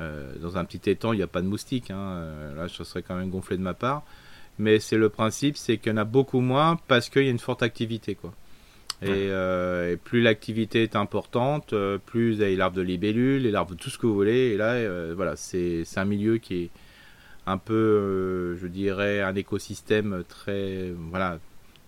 euh, 0.00 0.32
dans 0.40 0.56
un 0.56 0.64
petit 0.64 0.90
étang, 0.90 1.12
il 1.12 1.16
n'y 1.16 1.22
a 1.22 1.28
pas 1.28 1.42
de 1.42 1.46
moustiques. 1.46 1.90
Hein. 1.90 1.98
Euh, 1.98 2.54
là, 2.54 2.66
je 2.66 2.82
serais 2.82 3.02
quand 3.02 3.16
même 3.16 3.30
gonflé 3.30 3.56
de 3.56 3.62
ma 3.62 3.74
part. 3.74 4.02
Mais 4.58 4.78
c'est 4.78 4.96
le 4.96 5.08
principe, 5.08 5.56
c'est 5.56 5.78
qu'il 5.78 5.90
y 5.90 5.94
en 5.94 5.98
a 5.98 6.04
beaucoup 6.04 6.40
moins 6.40 6.78
parce 6.88 7.08
qu'il 7.08 7.24
y 7.24 7.28
a 7.28 7.30
une 7.30 7.38
forte 7.38 7.62
activité. 7.62 8.14
Quoi. 8.14 8.32
Et, 9.02 9.08
euh, 9.10 9.96
plus 9.96 10.22
l'activité 10.22 10.84
est 10.84 10.96
importante, 10.96 11.74
plus 12.06 12.36
vous 12.36 12.40
avez 12.40 12.50
les 12.50 12.56
larves 12.56 12.74
de 12.74 12.82
libellules, 12.82 13.42
les 13.42 13.50
larves 13.50 13.70
de 13.70 13.74
tout 13.74 13.90
ce 13.90 13.98
que 13.98 14.06
vous 14.06 14.14
voulez. 14.14 14.52
Et 14.52 14.56
là, 14.56 15.12
voilà, 15.14 15.34
c'est 15.36 15.84
un 15.96 16.04
milieu 16.04 16.38
qui 16.38 16.64
est 16.64 16.70
un 17.46 17.58
peu, 17.58 18.56
je 18.56 18.66
dirais, 18.68 19.20
un 19.20 19.34
écosystème 19.34 20.22
très, 20.28 20.92
voilà, 21.10 21.38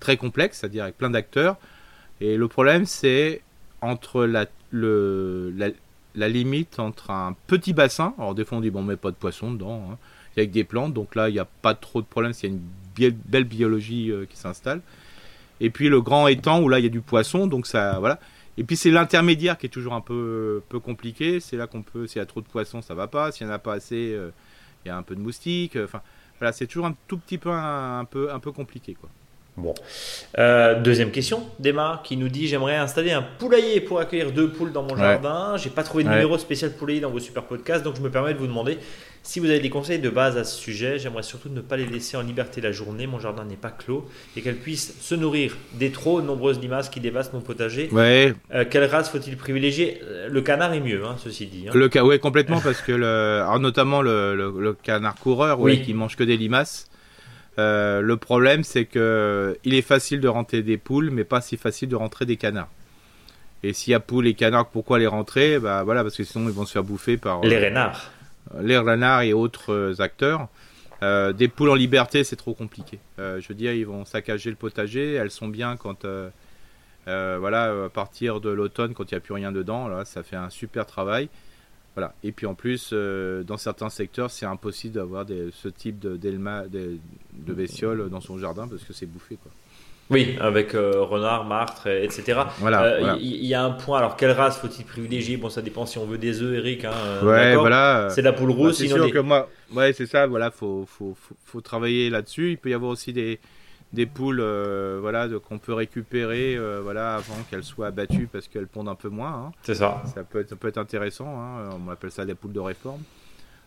très 0.00 0.16
complexe, 0.16 0.58
c'est-à-dire 0.58 0.82
avec 0.82 0.98
plein 0.98 1.10
d'acteurs. 1.10 1.56
Et 2.20 2.36
le 2.36 2.48
problème, 2.48 2.84
c'est 2.84 3.42
entre 3.80 4.24
la, 4.24 4.46
le, 4.70 5.52
la, 5.56 5.68
la 6.16 6.28
limite 6.28 6.78
entre 6.78 7.10
un 7.10 7.36
petit 7.46 7.72
bassin, 7.72 8.14
alors 8.18 8.34
des 8.34 8.44
fois 8.44 8.58
on 8.58 8.60
dit 8.60 8.70
bon 8.70 8.82
mais 8.82 8.96
pas 8.96 9.10
de 9.10 9.16
poisson 9.16 9.52
dedans, 9.52 9.90
hein, 9.92 9.98
avec 10.36 10.50
des 10.50 10.64
plantes, 10.64 10.94
donc 10.94 11.14
là 11.14 11.28
il 11.28 11.32
n'y 11.32 11.38
a 11.38 11.44
pas 11.44 11.74
trop 11.74 12.00
de 12.00 12.06
problème 12.06 12.32
a 12.32 12.46
une 12.46 12.60
belle 13.26 13.44
biologie 13.44 14.10
euh, 14.10 14.24
qui 14.24 14.36
s'installe. 14.36 14.80
Et 15.60 15.70
puis 15.70 15.88
le 15.88 16.00
grand 16.00 16.26
étang 16.26 16.62
où 16.62 16.68
là 16.68 16.78
il 16.78 16.84
y 16.84 16.86
a 16.86 16.90
du 16.90 17.00
poisson, 17.00 17.46
donc 17.46 17.66
ça 17.66 17.98
voilà. 18.00 18.18
Et 18.58 18.64
puis 18.64 18.76
c'est 18.76 18.90
l'intermédiaire 18.90 19.58
qui 19.58 19.66
est 19.66 19.70
toujours 19.70 19.94
un 19.94 20.00
peu, 20.00 20.62
peu 20.68 20.80
compliqué. 20.80 21.40
C'est 21.40 21.56
là 21.56 21.66
qu'on 21.66 21.82
peut, 21.82 22.06
s'il 22.06 22.18
y 22.18 22.22
a 22.22 22.26
trop 22.26 22.40
de 22.40 22.46
poissons, 22.46 22.80
ça 22.80 22.94
va 22.94 23.06
pas. 23.06 23.30
S'il 23.30 23.46
n'y 23.46 23.52
en 23.52 23.54
a 23.54 23.58
pas 23.58 23.74
assez, 23.74 24.12
euh, 24.14 24.30
il 24.84 24.88
y 24.88 24.90
a 24.90 24.96
un 24.96 25.02
peu 25.02 25.14
de 25.14 25.20
moustiques. 25.20 25.76
Enfin 25.76 26.00
voilà, 26.38 26.52
c'est 26.52 26.66
toujours 26.66 26.86
un 26.86 26.94
tout 27.06 27.18
petit 27.18 27.38
peu 27.38 27.50
un, 27.50 28.04
peu 28.04 28.32
un 28.32 28.38
peu 28.38 28.52
compliqué 28.52 28.94
quoi. 28.94 29.10
Bon. 29.56 29.72
Euh, 30.38 30.80
deuxième 30.82 31.10
question 31.10 31.42
d'Emma 31.58 32.02
qui 32.04 32.18
nous 32.18 32.28
dit 32.28 32.46
J'aimerais 32.46 32.76
installer 32.76 33.12
un 33.12 33.22
poulailler 33.22 33.80
pour 33.80 34.00
accueillir 34.00 34.32
deux 34.32 34.50
poules 34.50 34.70
dans 34.70 34.82
mon 34.82 34.96
jardin. 34.96 35.56
J'ai 35.56 35.70
pas 35.70 35.82
trouvé 35.82 36.04
de 36.04 36.10
numéro 36.10 36.36
spécial 36.36 36.72
poulailler 36.72 37.00
dans 37.00 37.10
vos 37.10 37.20
super 37.20 37.42
podcasts, 37.44 37.82
donc 37.82 37.96
je 37.96 38.02
me 38.02 38.10
permets 38.10 38.34
de 38.34 38.38
vous 38.38 38.46
demander 38.46 38.78
si 39.22 39.40
vous 39.40 39.46
avez 39.46 39.60
des 39.60 39.70
conseils 39.70 39.98
de 39.98 40.10
base 40.10 40.36
à 40.36 40.44
ce 40.44 40.56
sujet. 40.56 40.98
J'aimerais 40.98 41.22
surtout 41.22 41.48
ne 41.48 41.62
pas 41.62 41.78
les 41.78 41.86
laisser 41.86 42.18
en 42.18 42.22
liberté 42.22 42.60
la 42.60 42.70
journée. 42.70 43.06
Mon 43.06 43.18
jardin 43.18 43.44
n'est 43.44 43.56
pas 43.56 43.70
clos 43.70 44.06
et 44.36 44.42
qu'elles 44.42 44.58
puissent 44.58 44.94
se 45.00 45.14
nourrir 45.14 45.56
des 45.72 45.90
trop 45.90 46.20
nombreuses 46.20 46.60
limaces 46.60 46.90
qui 46.90 47.00
dévastent 47.00 47.32
mon 47.32 47.40
potager. 47.40 47.88
Ouais. 47.92 48.34
Euh, 48.54 48.66
quelle 48.68 48.84
race 48.84 49.08
faut-il 49.08 49.38
privilégier? 49.38 50.02
Le 50.28 50.40
canard 50.42 50.74
est 50.74 50.80
mieux, 50.80 51.02
hein, 51.06 51.16
ceci 51.18 51.46
dit. 51.46 51.64
Hein. 51.66 51.72
Le 51.74 51.88
cas, 51.88 52.04
ouais, 52.04 52.18
complètement, 52.18 52.60
parce 52.60 52.82
que 52.82 52.92
le, 52.92 53.58
notamment 53.58 54.02
le, 54.02 54.76
canard 54.82 55.16
coureur, 55.16 55.60
oui. 55.60 55.80
qui 55.80 55.94
mange 55.94 56.14
que 56.14 56.24
des 56.24 56.36
limaces. 56.36 56.88
Euh, 57.58 58.00
le 58.00 58.16
problème, 58.16 58.64
c'est 58.64 58.84
que 58.84 59.58
il 59.64 59.74
est 59.74 59.82
facile 59.82 60.20
de 60.20 60.28
rentrer 60.28 60.62
des 60.62 60.76
poules, 60.76 61.10
mais 61.10 61.24
pas 61.24 61.40
si 61.40 61.56
facile 61.56 61.88
de 61.88 61.96
rentrer 61.96 62.26
des 62.26 62.36
canards. 62.36 62.68
Et 63.62 63.72
s'il 63.72 63.92
y 63.92 63.94
a 63.94 64.00
poules 64.00 64.26
et 64.26 64.34
canards, 64.34 64.68
pourquoi 64.68 64.98
les 64.98 65.06
rentrer? 65.06 65.58
Bah 65.58 65.82
voilà, 65.82 66.02
parce 66.02 66.16
que 66.16 66.24
sinon 66.24 66.48
ils 66.48 66.54
vont 66.54 66.66
se 66.66 66.72
faire 66.72 66.84
bouffer 66.84 67.16
par 67.16 67.40
les 67.40 67.58
renards, 67.58 68.10
les 68.60 68.76
renards 68.76 69.22
et 69.22 69.32
autres 69.32 70.00
acteurs. 70.00 70.48
des 71.02 71.48
poules 71.48 71.70
en 71.70 71.74
liberté, 71.74 72.22
c'est 72.24 72.36
trop 72.36 72.54
compliqué. 72.54 72.98
je 73.18 73.48
veux 73.48 73.54
dire, 73.54 73.72
ils 73.72 73.86
vont 73.86 74.04
saccager 74.04 74.50
le 74.50 74.56
potager. 74.56 75.14
Elles 75.14 75.30
sont 75.30 75.48
bien 75.48 75.76
quand 75.76 76.04
euh, 77.08 77.36
voilà, 77.38 77.84
à 77.84 77.88
partir 77.88 78.40
de 78.40 78.50
l'automne, 78.50 78.94
quand 78.94 79.10
il 79.10 79.14
n'y 79.14 79.18
a 79.18 79.20
plus 79.20 79.34
rien 79.34 79.52
dedans, 79.52 79.88
là, 79.88 80.04
ça 80.04 80.22
fait 80.22 80.36
un 80.36 80.50
super 80.50 80.86
travail. 80.86 81.28
Voilà. 81.96 82.14
Et 82.22 82.30
puis 82.30 82.46
en 82.46 82.54
plus, 82.54 82.90
euh, 82.92 83.42
dans 83.42 83.56
certains 83.56 83.88
secteurs, 83.88 84.30
c'est 84.30 84.44
impossible 84.46 84.94
d'avoir 84.94 85.26
ce 85.26 85.68
type 85.68 85.98
de, 85.98 86.16
de, 86.16 86.98
de 87.32 87.52
bestioles 87.54 88.10
dans 88.10 88.20
son 88.20 88.38
jardin 88.38 88.68
parce 88.68 88.84
que 88.84 88.92
c'est 88.92 89.06
bouffé. 89.06 89.38
Quoi. 89.42 89.50
Oui, 90.10 90.36
avec 90.40 90.74
euh, 90.74 91.02
renard, 91.02 91.46
martre, 91.46 91.88
etc. 91.88 92.40
Voilà. 92.58 93.16
Il 93.18 93.44
y, 93.44 93.54
a 93.54 93.64
un 93.64 93.70
point. 93.70 93.98
Alors, 93.98 94.16
quelle 94.16 94.30
race 94.30 94.58
faut-il 94.58 94.84
privilégier? 94.84 95.36
Bon, 95.36 95.48
ça 95.48 95.62
dépend 95.62 95.84
si 95.84 95.98
on 95.98 96.04
veut 96.04 96.18
des 96.18 96.42
œufs, 96.42 96.58
Eric. 96.58 96.84
Hein, 96.84 96.92
ouais, 97.24 97.56
voilà. 97.56 98.08
C'est 98.10 98.22
la 98.22 98.32
poule 98.32 98.50
rousse. 98.50 98.80
Bah, 98.80 98.86
c'est 98.88 98.94
sûr 98.94 99.10
que 99.10 99.18
moi, 99.18 99.48
ouais, 99.74 99.92
c'est 99.94 100.06
ça. 100.06 100.26
Voilà, 100.26 100.50
faut, 100.52 100.86
faut, 100.86 101.16
faut, 101.20 101.34
faut 101.44 101.60
travailler 101.60 102.08
là-dessus. 102.08 102.52
Il 102.52 102.58
peut 102.58 102.70
y 102.70 102.74
avoir 102.74 102.92
aussi 102.92 103.12
des, 103.12 103.40
des 103.92 104.06
poules 104.06 104.40
euh, 104.40 104.98
voilà, 105.00 105.28
qu'on 105.38 105.58
peut 105.58 105.72
récupérer 105.72 106.56
euh, 106.56 106.80
voilà, 106.82 107.16
avant 107.16 107.36
qu'elles 107.48 107.64
soient 107.64 107.88
abattues 107.88 108.28
parce 108.30 108.48
qu'elles 108.48 108.66
pondent 108.66 108.88
un 108.88 108.94
peu 108.94 109.08
moins. 109.08 109.46
Hein. 109.46 109.52
C'est 109.62 109.76
ça. 109.76 110.02
Ça 110.14 110.24
peut, 110.24 110.40
être, 110.40 110.50
ça 110.50 110.56
peut 110.56 110.68
être 110.68 110.78
intéressant. 110.78 111.40
Hein. 111.40 111.70
On 111.86 111.90
appelle 111.90 112.10
ça 112.10 112.24
des 112.24 112.34
poules 112.34 112.52
de 112.52 112.60
réforme. 112.60 113.02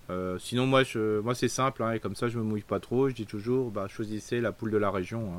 Euh, 0.10 0.38
sinon, 0.40 0.66
moi, 0.66 0.84
je, 0.84 1.20
moi 1.20 1.36
c'est 1.36 1.48
simple. 1.48 1.84
Hein, 1.84 1.94
et 1.94 2.00
comme 2.00 2.16
ça, 2.16 2.28
je 2.28 2.38
me 2.38 2.44
mouille 2.44 2.62
pas 2.62 2.80
trop. 2.80 3.10
Je 3.10 3.16
dis 3.16 3.26
toujours, 3.26 3.72
bah, 3.72 3.88
choisissez 3.88 4.42
la 4.42 4.52
poule 4.52 4.72
de 4.72 4.78
la 4.78 4.92
région. 4.92 5.30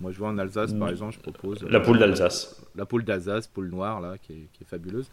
Moi, 0.00 0.10
je 0.10 0.18
vois 0.18 0.28
en 0.28 0.38
Alsace, 0.38 0.72
par 0.72 0.88
mm. 0.88 0.92
exemple, 0.92 1.14
je 1.14 1.20
propose. 1.20 1.62
La 1.64 1.80
poule 1.80 1.98
d'Alsace. 1.98 2.62
La 2.74 2.86
poule 2.86 3.04
d'Alsace, 3.04 3.46
poule 3.46 3.68
noire, 3.68 4.00
là, 4.00 4.16
qui 4.20 4.32
est, 4.32 4.46
qui 4.52 4.64
est 4.64 4.66
fabuleuse. 4.66 5.10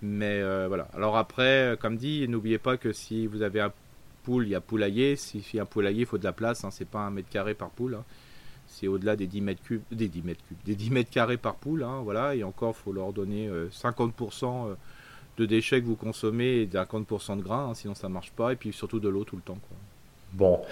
Mais 0.00 0.42
voilà. 0.68 0.88
Alors 0.94 1.16
après, 1.16 1.76
comme 1.80 1.96
dit, 1.96 2.26
n'oubliez 2.28 2.58
pas 2.58 2.76
que 2.76 2.92
si 2.92 3.26
vous 3.26 3.42
avez 3.42 3.60
un 3.60 3.72
poule, 4.22 4.46
il 4.46 4.50
y 4.50 4.54
a 4.54 4.60
poulailler. 4.60 5.16
Si 5.16 5.44
il 5.52 5.56
y 5.56 5.58
a 5.58 5.62
un 5.62 5.66
poulailler, 5.66 6.00
il 6.00 6.06
faut 6.06 6.18
de 6.18 6.24
la 6.24 6.32
place. 6.32 6.64
Hein. 6.64 6.70
C'est 6.70 6.88
pas 6.88 7.00
un 7.00 7.10
mètre 7.10 7.28
carré 7.28 7.54
par 7.54 7.70
poule. 7.70 7.94
Hein. 7.94 8.04
C'est 8.66 8.88
au-delà 8.88 9.16
des 9.16 9.26
10 9.26 9.40
mètres 9.42 9.62
cubes, 9.62 9.82
des 9.90 10.08
10 10.08 10.22
mètres 10.22 10.42
cubes, 10.48 10.56
des 10.64 10.74
10 10.74 10.90
mètres 10.90 11.10
carrés 11.10 11.36
par 11.36 11.56
poule. 11.56 11.82
Hein, 11.82 12.00
voilà. 12.02 12.34
Et 12.34 12.42
encore, 12.42 12.76
faut 12.76 12.92
leur 12.92 13.12
donner 13.12 13.48
50% 13.48 14.44
euh, 14.44 14.70
euh, 14.70 14.74
de 15.36 15.46
déchets 15.46 15.80
que 15.80 15.86
vous 15.86 15.96
consommez 15.96 16.62
et 16.62 16.66
50% 16.66 17.36
de 17.36 17.42
grains. 17.42 17.74
sinon, 17.74 17.94
ça 17.94 18.08
marche 18.08 18.32
pas. 18.32 18.52
Et 18.52 18.56
puis 18.56 18.72
surtout 18.72 19.00
de 19.00 19.08
l'eau 19.08 19.24
tout 19.24 19.36
le 19.36 19.42
temps. 19.42 19.58
Bon. 20.32 20.62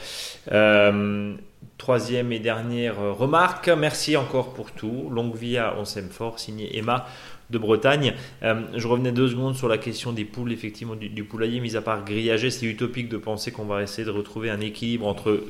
Euh, 0.50 1.36
troisième 1.76 2.32
et 2.32 2.38
dernière 2.38 2.96
remarque. 3.16 3.68
Merci 3.68 4.16
encore 4.16 4.54
pour 4.54 4.72
tout. 4.72 5.10
Longue 5.10 5.36
vie 5.36 5.58
à 5.58 5.76
On 5.76 5.84
s'aime 5.84 6.08
fort, 6.08 6.38
signé 6.38 6.78
Emma 6.78 7.06
de 7.50 7.58
Bretagne. 7.58 8.14
Euh, 8.42 8.60
je 8.76 8.86
revenais 8.86 9.12
deux 9.12 9.28
secondes 9.28 9.56
sur 9.56 9.68
la 9.68 9.78
question 9.78 10.12
des 10.12 10.24
poules, 10.24 10.52
effectivement, 10.52 10.94
du, 10.94 11.24
poulailler, 11.24 11.60
mis 11.60 11.76
à 11.76 11.82
part 11.82 12.04
grillager, 12.04 12.50
c'est 12.50 12.66
utopique 12.66 13.08
de 13.08 13.16
penser 13.16 13.50
qu'on 13.50 13.64
va 13.64 13.82
essayer 13.82 14.04
de 14.04 14.10
retrouver 14.10 14.50
un 14.50 14.60
équilibre 14.60 15.06
entre 15.06 15.40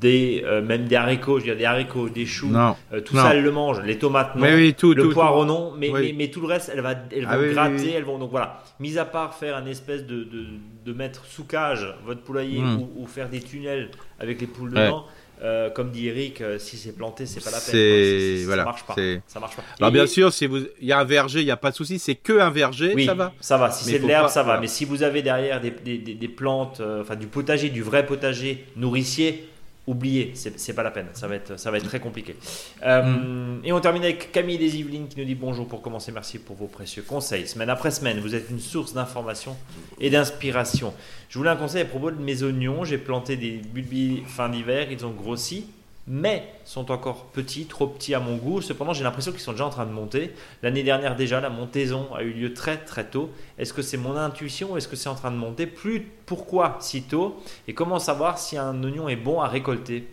des, 0.00 0.42
euh, 0.46 0.62
même 0.62 0.84
des 0.86 0.96
haricots, 0.96 1.40
je 1.40 1.44
veux 1.44 1.50
dire 1.50 1.56
des 1.56 1.64
haricots, 1.64 2.08
des 2.08 2.26
choux, 2.26 2.52
euh, 2.54 3.00
tout 3.00 3.16
ça 3.16 3.34
elle 3.34 3.42
le 3.42 3.50
mange, 3.50 3.82
les 3.82 3.98
tomates 3.98 4.36
non, 4.36 4.46
tout, 4.76 4.94
le 4.94 5.08
poireau 5.08 5.44
non, 5.44 5.72
mais, 5.76 5.90
mais, 6.16 6.28
tout 6.28 6.40
le 6.40 6.46
reste 6.46 6.70
elle 6.72 6.82
va, 6.82 6.94
elles 7.10 7.26
ah 7.28 7.36
vont 7.36 7.50
gratter, 7.50 7.92
elles 7.92 8.04
vont 8.04 8.18
donc 8.18 8.30
voilà, 8.30 8.62
mis 8.78 8.96
à 8.98 9.04
part 9.04 9.34
faire 9.34 9.56
un 9.56 9.66
espèce 9.66 10.06
de, 10.06 10.22
de, 10.22 10.46
de 10.84 10.92
mettre 10.92 11.24
sous 11.24 11.44
cage 11.44 11.92
votre 12.06 12.20
poulailler 12.20 12.60
hmm. 12.60 12.80
ou, 12.80 13.02
ou, 13.02 13.06
faire 13.06 13.28
des 13.28 13.40
tunnels 13.40 13.90
avec 14.20 14.40
les 14.40 14.46
poules 14.46 14.70
dedans. 14.70 15.04
Euh, 15.42 15.70
comme 15.70 15.90
dit 15.90 16.08
Eric, 16.08 16.40
euh, 16.40 16.58
si 16.58 16.76
c'est 16.76 16.92
planté, 16.92 17.24
c'est 17.26 17.42
pas 17.42 17.50
la 17.50 17.60
peine. 17.60 18.44
voilà, 18.44 18.62
ça 18.62 18.64
marche 18.64 18.84
pas. 18.84 18.94
Ça 19.26 19.40
marche 19.40 19.56
pas. 19.56 19.62
Alors 19.78 19.92
bien 19.92 20.06
sûr, 20.06 20.32
si 20.32 20.46
vous, 20.46 20.58
il 20.80 20.86
y 20.86 20.92
a 20.92 20.98
un 20.98 21.04
verger, 21.04 21.40
il 21.40 21.44
n'y 21.44 21.50
a 21.50 21.56
pas 21.56 21.70
de 21.70 21.76
souci. 21.76 21.98
C'est 21.98 22.16
que 22.16 22.38
un 22.40 22.50
verger, 22.50 22.92
oui, 22.94 23.06
ça 23.06 23.14
va. 23.14 23.32
Ça 23.40 23.56
va. 23.56 23.70
Si 23.70 23.84
c'est 23.84 23.98
de 23.98 24.06
l'herbe, 24.06 24.28
ça 24.28 24.42
va. 24.42 24.58
Mais 24.60 24.66
si 24.66 24.84
vous 24.84 25.02
avez 25.02 25.22
derrière 25.22 25.60
des, 25.60 25.70
des, 25.70 25.98
des 25.98 26.28
plantes, 26.28 26.80
euh, 26.80 27.02
enfin 27.02 27.16
du 27.16 27.26
potager, 27.26 27.70
du 27.70 27.82
vrai 27.82 28.04
potager 28.06 28.64
nourricier, 28.76 29.48
oubliez, 29.88 30.32
c'est 30.34 30.74
pas 30.74 30.82
la 30.82 30.90
peine. 30.90 31.08
Ça 31.14 31.26
va 31.26 31.34
être, 31.34 31.58
ça 31.58 31.70
va 31.70 31.78
être 31.78 31.86
très 31.86 32.00
compliqué. 32.00 32.36
Mm. 32.84 33.60
Et 33.64 33.72
on 33.72 33.80
termine 33.80 34.04
avec 34.04 34.30
Camille 34.30 34.58
des 34.58 34.76
Yvelines 34.76 35.08
qui 35.08 35.18
nous 35.18 35.24
dit 35.24 35.34
bonjour 35.34 35.66
pour 35.66 35.82
commencer. 35.82 36.12
Merci 36.12 36.38
pour 36.38 36.56
vos 36.56 36.66
précieux 36.66 37.02
conseils. 37.02 37.48
Semaine 37.48 37.70
après 37.70 37.90
semaine, 37.90 38.20
vous 38.20 38.34
êtes 38.34 38.50
une 38.50 38.60
source 38.60 38.92
d'information 38.92 39.56
et 39.98 40.10
d'inspiration. 40.10 40.92
Je 41.28 41.38
voulais 41.38 41.50
un 41.50 41.56
conseil 41.56 41.82
à 41.82 41.86
propos 41.86 42.10
de 42.10 42.22
mes 42.22 42.42
oignons. 42.42 42.84
J'ai 42.84 42.98
planté 42.98 43.36
des 43.36 43.60
bulbis 43.72 44.22
fin 44.26 44.48
d'hiver, 44.48 44.88
ils 44.90 45.04
ont 45.06 45.10
grossi, 45.10 45.66
mais 46.08 46.50
sont 46.64 46.90
encore 46.90 47.26
petits, 47.26 47.66
trop 47.66 47.86
petits 47.86 48.14
à 48.14 48.20
mon 48.20 48.36
goût. 48.36 48.62
Cependant, 48.62 48.94
j'ai 48.94 49.04
l'impression 49.04 49.30
qu'ils 49.30 49.42
sont 49.42 49.52
déjà 49.52 49.66
en 49.66 49.70
train 49.70 49.84
de 49.84 49.92
monter. 49.92 50.32
L'année 50.62 50.82
dernière 50.82 51.14
déjà, 51.14 51.40
la 51.40 51.50
montaison 51.50 52.12
a 52.14 52.22
eu 52.22 52.32
lieu 52.32 52.54
très 52.54 52.78
très 52.78 53.08
tôt. 53.08 53.30
Est-ce 53.58 53.74
que 53.74 53.82
c'est 53.82 53.98
mon 53.98 54.16
intuition 54.16 54.72
ou 54.72 54.76
est-ce 54.78 54.88
que 54.88 54.96
c'est 54.96 55.10
en 55.10 55.14
train 55.14 55.30
de 55.30 55.36
monter? 55.36 55.66
Plus 55.66 56.08
pourquoi 56.24 56.78
si 56.80 57.02
tôt? 57.02 57.40
Et 57.68 57.74
comment 57.74 57.98
savoir 57.98 58.38
si 58.38 58.56
un 58.56 58.82
oignon 58.82 59.10
est 59.10 59.16
bon 59.16 59.42
à 59.42 59.48
récolter? 59.48 60.08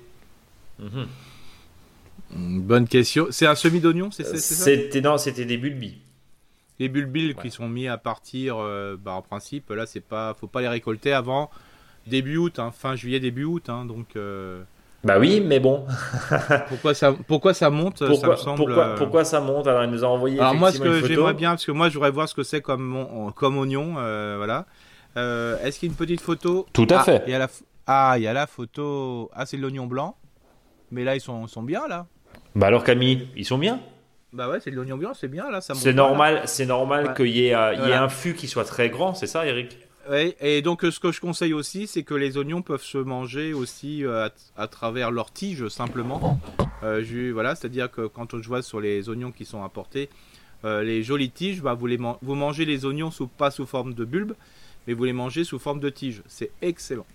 Mhm. 0.79 1.07
Bonne 2.31 2.87
question. 2.89 3.27
C'est 3.31 3.47
un 3.47 3.55
semis 3.55 3.79
d'oignon, 3.79 4.11
c'est 4.11 4.25
ça? 4.25 4.37
C'était 4.37 4.99
non, 4.99 5.17
c'était 5.17 5.45
des 5.45 5.57
bulbis. 5.57 5.97
Les 6.77 6.89
bulbilles 6.89 7.35
qui 7.35 7.51
sont 7.51 7.69
mis 7.69 7.87
à 7.87 7.97
partir, 7.97 8.57
euh, 8.57 8.97
bah, 9.01 9.13
en 9.13 9.21
principe, 9.21 9.69
là, 9.69 9.85
c'est 9.85 10.01
pas, 10.01 10.35
faut 10.37 10.47
pas 10.47 10.59
les 10.59 10.67
récolter 10.67 11.13
avant 11.13 11.49
début 12.05 12.35
août, 12.35 12.59
hein, 12.59 12.71
fin 12.71 12.97
juillet, 12.97 13.21
début 13.21 13.45
août, 13.45 13.69
hein, 13.69 13.85
donc. 13.85 14.17
Euh, 14.17 14.61
bah 15.05 15.19
oui, 15.19 15.39
mais 15.39 15.59
bon. 15.59 15.85
pourquoi 16.69 16.93
ça, 16.93 17.13
pourquoi 17.27 17.53
ça 17.53 17.69
monte 17.69 18.05
pourquoi, 18.05 18.35
ça 18.35 18.43
semble, 18.43 18.57
pourquoi, 18.57 18.85
euh, 18.85 18.97
pourquoi, 18.97 19.23
ça 19.23 19.39
monte 19.39 19.67
Alors 19.67 19.83
il 19.83 19.91
nous 19.91 20.03
a 20.03 20.07
envoyé. 20.07 20.39
Alors 20.39 20.55
moi, 20.55 20.71
ce 20.71 20.79
que 20.79 21.05
j'aimerais 21.05 21.33
bien, 21.33 21.51
parce 21.51 21.65
que 21.65 21.71
moi, 21.71 21.89
je 21.89 21.93
voudrais 21.93 22.11
voir 22.11 22.27
ce 22.27 22.35
que 22.35 22.43
c'est 22.43 22.61
comme, 22.61 23.31
comme 23.35 23.57
oignon, 23.57 23.93
voilà. 23.93 24.65
Est-ce 25.15 25.79
qu'il 25.79 25.87
y 25.87 25.91
a 25.91 25.93
une 25.93 25.97
petite 25.97 26.21
photo 26.21 26.65
Tout 26.73 26.87
à 26.89 26.99
ah, 26.99 27.03
fait. 27.03 27.23
Il 27.27 27.31
y 27.31 27.35
a 27.35 27.39
la, 27.39 27.47
ah, 27.87 28.15
il 28.17 28.23
y 28.23 28.27
a 28.27 28.33
la 28.33 28.47
photo. 28.47 29.29
Ah, 29.33 29.45
c'est 29.45 29.57
de 29.57 29.61
l'oignon 29.61 29.85
blanc. 29.85 30.17
Mais 30.91 31.03
là, 31.03 31.15
ils 31.15 31.21
sont, 31.21 31.47
sont 31.47 31.63
bien 31.63 31.87
là. 31.87 32.07
Bah 32.55 32.67
alors 32.67 32.83
Camille, 32.83 33.27
ils 33.35 33.45
sont 33.45 33.57
bien. 33.57 33.79
Bah 34.35 34.49
ouais, 34.49 34.59
c'est 34.59 34.69
de 34.69 34.75
l'oignon 34.75 34.97
blanc, 34.97 35.13
c'est 35.13 35.29
bien 35.29 35.49
là. 35.49 35.61
C'est 35.61 35.93
normal, 35.93 36.41
c'est 36.45 36.65
normal 36.65 37.13
qu'il 37.13 37.27
y, 37.27 37.47
ait, 37.47 37.55
euh, 37.55 37.97
un 37.97 38.09
fût 38.09 38.33
qui 38.33 38.47
soit 38.47 38.65
très 38.65 38.89
grand, 38.89 39.13
c'est 39.13 39.27
ça, 39.27 39.45
Eric? 39.45 39.77
Oui, 40.09 40.35
et 40.39 40.61
donc 40.61 40.83
euh, 40.83 40.91
ce 40.91 40.99
que 40.99 41.11
je 41.11 41.19
conseille 41.19 41.53
aussi, 41.53 41.87
c'est 41.87 42.03
que 42.03 42.13
les 42.13 42.37
oignons 42.37 42.61
peuvent 42.61 42.83
se 42.83 42.97
manger 42.97 43.53
aussi 43.53 44.05
euh, 44.05 44.29
à, 44.55 44.67
travers 44.67 45.11
leurs 45.11 45.31
tiges 45.31 45.67
simplement. 45.67 46.39
voilà, 46.81 47.55
c'est-à-dire 47.55 47.89
que 47.89 48.07
quand 48.07 48.39
je 48.39 48.47
vois 48.47 48.61
sur 48.61 48.79
les 48.79 49.09
oignons 49.09 49.31
qui 49.31 49.45
sont 49.45 49.63
importés, 49.63 50.09
les 50.63 51.03
jolies 51.03 51.29
tiges, 51.29 51.61
bah, 51.61 51.75
vous, 51.75 51.85
les 51.85 51.97
vous 51.97 52.35
mangez 52.35 52.65
les 52.65 52.85
oignons 52.85 53.11
sous, 53.11 53.27
pas 53.27 53.51
sous 53.51 53.67
forme 53.67 53.93
de 53.93 54.03
bulbe, 54.03 54.33
mais 54.87 54.93
vous 54.93 55.03
les 55.03 55.13
mangez 55.13 55.43
sous 55.43 55.59
forme 55.59 55.79
de 55.79 55.89
tige. 55.89 56.23
C'est 56.27 56.51
excellent. 56.61 57.05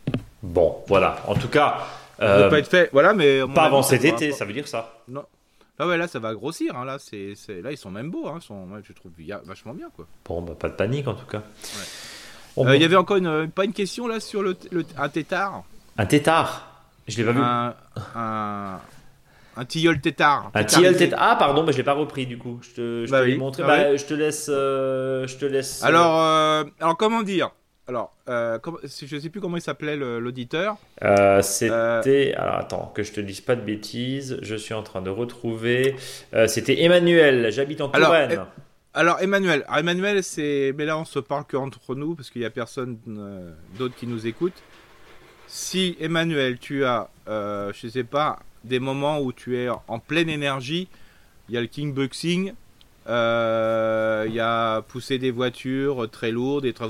Bon, 0.42 0.76
voilà. 0.86 1.16
En 1.26 1.34
tout 1.34 1.48
cas, 1.48 1.78
ça 2.18 2.42
peut 2.44 2.48
pas 2.48 2.58
être 2.60 2.70
fait. 2.70 2.90
Voilà, 2.92 3.12
mais 3.12 3.40
pas 3.54 3.64
avant 3.64 3.82
cet 3.82 4.04
été, 4.04 4.30
ça 4.32 4.44
veut 4.44 4.52
dire 4.52 4.68
ça. 4.68 5.02
Non. 5.08 5.24
Ah 5.82 5.86
ouais, 5.86 5.96
là 5.96 6.06
ça 6.06 6.18
va 6.18 6.34
grossir. 6.34 6.76
Hein. 6.76 6.84
Là, 6.84 6.98
c'est, 6.98 7.34
là 7.62 7.72
ils 7.72 7.78
sont 7.78 7.90
même 7.90 8.10
beaux. 8.10 8.28
Hein. 8.28 8.38
Sont, 8.40 8.68
je 8.82 8.92
trouve 8.92 9.12
vachement 9.44 9.72
bien 9.72 9.88
quoi. 9.96 10.06
Bon, 10.26 10.42
bah, 10.42 10.54
pas 10.54 10.68
de 10.68 10.74
panique 10.74 11.08
en 11.08 11.14
tout 11.14 11.24
cas. 11.24 11.38
Euh, 11.38 11.84
il 12.56 12.80
y 12.80 12.84
avait 12.84 12.96
encore 12.96 13.16
une, 13.16 13.50
pas 13.50 13.64
une 13.64 13.72
question 13.72 14.06
là 14.06 14.20
sur 14.20 14.42
le, 14.42 14.56
un 14.98 15.08
tétard? 15.08 15.64
Un 15.98 16.06
tétard? 16.06 16.84
Je 17.08 17.16
l'ai 17.16 17.24
pas 17.24 17.32
vu. 17.32 17.40
Un, 17.40 18.80
un, 19.56 19.64
tilleul 19.64 20.00
tétard. 20.00 20.50
Un 20.54 20.64
tilleul 20.64 20.96
tétard. 20.96 21.18
Ah 21.20 21.36
pardon, 21.36 21.62
mais 21.64 21.72
je 21.72 21.78
l'ai 21.78 21.84
pas 21.84 21.92
repris 21.92 22.26
du 22.26 22.38
coup. 22.38 22.58
Je 22.62 22.70
te, 22.70 23.06
je 23.06 23.10
bah 23.10 23.24
te 23.24 23.36
montrer. 23.36 23.62
Ah 23.64 23.66
bah, 23.66 23.96
je 23.96 24.04
te 24.04 24.14
laisse. 24.14 24.48
Euh, 24.48 25.26
je 25.26 25.36
te 25.36 25.44
laisse. 25.44 25.82
Euh, 25.82 25.86
alors, 25.86 26.66
alors 26.80 26.96
comment 26.96 27.22
dire? 27.22 27.50
Alors, 27.88 28.14
euh, 28.28 28.56
je 28.84 29.16
ne 29.16 29.20
sais 29.20 29.30
plus 29.30 29.40
comment 29.40 29.56
il 29.56 29.62
s'appelait 29.62 29.96
l'auditeur. 29.96 30.76
Euh, 31.02 31.42
c'était. 31.42 32.34
Alors 32.36 32.54
attends, 32.54 32.92
que 32.94 33.02
je 33.02 33.12
te 33.12 33.20
dise 33.20 33.40
pas 33.40 33.56
de 33.56 33.62
bêtises. 33.62 34.38
Je 34.42 34.54
suis 34.54 34.74
en 34.74 34.84
train 34.84 35.02
de 35.02 35.10
retrouver. 35.10 35.96
Euh, 36.32 36.46
c'était 36.46 36.82
Emmanuel. 36.82 37.50
J'habite 37.50 37.80
en 37.80 37.88
Touraine. 37.88 38.30
Alors, 38.30 38.46
alors 38.94 39.20
Emmanuel. 39.20 39.64
Emmanuel, 39.74 40.22
c'est. 40.22 40.74
Mais 40.76 40.84
là, 40.84 40.98
on 40.98 41.04
se 41.04 41.18
parle 41.18 41.44
qu'entre 41.48 41.94
nous 41.94 42.14
parce 42.14 42.30
qu'il 42.30 42.40
n'y 42.40 42.46
a 42.46 42.50
personne 42.50 42.98
d'autre 43.78 43.94
qui 43.96 44.06
nous 44.06 44.26
écoute. 44.26 44.54
Si 45.46 45.96
Emmanuel, 46.00 46.58
tu 46.58 46.84
as, 46.84 47.10
je 47.26 47.86
ne 47.86 47.90
sais 47.90 48.04
pas, 48.04 48.40
des 48.64 48.78
moments 48.78 49.20
où 49.20 49.32
tu 49.32 49.56
es 49.56 49.68
en 49.68 49.98
pleine 49.98 50.28
énergie, 50.28 50.88
il 51.48 51.54
y 51.54 51.58
a 51.58 51.60
le 51.60 51.66
kingboxing, 51.66 52.52
il 53.06 54.32
y 54.32 54.40
a 54.40 54.82
pousser 54.82 55.18
des 55.18 55.30
voitures 55.30 56.08
très 56.10 56.30
lourdes, 56.30 56.64
et 56.64 56.72
très 56.72 56.86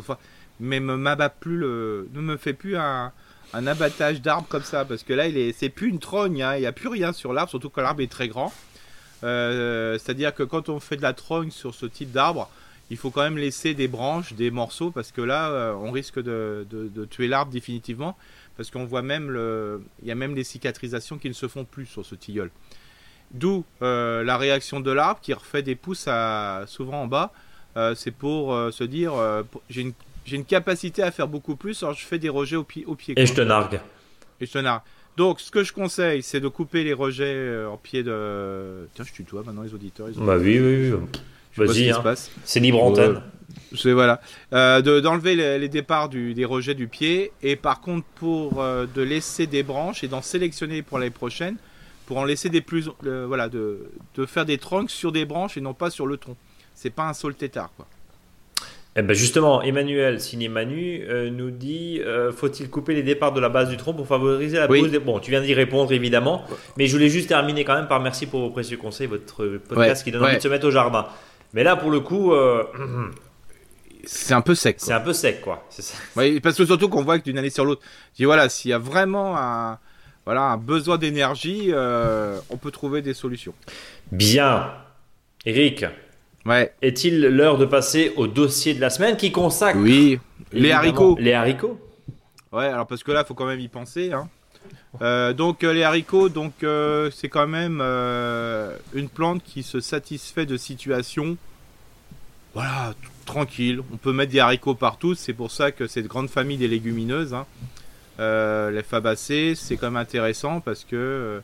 mais 0.60 0.78
me 0.78 0.96
m'abat 0.96 1.30
plus 1.30 1.56
le, 1.56 2.08
ne 2.12 2.20
me 2.20 2.36
fait 2.36 2.52
plus 2.52 2.76
un, 2.76 3.12
abattage 3.52 4.22
d'arbre 4.22 4.46
comme 4.48 4.62
ça 4.62 4.84
parce 4.84 5.02
que 5.02 5.12
là 5.12 5.26
il 5.26 5.36
est, 5.36 5.52
c'est 5.52 5.70
plus 5.70 5.88
une 5.88 5.98
trogne, 5.98 6.42
hein. 6.42 6.54
il 6.54 6.60
n'y 6.60 6.66
a 6.66 6.72
plus 6.72 6.88
rien 6.88 7.12
sur 7.12 7.32
l'arbre, 7.32 7.50
surtout 7.50 7.70
quand 7.70 7.82
l'arbre 7.82 8.02
est 8.02 8.10
très 8.10 8.28
grand. 8.28 8.52
Euh, 9.22 9.98
c'est-à-dire 9.98 10.34
que 10.34 10.42
quand 10.42 10.68
on 10.68 10.80
fait 10.80 10.96
de 10.96 11.02
la 11.02 11.12
trogne 11.12 11.50
sur 11.50 11.74
ce 11.74 11.86
type 11.86 12.10
d'arbre, 12.10 12.48
il 12.90 12.96
faut 12.96 13.10
quand 13.10 13.22
même 13.22 13.38
laisser 13.38 13.74
des 13.74 13.88
branches, 13.88 14.32
des 14.32 14.50
morceaux 14.50 14.90
parce 14.90 15.12
que 15.12 15.20
là 15.20 15.50
euh, 15.50 15.72
on 15.74 15.90
risque 15.90 16.20
de, 16.20 16.66
de, 16.70 17.04
tuer 17.04 17.28
l'arbre 17.28 17.52
définitivement 17.52 18.16
parce 18.56 18.70
qu'on 18.70 18.84
voit 18.84 19.02
même 19.02 19.30
le, 19.30 19.82
il 20.02 20.08
y 20.08 20.10
a 20.10 20.14
même 20.14 20.34
les 20.34 20.44
cicatrisations 20.44 21.16
qui 21.16 21.28
ne 21.28 21.34
se 21.34 21.48
font 21.48 21.64
plus 21.64 21.86
sur 21.86 22.04
ce 22.04 22.14
tilleul. 22.14 22.50
D'où 23.30 23.64
euh, 23.80 24.24
la 24.24 24.36
réaction 24.36 24.80
de 24.80 24.90
l'arbre 24.90 25.20
qui 25.22 25.32
refait 25.32 25.62
des 25.62 25.76
pouces 25.76 26.08
à, 26.08 26.64
souvent 26.66 27.02
en 27.02 27.06
bas. 27.06 27.32
Euh, 27.76 27.94
c'est 27.94 28.10
pour 28.10 28.52
euh, 28.52 28.72
se 28.72 28.82
dire 28.82 29.12
j'ai 29.68 29.82
une, 29.82 29.92
une, 30.32 30.44
capacité 30.44 31.04
à 31.04 31.12
faire 31.12 31.28
beaucoup 31.28 31.54
plus, 31.54 31.80
alors 31.84 31.94
je 31.94 32.04
fais 32.04 32.18
des 32.18 32.28
rejets 32.28 32.56
au, 32.56 32.64
pied. 32.64 32.84
Au 32.86 32.96
pied 32.96 33.14
Et 33.16 33.26
je 33.26 33.34
te 33.34 33.40
nargue. 33.40 33.80
Et 34.40 34.46
je 34.46 34.52
te 34.52 34.58
nargue. 34.58 34.82
Donc, 35.16 35.40
ce 35.40 35.50
que 35.50 35.64
je 35.64 35.72
conseille, 35.72 36.22
c'est 36.22 36.40
de 36.40 36.48
couper 36.48 36.84
les 36.84 36.92
rejets 36.92 37.64
en 37.64 37.76
pied 37.76 38.02
de. 38.02 38.88
Tiens, 38.94 39.04
je 39.04 39.12
tutoie 39.12 39.42
maintenant 39.44 39.62
les 39.62 39.74
auditeurs. 39.74 40.08
Bah 40.16 40.36
oui, 40.38 40.58
oui, 40.58 40.92
oui. 40.92 40.98
Vas-y, 41.56 41.90
hein. 41.90 42.02
c'est 42.44 42.60
libre 42.60 42.82
antenne. 42.82 43.22
C'est 43.76 43.92
voilà, 43.92 44.20
d'enlever 44.52 45.58
les, 45.58 45.68
départs 45.68 46.08
du, 46.08 46.34
des 46.34 46.44
rejets 46.44 46.74
du 46.74 46.86
pied 46.86 47.32
et 47.42 47.56
par 47.56 47.80
contre 47.80 48.06
pour 48.14 48.62
de 48.62 49.02
laisser 49.02 49.48
des 49.48 49.64
branches 49.64 50.04
et 50.04 50.08
d'en 50.08 50.22
sélectionner 50.22 50.82
pour 50.82 51.00
l'année 51.00 51.10
prochaine 51.10 51.56
pour 52.10 52.18
en 52.18 52.24
laisser 52.24 52.48
des 52.48 52.60
plus, 52.60 52.90
voilà, 53.02 53.48
de, 53.48 53.88
de, 54.16 54.26
faire 54.26 54.44
des 54.44 54.58
troncs 54.58 54.90
sur 54.90 55.12
des 55.12 55.24
branches 55.24 55.56
et 55.56 55.60
non 55.60 55.74
pas 55.74 55.90
sur 55.90 56.08
le 56.08 56.16
tronc. 56.16 56.36
C'est 56.74 56.90
pas 56.90 57.08
un 57.08 57.12
sol 57.12 57.36
tétard, 57.36 57.70
quoi. 57.76 57.86
Eh 58.96 59.02
ben 59.02 59.14
justement, 59.14 59.62
Emmanuel 59.62 60.20
Cinémanu 60.20 61.04
euh, 61.08 61.30
nous 61.30 61.50
dit 61.50 62.00
euh, 62.04 62.32
faut-il 62.32 62.68
couper 62.68 62.94
les 62.94 63.04
départs 63.04 63.32
de 63.32 63.40
la 63.40 63.48
base 63.48 63.70
du 63.70 63.76
tronc 63.76 63.94
pour 63.94 64.06
favoriser 64.06 64.58
la 64.58 64.66
pose 64.66 64.90
des... 64.90 64.98
Bon, 64.98 65.20
tu 65.20 65.30
viens 65.30 65.40
d'y 65.40 65.54
répondre 65.54 65.92
évidemment, 65.92 66.44
mais 66.76 66.86
je 66.86 66.92
voulais 66.92 67.08
juste 67.08 67.28
terminer 67.28 67.64
quand 67.64 67.76
même 67.76 67.86
par 67.86 68.00
merci 68.00 68.26
pour 68.26 68.40
vos 68.40 68.50
précieux 68.50 68.76
conseils, 68.76 69.06
votre 69.06 69.46
podcast 69.68 70.02
qui 70.02 70.10
donne 70.10 70.24
envie 70.24 70.36
de 70.36 70.42
se 70.42 70.48
mettre 70.48 70.66
au 70.66 70.72
jardin. 70.72 71.06
Mais 71.52 71.62
là, 71.62 71.76
pour 71.76 71.90
le 71.90 72.00
coup, 72.00 72.32
euh, 72.32 72.64
c'est 74.04 74.34
un 74.34 74.40
peu 74.40 74.54
sec. 74.54 74.76
C'est 74.78 74.92
un 74.92 75.00
peu 75.00 75.12
sec, 75.12 75.40
quoi. 75.40 75.64
Ça. 75.68 75.94
parce 76.42 76.56
que 76.56 76.64
surtout 76.64 76.88
qu'on 76.88 77.02
voit 77.02 77.18
que 77.18 77.24
d'une 77.24 77.38
année 77.38 77.50
sur 77.50 77.64
l'autre, 77.64 77.82
dis 78.16 78.24
voilà, 78.24 78.48
s'il 78.48 78.70
y 78.70 78.74
a 78.74 78.78
vraiment 78.78 79.36
un 79.36 79.78
voilà, 80.26 80.42
un 80.42 80.56
besoin 80.58 80.98
d'énergie, 80.98 81.68
euh, 81.70 82.38
on 82.50 82.56
peut 82.56 82.70
trouver 82.70 83.02
des 83.02 83.14
solutions. 83.14 83.54
Bien. 84.12 84.72
Eric, 85.46 85.84
ouais. 86.46 86.72
est-il 86.82 87.20
l'heure 87.20 87.58
de 87.58 87.64
passer 87.64 88.12
au 88.16 88.26
dossier 88.26 88.74
de 88.74 88.80
la 88.80 88.90
semaine 88.90 89.16
qui 89.16 89.32
consacre 89.32 89.78
Oui, 89.78 90.18
les 90.52 90.72
haricots. 90.72 91.16
Les 91.18 91.32
haricots 91.32 91.78
Ouais, 92.52 92.66
alors 92.66 92.86
parce 92.86 93.04
que 93.04 93.12
là, 93.12 93.22
il 93.24 93.26
faut 93.26 93.34
quand 93.34 93.46
même 93.46 93.60
y 93.60 93.68
penser. 93.68 94.12
Hein. 94.12 94.28
Euh, 95.02 95.32
donc 95.32 95.62
euh, 95.62 95.72
les 95.72 95.84
haricots, 95.84 96.28
donc 96.28 96.52
c'est 97.12 97.28
quand 97.28 97.46
même 97.46 97.80
une 98.94 99.08
plante 99.08 99.42
qui 99.44 99.62
se 99.62 99.80
satisfait 99.80 100.46
de 100.46 100.56
situations, 100.56 101.36
voilà, 102.54 102.94
tranquille. 103.26 103.80
On 103.92 103.96
peut 103.96 104.12
mettre 104.12 104.32
des 104.32 104.40
haricots 104.40 104.74
partout. 104.74 105.14
C'est 105.14 105.32
pour 105.32 105.50
ça 105.50 105.70
que 105.70 105.86
cette 105.86 106.06
grande 106.06 106.28
famille 106.28 106.58
des 106.58 106.68
légumineuses. 106.68 107.34
Hein, 107.34 107.46
euh, 108.18 108.70
les 108.70 108.82
fabacées, 108.82 109.54
c'est 109.56 109.76
quand 109.76 109.86
même 109.86 109.96
intéressant 109.96 110.60
parce 110.60 110.84
que 110.84 110.96
euh, 110.96 111.40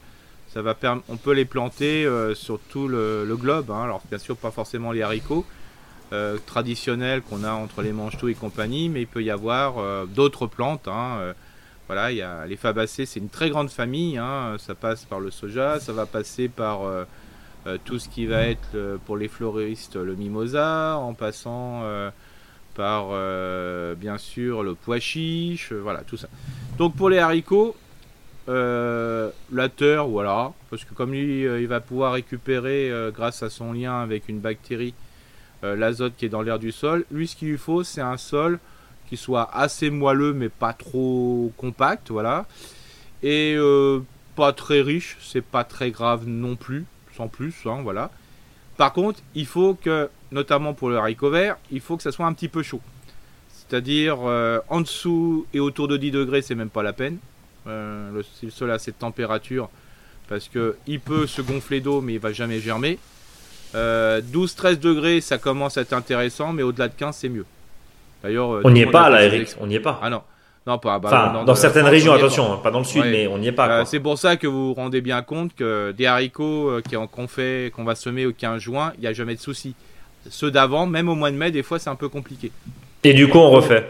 on 1.08 1.16
peut 1.16 1.32
les 1.32 1.44
planter 1.44 2.04
euh, 2.04 2.34
sur 2.34 2.58
tout 2.58 2.88
le, 2.88 3.36
globe. 3.38 3.70
Hein. 3.70 3.82
Alors 3.82 4.02
bien 4.08 4.18
sûr 4.18 4.36
pas 4.36 4.50
forcément 4.50 4.92
les 4.92 5.02
haricots 5.02 5.44
traditionnels 6.46 7.20
qu'on 7.20 7.42
a 7.42 7.50
entre 7.50 7.82
les 7.82 7.92
manches 7.92 8.16
et 8.28 8.34
compagnie, 8.34 8.88
mais 8.88 9.02
il 9.02 9.06
peut 9.08 9.24
y 9.24 9.30
avoir 9.30 10.06
d'autres 10.06 10.46
plantes. 10.46 10.86
Hein. 10.86 11.34
voilà, 11.88 12.12
il 12.12 12.18
y 12.18 12.22
a 12.22 12.46
les 12.46 12.54
fabacées, 12.56 13.06
c'est 13.06 13.18
une 13.18 13.28
très 13.28 13.50
grande 13.50 13.70
famille. 13.70 14.16
Hein. 14.16 14.54
Ça 14.58 14.76
passe 14.76 15.04
par 15.04 15.18
le 15.18 15.32
soja, 15.32 15.80
ça 15.80 15.92
va 15.92 16.06
passer 16.06 16.46
par 16.46 16.82
tout 17.84 17.98
ce 17.98 18.08
qui 18.08 18.26
va 18.26 18.42
être 18.42 18.98
pour 19.04 19.16
les 19.16 19.26
fleuristes 19.26 19.96
le 19.96 20.14
mimosa, 20.14 20.96
en 20.96 21.12
passant 21.12 21.82
par 22.76 23.08
bien 23.96 24.16
sûr 24.16 24.62
le 24.62 24.76
pois 24.76 25.00
chiche, 25.00 25.72
voilà 25.72 26.02
tout 26.02 26.16
ça. 26.16 26.28
Donc 26.78 26.94
pour 26.94 27.10
les 27.10 27.18
haricots, 27.18 27.74
euh, 28.48 29.30
la 29.52 29.68
terre, 29.68 30.06
voilà, 30.06 30.52
parce 30.70 30.84
que 30.84 30.94
comme 30.94 31.12
lui, 31.12 31.46
euh, 31.46 31.60
il 31.60 31.66
va 31.66 31.80
pouvoir 31.80 32.12
récupérer 32.12 32.90
euh, 32.90 33.10
grâce 33.10 33.42
à 33.42 33.50
son 33.50 33.72
lien 33.72 34.00
avec 34.00 34.28
une 34.28 34.40
bactérie 34.40 34.94
l'azote 35.62 36.12
qui 36.16 36.26
est 36.26 36.28
dans 36.28 36.42
l'air 36.42 36.60
du 36.60 36.70
sol. 36.70 37.04
Lui, 37.10 37.26
ce 37.26 37.34
qu'il 37.34 37.48
lui 37.48 37.58
faut, 37.58 37.82
c'est 37.82 38.02
un 38.02 38.18
sol 38.18 38.60
qui 39.08 39.16
soit 39.16 39.50
assez 39.52 39.90
moelleux 39.90 40.32
mais 40.32 40.48
pas 40.48 40.72
trop 40.72 41.52
compact, 41.56 42.12
voilà, 42.12 42.46
et 43.24 43.56
pas 44.36 44.52
très 44.52 44.80
riche, 44.80 45.16
c'est 45.20 45.42
pas 45.42 45.64
très 45.64 45.90
grave 45.90 46.28
non 46.28 46.54
plus, 46.54 46.84
sans 47.16 47.26
plus, 47.26 47.54
hein, 47.64 47.80
voilà. 47.82 48.12
Par 48.76 48.92
contre, 48.92 49.20
il 49.34 49.46
faut 49.46 49.74
que, 49.74 50.08
notamment 50.30 50.74
pour 50.74 50.90
le 50.90 50.98
haricot 50.98 51.30
vert, 51.30 51.56
il 51.72 51.80
faut 51.80 51.96
que 51.96 52.02
ça 52.02 52.12
soit 52.12 52.26
un 52.26 52.32
petit 52.32 52.48
peu 52.48 52.62
chaud. 52.62 52.82
C'est-à-dire 53.68 54.18
euh, 54.22 54.60
en 54.68 54.80
dessous 54.80 55.46
et 55.52 55.60
autour 55.60 55.88
de 55.88 55.96
10 55.96 56.10
degrés, 56.12 56.42
c'est 56.42 56.54
même 56.54 56.70
pas 56.70 56.82
la 56.82 56.92
peine. 56.92 57.18
Euh, 57.66 58.22
le, 58.42 58.50
sol 58.50 58.70
a 58.70 58.78
cette 58.78 58.98
température 58.98 59.68
parce 60.28 60.48
que 60.48 60.76
il 60.86 61.00
peut 61.00 61.26
se 61.26 61.42
gonfler 61.42 61.80
d'eau, 61.80 62.00
mais 62.00 62.14
il 62.14 62.20
va 62.20 62.32
jamais 62.32 62.60
germer. 62.60 62.98
12-13 63.74 63.76
euh, 63.76 64.76
degrés, 64.76 65.20
ça 65.20 65.38
commence 65.38 65.76
à 65.76 65.82
être 65.82 65.92
intéressant, 65.92 66.52
mais 66.52 66.62
au-delà 66.62 66.88
de 66.88 66.94
15, 66.94 67.16
c'est 67.16 67.28
mieux. 67.28 67.44
D'ailleurs, 68.22 68.60
on 68.64 68.70
n'y 68.70 68.80
est 68.80 68.86
pas 68.86 69.10
là, 69.10 69.24
Eric. 69.24 69.54
On 69.60 69.66
n'y 69.66 69.74
est 69.74 69.80
pas. 69.80 70.00
Ah 70.02 70.10
non. 70.10 70.22
Non, 70.66 70.78
pas, 70.78 70.98
bah, 70.98 71.44
dans, 71.46 71.54
certaines 71.54 71.86
régions, 71.86 72.12
attention, 72.12 72.54
hein, 72.54 72.60
pas. 72.60 72.72
dans 72.72 72.80
le 72.80 72.84
sud, 72.84 73.04
mais 73.04 73.28
on 73.28 73.38
n'y 73.38 73.46
est 73.46 73.52
pas. 73.52 73.84
c'est 73.84 74.00
pour 74.00 74.18
ça 74.18 74.36
que 74.36 74.48
vous 74.48 74.68
vous 74.68 74.74
rendez 74.74 75.00
bien 75.00 75.22
compte 75.22 75.54
que 75.54 75.92
des 75.92 76.06
haricots 76.06 76.80
qu'on 77.12 77.28
fait, 77.28 77.72
qu'on 77.74 77.84
va 77.84 77.94
semer 77.94 78.26
au 78.26 78.32
15 78.32 78.60
juin, 78.60 78.92
il 78.96 79.02
n'y 79.02 79.06
a 79.06 79.12
jamais 79.12 79.36
de 79.36 79.40
souci. 79.40 79.76
Ceux 80.28 80.50
d'avant, 80.50 80.86
même 80.86 81.08
au 81.08 81.14
mois 81.14 81.30
de 81.30 81.36
mai, 81.36 81.52
des 81.52 81.62
fois, 81.62 81.78
c'est 81.78 81.90
un 81.90 81.94
peu 81.94 82.08
compliqué. 82.08 82.50
Et 83.04 83.14
du 83.14 83.28
coup, 83.28 83.38
on 83.38 83.50
refait. 83.50 83.86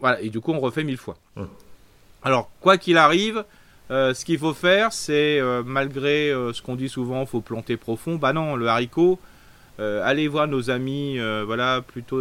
Voilà, 0.00 0.20
et 0.20 0.28
du 0.28 0.40
coup, 0.40 0.52
on 0.52 0.60
refait 0.60 0.84
mille 0.84 0.98
fois. 0.98 1.16
Hum. 1.36 1.48
Alors, 2.24 2.50
quoi 2.60 2.78
qu'il 2.78 2.96
arrive, 2.98 3.44
euh, 3.90 4.14
ce 4.14 4.24
qu'il 4.24 4.38
faut 4.38 4.54
faire, 4.54 4.92
c'est, 4.92 5.40
euh, 5.40 5.62
malgré 5.64 6.30
euh, 6.30 6.52
ce 6.52 6.62
qu'on 6.62 6.76
dit 6.76 6.88
souvent, 6.88 7.26
faut 7.26 7.40
planter 7.40 7.76
profond. 7.76 8.14
Bah 8.14 8.32
non, 8.32 8.56
le 8.56 8.68
haricot, 8.68 9.18
allez 9.78 10.28
voir 10.28 10.46
nos 10.46 10.70
amis, 10.70 11.18
voilà, 11.44 11.82
plutôt 11.82 12.16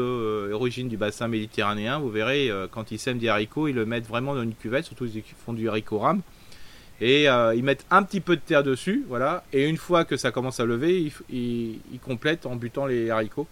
origine 0.51 0.89
du 0.89 0.97
bassin 0.97 1.27
méditerranéen. 1.27 1.99
Vous 1.99 2.09
verrez, 2.09 2.49
quand 2.71 2.91
ils 2.91 2.97
sèment 2.97 3.19
des 3.19 3.29
haricots, 3.29 3.67
ils 3.67 3.75
le 3.75 3.85
mettent 3.85 4.07
vraiment 4.07 4.33
dans 4.33 4.41
une 4.41 4.55
cuvette, 4.55 4.85
surtout 4.85 5.05
ils 5.05 5.21
font 5.45 5.53
du 5.53 5.69
haricot 5.69 5.99
rame. 5.99 6.21
Et 7.01 7.25
ils 7.25 7.63
mettent 7.63 7.85
un 7.91 8.01
petit 8.01 8.19
peu 8.19 8.35
de 8.35 8.41
terre 8.41 8.63
dessus, 8.63 9.05
voilà. 9.07 9.43
Et 9.53 9.69
une 9.69 9.77
fois 9.77 10.05
que 10.05 10.17
ça 10.17 10.31
commence 10.31 10.59
à 10.59 10.65
lever, 10.65 11.11
ils 11.29 11.99
complètent 12.03 12.47
en 12.47 12.55
butant 12.55 12.87
les 12.87 13.11
haricots. 13.11 13.47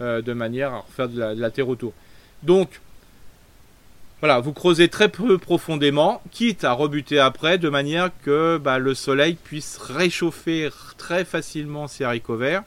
De 0.00 0.32
manière 0.32 0.72
à 0.72 0.78
refaire 0.78 1.10
de 1.10 1.38
la, 1.38 1.50
terre 1.50 1.68
autour. 1.68 1.92
Donc, 2.42 2.80
voilà, 4.22 4.38
vous 4.38 4.52
creusez 4.52 4.86
très 4.86 5.08
peu 5.08 5.36
profondément, 5.36 6.22
quitte 6.30 6.62
à 6.62 6.74
rebuter 6.74 7.18
après, 7.18 7.58
de 7.58 7.68
manière 7.68 8.10
que 8.24 8.56
bah, 8.56 8.78
le 8.78 8.94
soleil 8.94 9.34
puisse 9.34 9.78
réchauffer 9.78 10.68
très 10.96 11.24
facilement 11.24 11.88
ces 11.88 12.04
haricots 12.04 12.36
verts, 12.36 12.62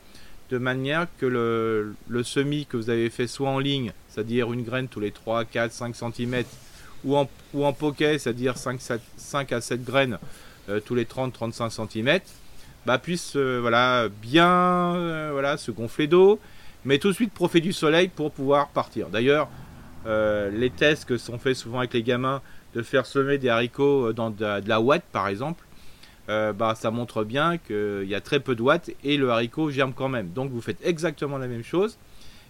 de 0.49 0.58
manière 0.58 1.08
que 1.18 1.26
le, 1.26 2.24
semis 2.24 2.66
que 2.66 2.76
vous 2.76 2.89
avez 2.89 3.10
fait 3.10 3.28
soit 3.28 3.49
en 3.49 3.60
ligne, 3.60 3.93
c'est-à-dire 4.10 4.51
une 4.51 4.64
graine 4.64 4.89
tous 4.89 4.99
les 4.99 5.12
3, 5.12 5.45
4, 5.45 5.72
5 5.72 5.95
cm, 5.95 6.43
ou 7.06 7.16
en, 7.16 7.30
ou 7.53 7.72
poquet, 7.72 8.20
c'est-à-dire 8.20 8.58
5, 8.58 8.78
5, 9.16 9.53
à 9.53 9.62
7 9.62 9.82
graines 9.86 10.20
euh, 10.68 10.82
tous 10.82 10.93
les 10.93 11.06
30-35 11.06 11.70
cm, 11.70 12.20
bah, 12.86 12.97
puisse 12.97 13.38
euh, 13.38 13.60
voilà, 13.62 14.10
bien 14.10 15.32
voilà, 15.32 15.56
se 15.56 15.72
gonfler 15.72 16.08
d'eau, 16.08 16.38
mais 16.84 16.99
tout 16.99 17.08
de 17.08 17.14
suite 17.14 17.32
profiter 17.32 17.62
du 17.62 17.72
soleil 17.72 18.10
pour 18.10 18.34
pouvoir 18.34 18.68
partir. 18.68 19.08
D'ailleurs, 19.08 19.47
euh, 20.06 20.49
les 20.51 20.70
tests 20.70 21.06
que 21.06 21.18
sont 21.18 21.39
faits 21.39 21.56
souvent 21.56 21.80
avec 21.80 21.93
les 21.93 22.03
gamins 22.03 22.41
de 22.76 22.82
faire 22.82 23.06
semer 23.06 23.38
des 23.38 23.49
haricots 23.49 24.10
euh, 24.10 24.14
dans 24.14 24.30
de, 24.30 24.68
la 24.68 24.82
ouate 24.82 25.03
par 25.12 25.28
exemple, 25.28 25.66
euh, 26.30 26.53
bah, 26.53 26.76
ça 26.76 26.91
montre 26.91 27.24
bien 27.24 27.58
qu'il 27.58 28.06
y 28.08 28.16
a 28.16 28.22
très 28.22 28.39
peu 28.39 28.56
de 28.56 28.62
watts 28.62 28.91
et 29.03 29.18
le 29.18 29.30
haricot 29.30 29.70
germe 29.72 29.93
quand 29.93 30.10
même. 30.10 30.30
Donc 30.30 30.51
vous 30.51 30.62
faites 30.62 30.84
exactement 30.84 31.38
la 31.38 31.47
même 31.47 31.64
chose. 31.64 31.97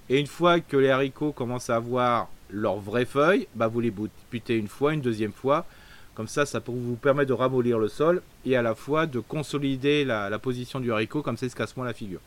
Et 0.09 0.19
une 0.19 0.27
fois 0.27 0.59
que 0.59 0.77
les 0.77 0.89
haricots 0.89 1.31
commencent 1.31 1.69
à 1.69 1.77
avoir 1.77 2.29
leurs 2.49 2.77
vraies 2.77 3.05
feuilles, 3.05 3.47
bah, 3.55 3.67
vous 3.67 3.79
les 3.79 3.93
butez 4.31 4.57
une 4.57 4.67
fois, 4.67 4.93
une 4.93 5.01
deuxième 5.01 5.33
fois. 5.33 5.65
Comme 6.13 6.27
ça, 6.27 6.45
ça 6.45 6.61
vous 6.65 6.95
permet 6.95 7.25
de 7.25 7.33
ramollir 7.33 7.77
le 7.77 7.89
sol 7.89 8.21
et 8.45 8.55
à 8.55 8.61
la 8.61 8.73
fois 8.73 9.05
de 9.05 9.19
consolider 9.19 10.05
la, 10.05 10.39
position 10.39 10.79
du 10.79 10.91
haricot, 10.91 11.21
comme 11.21 11.35
il 11.41 11.49
se 11.49 11.55
casse 11.55 11.75
la 11.75 11.93
figure. 11.93 12.21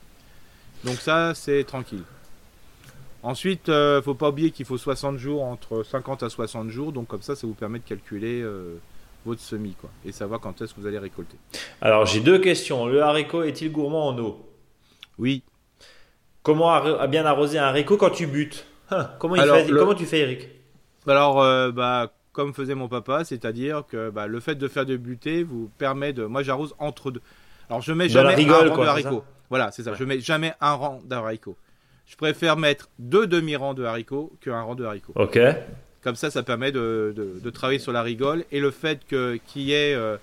Donc 0.85 0.97
ça, 0.97 1.35
c'est 1.35 1.64
tranquille. 1.64 2.03
Ensuite, 3.23 3.69
euh, 3.69 4.01
faut 4.01 4.14
pas 4.14 4.29
oublier 4.29 4.51
qu'il 4.51 4.64
faut 4.64 4.79
60 4.79 5.19
jours, 5.19 5.43
entre 5.43 5.83
50 5.83 6.23
à 6.23 6.29
60 6.29 6.71
jours, 6.71 6.93
donc 6.93 7.09
comme 7.09 7.23
ça, 7.23 7.35
ça 7.35 7.47
vous 7.47 7.55
permet 7.55 7.81
de 7.81 7.85
calculer 7.85 8.41
euh, 8.43 8.77
votre 9.27 9.41
semis, 9.41 9.75
quoi, 9.81 9.91
et 10.05 10.12
savoir 10.12 10.41
quand 10.41 10.61
est-ce 10.62 10.73
que 10.73 10.81
vous 10.81 10.87
allez 10.87 10.99
récolter. 10.99 11.37
Alors, 11.81 12.07
j'ai 12.07 12.21
deux 12.21 12.39
questions. 12.39 12.87
Le 12.87 13.03
haricot 13.03 13.43
est-il 13.43 13.73
gourmand 13.73 14.09
en 14.09 14.19
eau? 14.19 14.49
Oui. 15.19 15.43
Comment 16.43 17.07
bien 17.09 17.27
arroser 17.27 17.59
un 17.59 17.64
haricot 17.64 17.97
quand 17.97 18.11
tu 18.11 18.27
butes? 18.27 18.66
Hein, 18.91 19.11
comment, 19.19 19.35
il 19.35 19.43
fait, 19.43 19.66
comment 19.69 19.95
tu 19.95 20.07
fais, 20.07 20.21
Eric? 20.21 20.49
Alors, 21.07 21.43
euh, 21.43 21.73
bah, 21.73 22.12
comme 22.33 22.55
faisait 22.55 22.77
mon 22.77 22.89
papa, 22.89 23.25
c'est-à-dire 23.25 23.83
que 23.89 24.11
bah, 24.11 24.29
le 24.29 24.39
fait 24.39 24.55
de 24.55 24.69
faire 24.69 24.87
de 24.87 24.97
buter 24.97 25.43
vous 25.43 25.71
permet 25.77 26.12
de. 26.12 26.25
Moi, 26.25 26.45
j'arrose 26.45 26.75
entre 26.79 27.11
deux. 27.11 27.23
Alors, 27.69 27.83
je 27.83 27.93
mets 27.93 28.09
jamais 28.09 28.37
rigole, 28.37 28.69
un 28.69 28.75
quoi, 28.75 28.85
de 28.85 28.91
haricot. 28.91 29.25
Voilà, 29.51 29.73
c'est 29.73 29.83
ça. 29.83 29.95
Je 29.95 30.05
mets 30.05 30.21
jamais 30.21 30.55
un 30.61 30.75
rang 30.75 31.01
d'haricots. 31.05 31.57
Je 32.09 32.17
préfère 32.17 32.57
mettre 32.57 32.89
deux 32.99 33.27
demi-rangs 33.27 33.75
de 33.75 33.85
haricots 33.85 34.33
qu'un 34.41 34.61
rang 34.61 34.75
de 34.75 34.85
haricots. 34.85 35.13
Ok. 35.15 35.39
Comme 36.03 36.17
ça, 36.17 36.31
ça 36.31 36.43
permet 36.43 36.73
de, 36.73 37.15
de, 37.15 37.51
travailler 37.51 37.79
sur 37.79 37.93
la 37.93 38.03
rigole. 38.03 38.45
Et 38.51 38.61
le 38.61 38.71
fait 38.71 39.01
qu'il 39.07 39.63
y 39.63 39.73
ait, 39.73 39.95
euh, 39.95 40.17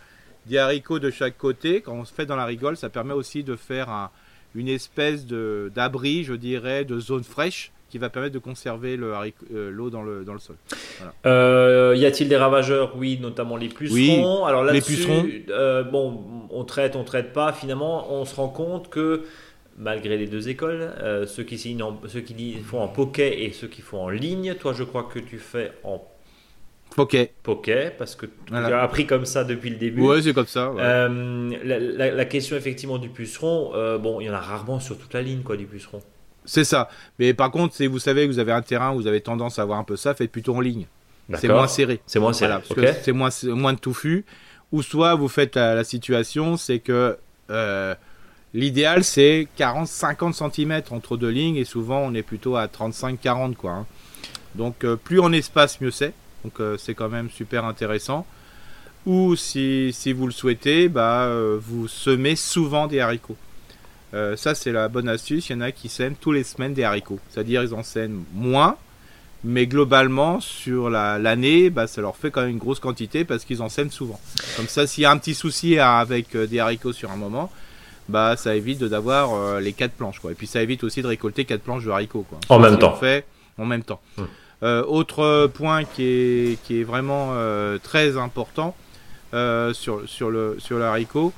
des 0.47 0.57
haricots 0.57 0.99
de 0.99 1.11
chaque 1.11 1.37
côté. 1.37 1.81
Quand 1.81 1.93
on 1.93 2.05
se 2.05 2.13
fait 2.13 2.25
dans 2.25 2.35
la 2.35 2.45
rigole, 2.45 2.77
ça 2.77 2.89
permet 2.89 3.13
aussi 3.13 3.43
de 3.43 3.55
faire 3.55 3.89
un, 3.89 4.09
une 4.55 4.67
espèce 4.67 5.25
d'abri, 5.25 6.23
je 6.23 6.33
dirais, 6.33 6.85
de 6.85 6.99
zone 6.99 7.23
fraîche 7.23 7.71
qui 7.89 7.99
va 7.99 8.09
permettre 8.09 8.33
de 8.33 8.39
conserver 8.39 8.97
euh, 8.99 9.71
l'eau 9.71 9.89
dans, 9.89 10.01
le, 10.01 10.25
dans 10.25 10.33
le 10.33 10.39
sol. 10.39 10.55
Euh, 11.25 11.93
y 11.95 12.05
a-t-il 12.05 12.27
des 12.27 12.35
ravageurs? 12.35 12.93
Oui, 12.97 13.19
notamment 13.21 13.57
les 13.57 13.69
pucerons. 13.69 14.41
Oui, 14.43 14.47
Alors 14.47 14.63
là 14.63 14.73
les 14.73 14.81
pucerons. 14.81 15.25
Euh, 15.49 15.83
bon, 15.83 16.23
on 16.49 16.63
traite, 16.63 16.95
on 16.95 17.03
traite 17.03 17.31
pas. 17.31 17.53
Finalement, 17.53 18.11
on 18.11 18.25
se 18.25 18.35
rend 18.35 18.49
compte 18.49 18.89
que 18.89 19.23
malgré 19.77 20.17
les 20.17 20.27
deux 20.27 20.49
écoles, 20.49 20.91
ceux, 21.27 21.43
qui 21.43 21.57
ceux 21.57 22.21
qui 22.21 22.53
font 22.59 22.81
en 22.81 22.87
poké 22.87 23.45
et 23.45 23.51
ceux 23.51 23.67
qui 23.67 23.81
font 23.81 24.03
en 24.03 24.09
ligne, 24.09 24.55
toi, 24.55 24.73
je 24.73 24.83
crois 24.83 25.03
que 25.03 25.19
tu 25.19 25.37
fais 25.37 25.71
en 25.83 26.01
Poké. 26.95 27.31
Poké, 27.43 27.89
parce 27.97 28.15
que 28.15 28.25
tu 28.25 28.53
as 28.53 28.81
appris 28.81 29.05
comme 29.05 29.25
ça 29.25 29.43
depuis 29.43 29.69
le 29.69 29.75
début. 29.75 30.01
Ouais, 30.01 30.21
c'est 30.21 30.33
comme 30.33 30.45
ça. 30.45 30.71
la, 30.77 32.25
question 32.25 32.55
effectivement 32.55 32.99
du 32.99 33.09
puceron, 33.09 33.97
bon, 33.99 34.21
il 34.21 34.27
y 34.27 34.29
en 34.29 34.33
a 34.33 34.39
rarement 34.39 34.79
sur 34.79 34.97
toute 34.97 35.13
la 35.13 35.21
ligne, 35.21 35.41
quoi, 35.41 35.57
du 35.57 35.65
puceron. 35.65 36.01
C'est 36.45 36.63
ça. 36.63 36.89
Mais 37.19 37.33
par 37.33 37.51
contre, 37.51 37.75
si 37.75 37.87
vous 37.87 37.99
savez 37.99 38.25
que 38.27 38.31
vous 38.31 38.39
avez 38.39 38.51
un 38.51 38.61
terrain 38.61 38.93
où 38.93 38.95
vous 38.95 39.07
avez 39.07 39.21
tendance 39.21 39.59
à 39.59 39.63
avoir 39.63 39.79
un 39.79 39.83
peu 39.83 39.95
ça, 39.95 40.13
faites 40.13 40.31
plutôt 40.31 40.55
en 40.55 40.61
ligne. 40.61 40.85
C'est 41.33 41.47
moins 41.47 41.67
serré. 41.67 41.99
C'est 42.05 42.19
moins 42.19 42.33
serré. 42.33 42.53
C'est 43.01 43.11
moins, 43.11 43.29
moins 43.45 43.73
de 43.73 43.79
touffu. 43.79 44.25
Ou 44.71 44.81
soit 44.81 45.15
vous 45.15 45.27
faites 45.27 45.55
la, 45.55 45.83
situation, 45.83 46.57
c'est 46.57 46.79
que 46.79 47.17
euh, 47.49 47.95
l'idéal 48.55 49.03
c'est 49.03 49.47
40-50 49.59 50.51
cm 50.51 50.81
entre 50.89 51.17
deux 51.17 51.29
lignes 51.29 51.57
et 51.57 51.65
souvent 51.65 51.99
on 51.99 52.15
est 52.15 52.23
plutôt 52.23 52.55
à 52.55 52.65
35-40 52.65 53.53
quoi. 53.53 53.71
Hein. 53.71 53.85
Donc 54.55 54.83
euh, 54.83 54.95
plus 54.95 55.19
en 55.19 55.31
espace 55.31 55.79
mieux 55.81 55.91
c'est. 55.91 56.13
Donc 56.43 56.59
euh, 56.59 56.77
c'est 56.77 56.95
quand 56.95 57.09
même 57.09 57.29
super 57.29 57.65
intéressant. 57.65 58.25
Ou 59.05 59.35
si, 59.35 59.93
vous 60.15 60.25
le 60.25 60.31
souhaitez, 60.31 60.89
bah, 60.89 61.29
vous 61.59 61.87
semez 61.87 62.35
souvent 62.35 62.87
des 62.87 63.01
haricots. 63.01 63.37
Euh, 64.15 64.37
ça, 64.37 64.55
c'est 64.55 64.71
la 64.71 64.87
bonne 64.87 65.09
astuce. 65.09 65.49
Il 65.49 65.53
y 65.53 65.55
en 65.55 65.61
a 65.61 65.71
qui 65.71 65.89
sèment 65.89 66.15
tous 66.15 66.31
les 66.31 66.43
semaines 66.43 66.73
des 66.73 66.83
haricots. 66.83 67.19
C'est-à-dire, 67.29 67.63
ils 67.63 67.73
en 67.73 67.83
sèment 67.83 68.23
moins, 68.33 68.77
mais 69.43 69.67
globalement, 69.67 70.39
sur 70.39 70.89
l'année, 70.89 71.69
bah, 71.69 71.87
ça 71.87 72.01
leur 72.01 72.15
fait 72.15 72.31
quand 72.31 72.41
même 72.41 72.51
une 72.51 72.57
grosse 72.57 72.79
quantité 72.79 73.25
parce 73.25 73.43
qu'ils 73.43 73.61
en 73.61 73.69
sèment 73.69 73.91
souvent. 73.91 74.19
Comme 74.55 74.67
ça, 74.67 74.87
s'il 74.87 75.03
y 75.03 75.05
a 75.05 75.11
un 75.11 75.17
petit 75.17 75.35
souci 75.35 75.77
avec 75.79 76.35
euh, 76.35 76.47
des 76.47 76.59
haricots 76.59 76.93
sur 76.93 77.11
un 77.11 77.17
moment, 77.17 77.51
bah, 78.09 78.35
ça 78.37 78.55
évite 78.55 78.83
d'avoir 78.83 79.33
euh, 79.33 79.59
les 79.59 79.73
quatre 79.73 79.93
planches. 79.93 80.19
Quoi. 80.19 80.31
Et 80.31 80.35
puis, 80.35 80.47
ça 80.47 80.61
évite 80.61 80.83
aussi 80.83 81.01
de 81.01 81.07
récolter 81.07 81.45
quatre 81.45 81.61
planches 81.61 81.85
de 81.85 81.91
haricots. 81.91 82.25
Quoi. 82.27 82.39
En 82.49 82.59
même 82.59 82.77
temps. 82.77 82.95
Fait 82.95 83.25
en 83.57 83.65
même 83.65 83.83
temps. 83.83 84.01
Hum. 84.17 84.27
autre 84.87 85.47
point 85.53 85.85
qui 85.85 86.03
est, 86.03 86.63
qui 86.63 86.81
est 86.81 86.83
vraiment 86.83 87.33
très 87.81 88.17
important 88.17 88.75
sur, 89.31 90.01
sur, 90.07 90.29
le, 90.29 90.57
sur 90.59 90.81
haricot, 90.81 91.31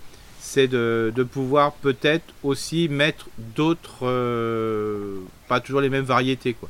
c'est 0.48 0.68
de, 0.68 1.28
pouvoir 1.30 1.74
peut-être 1.74 2.34
aussi 2.42 2.88
mettre 2.88 3.28
d'autres, 3.56 4.08
euh, 4.08 5.20
pas 5.50 5.60
toujours 5.60 5.82
les 5.82 5.90
mêmes 5.90 6.06
variétés 6.06 6.54
quoi. 6.54 6.70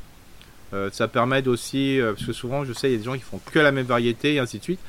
Euh, 0.74 0.90
ça 0.92 1.08
permet 1.08 1.48
aussi, 1.48 2.02
euh, 2.02 2.14
parce 2.14 2.26
que 2.26 2.34
souvent 2.34 2.66
je 2.66 2.74
sais 2.74 2.90
il 2.90 2.94
y 2.94 2.96
a 2.96 2.98
des 2.98 3.04
gens 3.04 3.14
qui 3.14 3.22
font 3.22 3.40
que 3.52 3.60
la 3.60 3.72
même 3.72 3.86
variété 3.86 4.34
et 4.34 4.40
ainsi 4.40 4.58
de 4.58 4.64
suite. 4.64 4.80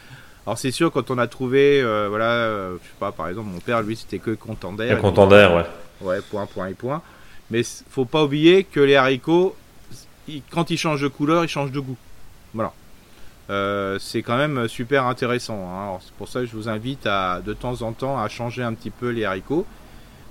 Alors 0.47 0.59
c'est 0.59 0.71
sûr 0.71 0.91
quand 0.91 1.11
on 1.11 1.19
a 1.19 1.27
trouvé, 1.27 1.83
voilà, 1.83 2.71
je 2.73 2.89
sais 2.89 2.95
pas, 2.99 3.13
par 3.13 3.29
exemple 3.29 3.49
mon 3.49 3.61
père 3.61 3.83
lui 3.83 3.97
c'était 3.97 4.19
que 4.19 4.31
contender. 4.31 4.97
Contender, 5.01 5.49
ouais. 5.55 5.67
Ouais, 6.01 6.21
point, 6.21 6.47
point 6.47 6.69
et 6.69 6.75
point. 6.75 7.03
Mais 7.51 7.63
faut 7.91 8.05
pas 8.05 8.25
oublier 8.25 8.65
que 8.65 8.81
les 8.81 8.97
haricots, 8.97 9.57
quand 10.51 10.71
ils 10.71 10.79
changent 10.79 11.03
de 11.03 11.09
couleur, 11.09 11.45
ils 11.45 11.49
changent 11.49 11.73
de 11.73 11.81
goût. 11.81 11.97
Voilà. 12.55 12.73
Euh, 13.51 13.99
c'est 13.99 14.23
quand 14.23 14.37
même 14.37 14.69
super 14.69 15.07
intéressant. 15.07 15.69
Hein. 15.71 15.99
C'est 16.05 16.13
pour 16.15 16.29
ça 16.29 16.41
que 16.41 16.47
je 16.47 16.55
vous 16.55 16.69
invite 16.69 17.07
à, 17.07 17.41
de 17.45 17.55
temps 17.55 17.83
en 17.83 17.93
temps 17.93 18.19
à 18.19 18.29
changer 18.29 18.63
un 18.63 18.75
petit 18.75 18.91
peu 18.91 19.09
les 19.09 19.25
haricots 19.25 19.67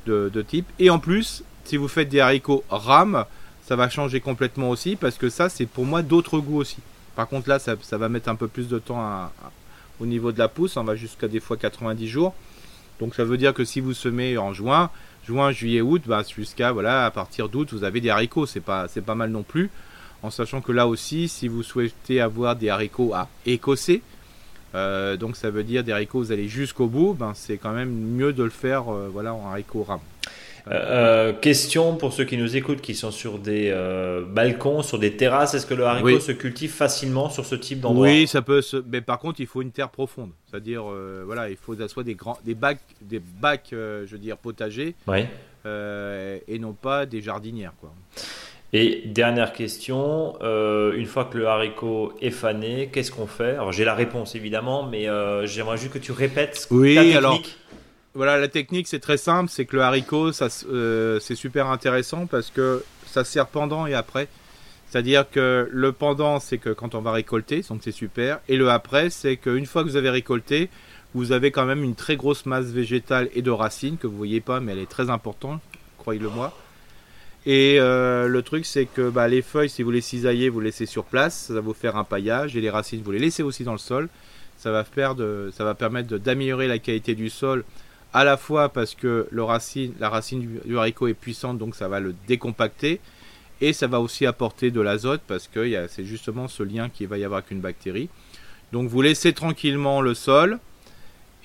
de, 0.06 0.42
type. 0.42 0.68
Et 0.80 0.90
en 0.90 1.00
plus, 1.00 1.44
si 1.66 1.76
vous 1.76 1.88
faites 1.88 2.08
des 2.08 2.22
haricots 2.22 2.64
rames, 2.70 3.26
ça 3.64 3.76
va 3.76 3.90
changer 3.90 4.22
complètement 4.22 4.70
aussi 4.70 4.96
parce 4.96 5.18
que 5.18 5.30
ça, 5.30 5.50
c'est 5.50 5.66
pour 5.66 5.86
moi 5.86 6.02
d'autres 6.02 6.40
goûts 6.40 6.60
aussi. 6.60 6.78
Par 7.16 7.28
contre, 7.28 7.50
là, 7.50 7.60
ça, 7.60 7.76
va 7.98 8.08
mettre 8.08 8.30
un 8.30 8.36
peu 8.36 8.48
plus 8.48 8.68
de 8.70 8.80
temps 8.80 9.30
au 10.00 10.06
niveau 10.06 10.32
de 10.32 10.40
la 10.40 10.48
pousse. 10.48 10.78
On 10.78 10.84
va 10.84 10.96
jusqu'à 10.96 11.28
des 11.28 11.40
fois 11.40 11.58
90 11.58 12.08
jours. 12.08 12.34
Donc 13.00 13.16
ça 13.16 13.24
veut 13.24 13.38
dire 13.38 13.54
que 13.54 13.64
si 13.64 13.80
vous 13.80 13.94
semez 13.94 14.38
en 14.38 14.54
juin, 14.54 14.90
juin, 15.26 15.52
juillet, 15.52 15.82
août, 15.82 16.02
bah, 16.06 16.24
jusqu'à 16.28 16.72
voilà, 16.72 17.06
à 17.06 17.12
partir 17.12 17.50
d'août, 17.50 17.70
vous 17.72 17.84
avez 17.84 18.02
des 18.02 18.10
haricots. 18.10 18.46
C'est 18.46 18.60
pas, 18.60 18.88
c'est 18.88 19.02
pas 19.02 19.16
mal 19.16 19.30
non 19.30 19.44
plus 19.44 19.70
en 20.24 20.30
sachant 20.30 20.62
que 20.62 20.72
là 20.72 20.88
aussi, 20.88 21.28
si 21.28 21.48
vous 21.48 21.64
souhaitez 21.64 22.22
avoir 22.22 22.56
des 22.56 22.70
haricots 22.70 23.14
à 23.14 23.28
écosser, 23.46 24.02
euh, 24.76 25.16
donc 25.16 25.36
ça 25.36 25.50
veut 25.50 25.64
dire 25.64 25.84
des 25.84 25.92
haricots, 25.92 26.20
vous 26.20 26.32
allez 26.32 26.48
jusqu'au 26.48 26.88
bout, 26.88 27.14
ben 27.14 27.34
c'est 27.36 27.58
quand 27.58 27.72
même 27.72 27.92
mieux 27.92 28.34
de 28.34 28.44
le 28.44 28.50
faire 28.50 28.92
euh, 28.92 29.10
voilà, 29.12 29.34
en 29.34 29.48
haricot 29.48 29.84
rame. 29.84 30.00
Euh, 30.72 31.34
question 31.34 31.96
pour 31.96 32.14
ceux 32.14 32.26
qui 32.26 32.38
nous 32.38 32.58
écoutent, 32.58 32.82
qui 32.82 32.96
sont 32.96 33.12
sur 33.12 33.40
des 33.40 33.74
balcons, 34.30 34.82
sur 34.82 35.00
des 35.00 35.16
terrasses, 35.16 35.54
est-ce 35.54 35.66
que 35.66 35.74
le 35.74 35.86
haricot 35.86 36.20
se 36.20 36.32
cultive 36.32 36.72
facilement 36.72 37.30
sur 37.30 37.46
ce 37.46 37.56
type 37.56 37.82
d'endroit? 37.82 38.08
Oui, 38.08 38.28
ça 38.28 38.42
peut. 38.42 38.62
Se... 38.62 38.78
Mais 38.90 39.02
par 39.02 39.20
contre, 39.20 39.40
il 39.40 39.48
faut 39.48 39.62
une 39.62 39.72
terre 39.72 39.90
profonde. 39.90 40.32
C'est-à-dire, 40.50 40.84
voilà, 41.26 41.50
il 41.50 41.58
faut 41.58 41.76
soit 41.88 42.04
des 42.04 42.16
grands, 42.16 42.38
des 42.46 42.56
bacs, 42.56 42.82
des 43.02 43.20
bacs, 43.20 43.70
je 43.72 44.08
veux 44.10 44.18
dire 44.18 44.38
potagers, 44.38 44.96
et 45.08 46.60
non 46.60 46.74
pas 46.74 47.06
des 47.06 47.22
jardinières, 47.22 47.74
quoi. 47.80 47.94
Et 48.74 49.04
dernière 49.06 49.54
question, 49.54 50.36
euh, 50.42 50.92
une 50.98 51.06
fois 51.06 51.26
que 51.26 51.38
le 51.38 51.48
haricot 51.48 52.14
est 52.22 52.32
fané, 52.32 52.90
qu'est-ce 52.92 53.12
qu'on 53.12 53.28
fait? 53.28 53.52
Alors 53.52 53.72
j'ai 53.72 53.86
la 53.86 53.94
réponse 53.94 54.36
évidemment, 54.36 54.86
mais 54.86 55.08
euh, 55.08 55.46
j'aimerais 55.46 55.78
juste 55.78 55.94
que 55.94 56.00
tu 56.00 56.12
répètes 56.12 56.68
oui, 56.70 56.96
ta. 56.96 57.18
Alors, 57.18 57.42
voilà, 58.18 58.40
la 58.40 58.48
technique 58.48 58.88
c'est 58.88 59.00
très 59.00 59.18
simple, 59.18 59.50
c'est 59.50 59.66
que 59.66 59.76
le 59.76 59.84
haricot, 59.84 60.32
euh, 60.42 61.20
c'est 61.20 61.36
super 61.36 61.68
intéressant 61.68 62.26
parce 62.26 62.50
que 62.50 62.84
ça 63.06 63.24
sert 63.24 63.46
pendant 63.46 63.86
et 63.86 63.94
après. 63.94 64.28
C'est-à-dire 64.90 65.30
que 65.30 65.70
le 65.72 65.92
pendant, 65.92 66.40
c'est 66.40 66.58
que 66.58 66.72
quand 66.72 66.96
on 66.96 67.02
va 67.02 67.12
récolter, 67.12 67.62
donc 67.70 67.82
c'est 67.84 67.92
super. 67.92 68.40
Et 68.48 68.58
le 68.58 68.70
après, 68.72 69.12
c'est 69.12 69.38
qu'une 69.38 69.68
fois 69.68 69.84
que 69.84 69.90
vous 69.90 69.98
avez 69.98 70.10
récolté, 70.10 70.70
vous 71.14 71.32
avez 71.32 71.52
quand 71.52 71.66
même 71.66 71.84
une 71.84 71.94
très 71.94 72.16
grosse 72.16 72.48
masse 72.48 72.68
végétale 72.68 73.30
et 73.36 73.44
de 73.44 73.52
racines 73.52 73.98
que 73.98 74.08
vous 74.08 74.18
voyez 74.18 74.42
pas, 74.42 74.60
mais 74.62 74.72
elle 74.72 74.80
est 74.80 74.90
très 74.90 75.12
importante, 75.12 75.62
croyez-le-moi. 76.00 76.58
Et 77.46 77.78
euh, 77.80 78.28
le 78.28 78.42
truc, 78.42 78.66
c'est 78.66 78.86
que 78.86 79.10
bah, 79.10 79.28
les 79.28 79.44
feuilles, 79.44 79.70
si 79.70 79.84
vous 79.84 79.92
les 79.92 80.02
cisaillez, 80.02 80.50
vous 80.50 80.60
les 80.60 80.70
laissez 80.70 80.88
sur 80.88 81.04
place, 81.04 81.46
ça 81.48 81.54
va 81.54 81.62
vous 81.62 81.74
faire 81.74 81.96
un 81.98 82.04
paillage. 82.04 82.58
Et 82.58 82.62
les 82.62 82.72
racines, 82.72 83.04
vous 83.04 83.12
les 83.12 83.20
laissez 83.20 83.44
aussi 83.44 83.64
dans 83.64 83.74
le 83.74 83.78
sol. 83.78 84.10
Ça 84.58 84.72
va, 84.72 84.84
faire 84.84 85.16
ça 85.54 85.64
va 85.64 85.76
permettre 85.76 86.18
d'améliorer 86.18 86.68
la 86.68 86.80
qualité 86.80 87.14
du 87.14 87.30
sol, 87.30 87.64
à 88.14 88.24
la 88.24 88.38
fois 88.38 88.70
parce 88.70 88.96
que 88.96 89.28
la 89.32 89.46
racine 90.10 90.60
du, 90.66 90.78
haricot 90.78 91.08
est 91.08 91.14
puissante, 91.14 91.58
donc 91.58 91.76
ça 91.76 91.88
va 91.88 92.00
le 92.00 92.16
décompacter. 92.28 93.00
Et 93.60 93.74
ça 93.74 93.88
va 93.88 94.00
aussi 94.00 94.26
apporter 94.26 94.70
de 94.70 94.82
l'azote 94.82 95.22
parce 95.28 95.48
que 95.48 95.88
c'est 95.88 96.06
justement 96.06 96.48
ce 96.48 96.62
lien 96.62 96.90
qu'il 96.90 97.08
va 97.08 97.18
y 97.18 97.24
avoir 97.24 97.40
avec 97.40 97.52
une 97.52 97.60
bactérie. 97.60 98.10
Donc 98.72 98.90
vous 98.90 99.02
laissez 99.02 99.34
tranquillement 99.34 100.02
le 100.02 100.14
sol. 100.14 100.60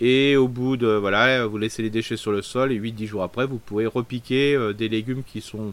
Et 0.00 0.36
au 0.36 0.48
bout 0.48 0.76
de 0.76 0.88
voilà, 0.88 1.46
vous 1.46 1.58
laissez 1.58 1.82
les 1.82 1.90
déchets 1.90 2.16
sur 2.16 2.32
le 2.32 2.42
sol 2.42 2.72
et 2.72 2.78
8-10 2.78 3.06
jours 3.06 3.22
après, 3.22 3.46
vous 3.46 3.58
pouvez 3.58 3.86
repiquer 3.86 4.54
euh, 4.54 4.72
des 4.72 4.88
légumes 4.88 5.22
qui 5.22 5.40
sont 5.40 5.72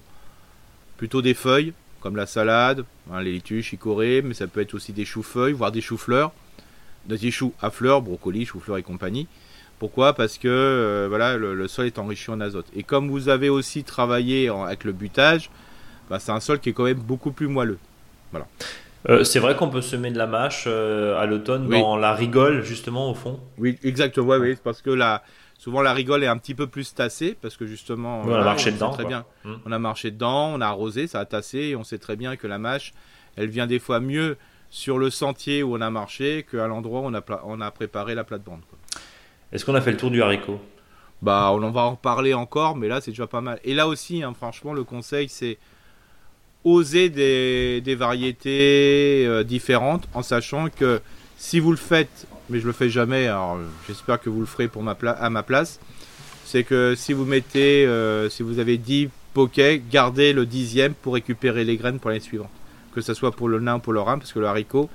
plutôt 0.97 1.21
des 1.21 1.33
feuilles, 1.33 1.73
comme 1.99 2.15
la 2.15 2.27
salade, 2.27 2.85
hein, 3.11 3.21
les 3.21 3.31
laitues, 3.31 3.63
chicorées, 3.63 4.21
mais 4.21 4.33
ça 4.33 4.45
peut 4.47 4.61
être 4.61 4.75
aussi 4.75 4.93
des 4.93 5.05
choux-feuilles, 5.05 5.53
voire 5.53 5.71
des 5.71 5.81
choux-fleurs, 5.81 6.31
des 7.07 7.31
choux 7.31 7.53
à 7.61 7.71
fleurs, 7.71 8.01
brocolis, 8.01 8.45
choux-fleurs 8.45 8.77
et 8.77 8.83
compagnie. 8.83 9.27
Pourquoi? 9.79 10.13
Parce 10.13 10.37
que 10.37 10.47
euh, 10.47 11.07
voilà, 11.09 11.37
le, 11.37 11.67
sol 11.67 11.85
est 11.85 11.97
enrichi 11.97 12.29
en 12.29 12.41
azote. 12.41 12.67
Et 12.75 12.83
comme 12.83 13.09
vous 13.09 13.29
avez 13.29 13.49
aussi 13.49 13.83
travaillé 13.83 14.49
avec 14.49 14.83
le 14.83 14.91
butage, 14.91 15.49
bah, 16.09 16.19
c'est 16.19 16.31
un 16.31 16.39
sol 16.39 16.59
qui 16.59 16.69
est 16.69 16.73
quand 16.73 16.83
même 16.83 16.99
beaucoup 16.99 17.31
plus 17.31 17.47
moelleux. 17.47 17.79
Voilà. 18.31 18.47
Euh, 19.07 19.23
c'est 19.23 19.39
vrai 19.39 19.55
qu'on 19.55 19.69
peut 19.69 19.81
semer 19.81 20.11
de 20.11 20.17
la 20.17 20.27
mâche 20.27 20.65
euh, 20.67 21.17
à 21.17 21.25
l'automne 21.25 21.69
dans 21.69 21.95
la 21.95 22.13
rigole, 22.13 22.61
justement, 22.63 23.09
au 23.09 23.13
fond? 23.13 23.39
Oui, 23.57 23.79
exactement. 23.83 24.35
Oui, 24.35 24.57
parce 24.61 24.81
que 24.81 24.89
la, 24.89 25.23
Souvent 25.59 25.81
la 25.81 25.93
rigole 25.93 26.23
est 26.23 26.27
un 26.27 26.37
petit 26.37 26.55
peu 26.55 26.67
plus 26.67 26.95
tassée 26.95 27.37
parce 27.39 27.57
que 27.57 27.65
justement 27.65 28.21
on 28.21 28.33
a 28.33 28.45
marché 28.45 28.71
dedans. 28.71 28.91
Très 28.91 29.03
bien. 29.03 29.25
Hmm. 29.43 29.55
On 29.65 29.73
a 29.73 29.77
marché 29.77 30.09
dedans, 30.09 30.53
on 30.55 30.61
a 30.61 30.67
arrosé, 30.67 31.05
ça 31.05 31.19
a 31.19 31.25
tassé 31.25 31.57
et 31.59 31.75
on 31.75 31.83
sait 31.83 31.97
très 31.97 32.15
bien 32.15 32.37
que 32.37 32.47
la 32.47 32.57
mâche, 32.57 32.93
elle 33.35 33.49
vient 33.49 33.67
des 33.67 33.79
fois 33.79 33.99
mieux 33.99 34.37
sur 34.69 34.97
le 34.97 35.09
sentier 35.09 35.61
où 35.61 35.75
on 35.75 35.81
a 35.81 35.89
marché 35.89 36.45
qu'à 36.49 36.65
l'endroit 36.67 37.01
où 37.01 37.07
on 37.07 37.13
a, 37.13 37.21
on 37.43 37.59
a 37.59 37.71
préparé 37.71 38.15
la 38.15 38.23
plate-bande. 38.23 38.61
Est-ce 39.51 39.65
qu'on 39.65 39.75
a 39.75 39.81
fait 39.81 39.91
le 39.91 39.97
tour 39.97 40.11
du 40.11 40.21
haricot? 40.21 40.59
Bah 41.21 41.49
on 41.53 41.61
en 41.63 41.71
va 41.71 41.81
en 41.81 41.95
parler 41.95 42.33
encore, 42.33 42.75
mais 42.75 42.87
là 42.87 43.01
c'est 43.01 43.11
déjà 43.11 43.27
pas 43.27 43.41
mal. 43.41 43.59
Et 43.63 43.73
là 43.73 43.87
aussi, 43.87 44.23
hein, 44.23 44.33
franchement, 44.35 44.73
le 44.73 44.83
conseil 44.83 45.27
c'est 45.29 45.57
oser 46.63 47.09
des, 47.09 47.95
variétés 47.95 49.25
euh, 49.25 49.43
différentes 49.43 50.07
en 50.13 50.21
sachant 50.21 50.69
que 50.69 51.01
si 51.37 51.59
vous 51.59 51.71
le 51.71 51.77
faites 51.77 52.27
mais 52.49 52.59
je 52.59 52.67
le 52.67 52.73
fais 52.73 52.89
jamais. 52.89 53.27
Alors 53.27 53.59
j'espère 53.87 54.19
que 54.19 54.29
vous 54.29 54.39
le 54.39 54.45
ferez 54.45 54.67
pour 54.67 54.83
ma 54.83 54.91
à 54.91 55.29
ma 55.29 55.43
place. 55.43 55.79
C'est 56.45 56.63
que 56.63 56.95
si 56.95 57.13
vous 57.13 57.25
mettez, 57.25 57.85
euh, 57.85 58.29
si 58.29 58.43
vous 58.43 58.59
avez 58.59 58.77
10 58.77 59.09
pokés, 59.33 59.83
gardez 59.91 60.33
le 60.33 60.45
dixième 60.45 60.93
pour 60.93 61.13
récupérer 61.13 61.63
les 61.63 61.77
graines 61.77 61.99
pour 61.99 62.09
l'année 62.09 62.21
suivante. 62.21 62.49
Que 62.93 63.01
ce 63.01 63.13
soit 63.13 63.31
pour 63.31 63.47
le 63.47 63.59
nain 63.59 63.75
ou 63.75 63.79
pour 63.79 63.93
le 63.93 63.99
rame, 63.99 64.19
parce 64.19 64.33
que 64.33 64.39
le 64.39 64.47
haricot, 64.47 64.89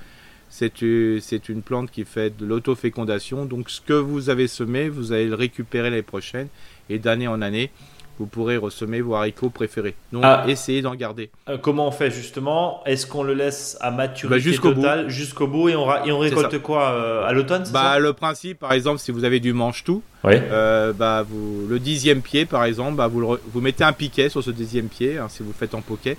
C'est 0.57 1.49
une, 1.49 1.63
plante 1.63 1.91
qui 1.91 2.05
fait 2.05 2.31
de 2.37 2.47
l'autofécondation. 2.47 3.45
Donc 3.45 3.71
ce 3.71 3.81
que 3.81 3.93
vous 3.93 4.31
avez 4.31 4.47
semé, 4.47 4.89
vous 4.89 5.11
allez 5.11 5.27
le 5.27 5.35
récupérer 5.35 5.91
l'année 5.91 6.03
prochaine. 6.03 6.47
Et 6.89 7.01
d'année 7.01 7.27
en 7.27 7.43
année, 7.43 7.73
vous 8.21 8.27
pourrez 8.27 8.57
ressemer 8.57 9.01
vos 9.01 9.17
haricots 9.17 9.51
préférés. 9.51 9.97
Donc 10.13 10.23
Ah. 10.25 10.45
essayez 10.47 10.81
d'en 10.81 10.95
garder. 10.95 11.31
Euh, 11.49 11.59
comment 11.59 11.89
on 11.89 11.91
fait 11.91 12.13
justement? 12.13 12.85
Est-ce 12.87 13.05
qu'on 13.09 13.25
le 13.25 13.35
laisse 13.35 13.77
à 13.81 13.91
maturité 13.91 14.29
Bah, 14.37 14.39
jusqu'au 14.39 14.73
totale 14.75 15.09
jusqu'au 15.09 15.49
bout 15.49 15.71
et 15.71 15.75
on, 15.75 15.91
et 16.05 16.13
récolte 16.13 16.63
quoi 16.63 16.91
euh, 16.93 17.27
à 17.27 17.33
l'automne 17.33 17.65
Bah, 17.73 17.99
le 17.99 18.13
principe, 18.13 18.61
par 18.61 18.75
exemple, 18.75 19.01
si 19.01 19.11
vous 19.11 19.25
avez 19.25 19.41
du 19.41 19.53
manche-tout, 19.53 20.05
ça 20.23 20.29
Oui. 20.29 20.37
euh, 20.37 20.93
bah, 20.93 21.25
vous, 21.29 21.67
le 21.69 21.81
dixième 21.81 22.23
pied, 22.23 22.45
par 22.47 22.63
exemple, 22.63 22.95
bah, 22.95 23.09
vous, 23.09 23.21
le 23.21 23.41
vous 23.53 23.61
mettez 23.61 23.83
un 23.83 23.93
piquet 23.93 24.29
sur 24.29 24.45
ce 24.45 24.53
dixième 24.53 24.87
pied, 24.87 25.19
hein, 25.19 25.27
si 25.29 25.43
vous 25.43 25.53
faites 25.53 25.75
en 25.75 25.81
poquet, 25.81 26.17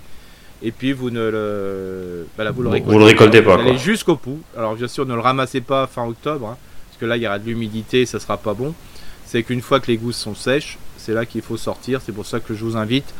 et 0.62 0.72
puis 0.72 0.92
vous 0.92 1.10
ne 1.10 1.20
le, 1.30 2.26
là, 2.38 2.50
vous 2.50 2.62
le 2.62 2.68
récoltez. 2.68 2.92
vous 2.92 2.98
le 2.98 3.04
récoltez 3.04 3.42
pas, 3.42 3.56
Vous 3.56 3.68
allez 3.68 3.78
jusqu'au 3.78 4.16
bout. 4.16 4.40
Alors, 4.56 4.74
bien 4.74 4.88
sûr, 4.88 5.06
ne 5.06 5.14
le 5.14 5.20
ramassez 5.20 5.60
pas 5.60 5.86
fin 5.86 6.06
octobre, 6.06 6.48
hein, 6.48 6.56
parce 6.88 6.98
que 6.98 7.06
là, 7.06 7.16
il 7.16 7.22
y 7.22 7.26
aura 7.26 7.38
de 7.38 7.44
l'humidité, 7.46 8.06
ça 8.06 8.18
sera 8.20 8.36
pas 8.38 8.54
bon. 8.54 8.74
C'est 9.24 9.42
qu'une 9.42 9.60
fois 9.60 9.80
que 9.80 9.88
les 9.88 9.96
gousses 9.96 10.16
sont 10.18 10.34
sèches, 10.34 10.78
c'est 10.96 11.12
là 11.12 11.26
qu'il 11.26 11.42
faut 11.42 11.56
sortir. 11.56 12.00
C'est 12.00 12.12
pour 12.12 12.26
ça 12.26 12.40
que 12.40 12.54
je 12.54 12.64
vous 12.64 12.76
invite, 12.76 13.12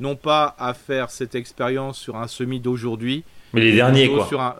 non 0.00 0.14
pas 0.16 0.54
à 0.58 0.74
faire 0.74 1.10
cette 1.10 1.34
expérience 1.34 1.98
sur 1.98 2.16
un 2.16 2.26
semis 2.28 2.60
d'aujourd'hui, 2.60 3.24
Mais 3.52 3.60
les 3.62 3.72
derniers 3.72 4.08
quoi. 4.08 4.26
sur 4.26 4.40
un- 4.40 4.56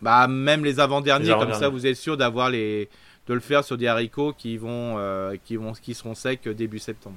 bah, 0.00 0.28
même 0.28 0.64
les 0.64 0.78
avant-derniers, 0.80 1.28
Les 1.30 1.34
comme 1.38 1.52
ça 1.54 1.68
vous 1.68 1.86
êtes 1.86 1.96
sûr 1.96 2.16
d'avoir 2.16 2.50
les 2.50 2.88
de 3.26 3.34
le 3.34 3.40
faire 3.40 3.62
sur 3.64 3.76
des 3.76 3.86
haricots 3.86 4.32
qui 4.32 4.56
vont 4.56 4.94
euh, 4.96 5.34
qui 5.44 5.56
vont 5.56 5.72
qui 5.72 5.92
seront 5.94 6.14
secs 6.14 6.48
début 6.48 6.78
septembre. 6.78 7.16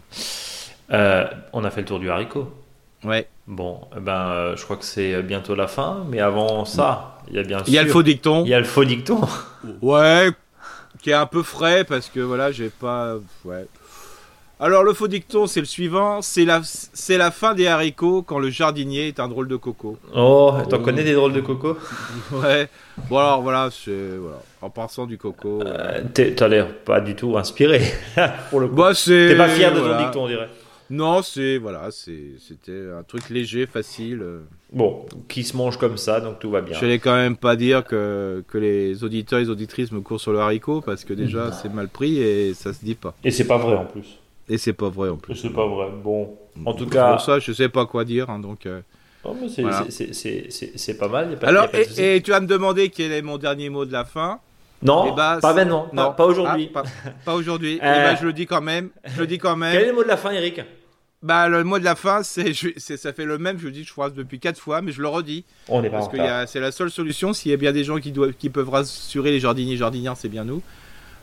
Euh, 0.92 1.26
on 1.54 1.64
a 1.64 1.70
fait 1.70 1.82
le 1.82 1.88
tour 1.88 2.00
du 2.00 2.10
haricot. 2.10 2.52
Ouais. 3.04 3.28
Bon, 3.48 3.82
eh 3.98 4.00
ben, 4.00 4.30
euh, 4.30 4.56
je 4.56 4.64
crois 4.64 4.78
que 4.78 4.86
c'est 4.86 5.22
bientôt 5.24 5.56
la 5.56 5.68
fin, 5.68 6.06
mais 6.10 6.20
avant 6.20 6.66
ça, 6.66 7.18
il 7.30 7.36
y 7.36 7.40
a 7.40 7.44
bien 7.44 7.58
Il 7.68 7.74
y 7.74 7.78
a 7.78 7.82
sûr- 7.82 7.88
le 7.88 7.92
faux 7.94 8.04
dicton. 8.04 8.44
il 8.46 8.50
y 8.50 8.54
a 8.54 8.60
le 8.60 8.66
faux 8.66 8.86
dicton. 8.86 9.22
Ouais, 9.82 10.30
qui 11.02 11.10
est 11.10 11.14
un 11.14 11.26
peu 11.26 11.44
frais 11.44 11.84
parce 11.84 12.10
que 12.10 12.20
voilà, 12.20 12.52
j'ai 12.52 12.70
pas 12.70 13.16
ouais. 13.46 13.66
Alors 14.60 14.84
le 14.84 14.94
faux 14.94 15.08
dicton, 15.08 15.48
c'est 15.48 15.60
le 15.60 15.66
suivant, 15.66 16.22
c'est 16.22 16.46
la 16.46 16.62
c'est 16.64 17.18
la 17.18 17.32
fin 17.32 17.56
des 17.56 17.66
haricots 17.68 18.22
quand 18.22 18.38
le 18.38 18.52
jardinier 18.52 19.08
est 19.08 19.20
un 19.20 19.28
drôle 19.28 19.48
de 19.48 19.56
coco. 19.56 19.98
Oh, 20.16 20.54
t'en 20.70 20.78
Oh. 20.78 20.80
connais 20.82 21.04
des 21.04 21.14
drôles 21.16 21.34
de 21.34 21.42
coco? 21.42 21.78
Ouais. 22.32 22.70
Bon 23.10 23.18
alors 23.18 23.42
voilà, 23.42 23.70
c'est 23.72 24.18
voilà, 24.20 24.38
en 24.62 24.70
passant 24.70 25.08
du 25.08 25.18
coco. 25.18 25.62
Euh, 25.66 26.02
T'as 26.14 26.48
l'air 26.48 26.68
pas 26.86 27.02
du 27.02 27.16
tout 27.16 27.36
inspiré 27.38 27.82
pour 28.52 28.60
le 28.60 28.68
coup. 28.68 28.76
Bah, 28.76 28.92
T'es 28.94 29.36
pas 29.36 29.50
fier 29.50 29.74
de 29.74 29.80
voilà. 29.80 29.98
ton 29.98 30.04
dicton, 30.04 30.24
on 30.26 30.28
dirait. 30.28 30.50
Non, 30.92 31.22
c'est 31.22 31.58
voilà, 31.58 31.90
c'est 31.92 32.34
c'était 32.40 32.90
un 33.00 33.04
truc 33.04 33.30
léger, 33.30 33.66
facile. 33.66 34.20
euh. 34.22 34.42
Bon, 34.74 35.06
qui 35.30 35.44
se 35.44 35.56
mange 35.56 35.78
comme 35.78 35.98
ça, 35.98 36.20
donc 36.20 36.40
tout 36.40 36.50
va 36.52 36.62
bien. 36.62 36.78
Je 36.78 36.82
n'allais 36.86 37.00
quand 37.00 37.16
même 37.16 37.38
pas 37.38 37.56
dire 37.56 37.84
que, 37.84 38.44
que 38.48 38.58
les 38.58 39.04
auditeurs 39.04 39.40
et 39.40 39.44
les 39.44 39.50
auditrices 39.50 39.92
me 39.92 40.02
courent 40.02 40.20
sur 40.22 40.32
le 40.34 40.40
haricot 40.40 40.82
parce 40.82 41.04
que 41.06 41.14
Mmh. 41.14 41.16
déjà 41.16 41.52
c'est 41.54 41.74
mal 41.74 41.88
pris 41.88 42.18
et 42.22 42.54
ça 42.54 42.74
se 42.74 42.84
dit 42.84 42.96
pas. 42.96 43.14
Et 43.24 43.32
c'est 43.32 43.48
pas 43.48 43.58
vrai 43.58 43.76
en 43.76 43.86
plus. 43.86 44.20
Et 44.50 44.58
c'est 44.58 44.74
pas 44.74 44.90
vrai 44.90 45.10
en 45.10 45.16
plus. 45.18 45.36
C'est 45.36 45.50
pas 45.54 45.66
vrai. 45.66 45.88
Bon, 46.04 46.36
en 46.66 46.74
tout 46.74 46.84
C'est 46.86 46.90
cas, 46.92 47.12
Pour 47.14 47.22
ça, 47.22 47.40
je 47.40 47.52
sais 47.54 47.70
pas 47.70 47.86
quoi 47.86 48.04
dire. 48.04 48.30
hein, 48.30 48.40
donc, 48.40 48.66
euh. 48.66 48.82
Oh, 49.24 49.34
mais 49.40 49.48
c'est 49.48 49.62
Voilà. 49.62 49.86
c'est- 49.90 50.14
c'est- 50.14 50.48
c'est- 50.50 50.72
c'est 50.78 50.98
pas 50.98 51.08
mal. 51.08 51.32
y 51.32 51.34
a 51.34 51.38
pas- 51.38 51.46
y 51.46 51.50
a 51.50 51.50
Alors, 51.52 51.70
pas 51.72 51.78
de 51.80 51.84
souci. 51.84 52.02
et, 52.02 52.16
et 52.18 52.22
tu 52.22 52.32
vas 52.32 52.40
me 52.42 52.48
demander 52.48 52.90
quel 52.90 53.12
est 53.14 53.22
mon 53.22 53.38
dernier 53.38 53.70
mot 53.70 53.86
de 53.86 53.92
la 53.94 54.04
fin 54.04 54.40
non, 54.84 55.06
eh 55.08 55.16
ben, 55.16 55.38
pas 55.40 55.54
maintenant, 55.54 55.88
pas, 55.96 56.10
pas 56.10 56.26
aujourd'hui. 56.26 56.72
Ah, 56.74 56.82
pas, 56.82 56.90
pas 57.24 57.36
aujourd'hui. 57.36 57.76
Euh. 57.76 57.80
Eh 57.84 58.00
ben, 58.14 58.18
je 58.20 58.26
le 58.26 58.34
dis 58.34 58.48
quand 58.48 58.62
même. 58.62 58.90
Je 59.06 59.20
le 59.22 59.28
dis 59.28 59.38
quand 59.38 59.54
Quel 59.54 59.76
est 59.76 59.78
même. 59.78 59.88
le 59.90 59.94
mot 59.94 60.02
de 60.04 60.08
la 60.08 60.18
fin, 60.18 60.32
Eric? 60.32 60.60
Bah, 61.24 61.48
le 61.48 61.64
mot 61.64 61.78
de 61.78 61.84
la 61.84 61.96
fin, 61.96 62.24
c'est, 62.24 62.54
ça 62.54 63.14
fait 63.14 63.26
le 63.26 63.38
même. 63.38 63.60
Je 63.60 63.66
le 63.66 63.72
dis, 63.72 63.84
je 63.84 63.92
crois, 63.92 64.10
depuis 64.10 64.40
quatre 64.40 64.60
fois, 64.60 64.82
mais 64.82 64.92
je 64.92 65.02
le 65.02 65.08
redis 65.08 65.46
On 65.68 65.82
n'est 65.82 65.90
pas 65.90 66.00
parce 66.00 66.10
que 66.10 66.18
c'est 66.48 66.60
la 66.60 66.72
seule 66.72 66.92
solution. 66.92 67.34
S'il 67.34 67.52
y 67.52 67.54
a 67.54 67.58
bien 67.58 67.72
des 67.72 67.84
gens 67.84 68.00
qui 68.00 68.12
doivent, 68.12 68.34
qui 68.34 68.50
peuvent 68.50 68.70
rassurer 68.70 69.32
les 69.32 69.40
jardiniers, 69.40 69.78
jardinières, 69.78 70.18
c'est 70.18 70.30
bien 70.30 70.44
nous. 70.44 70.62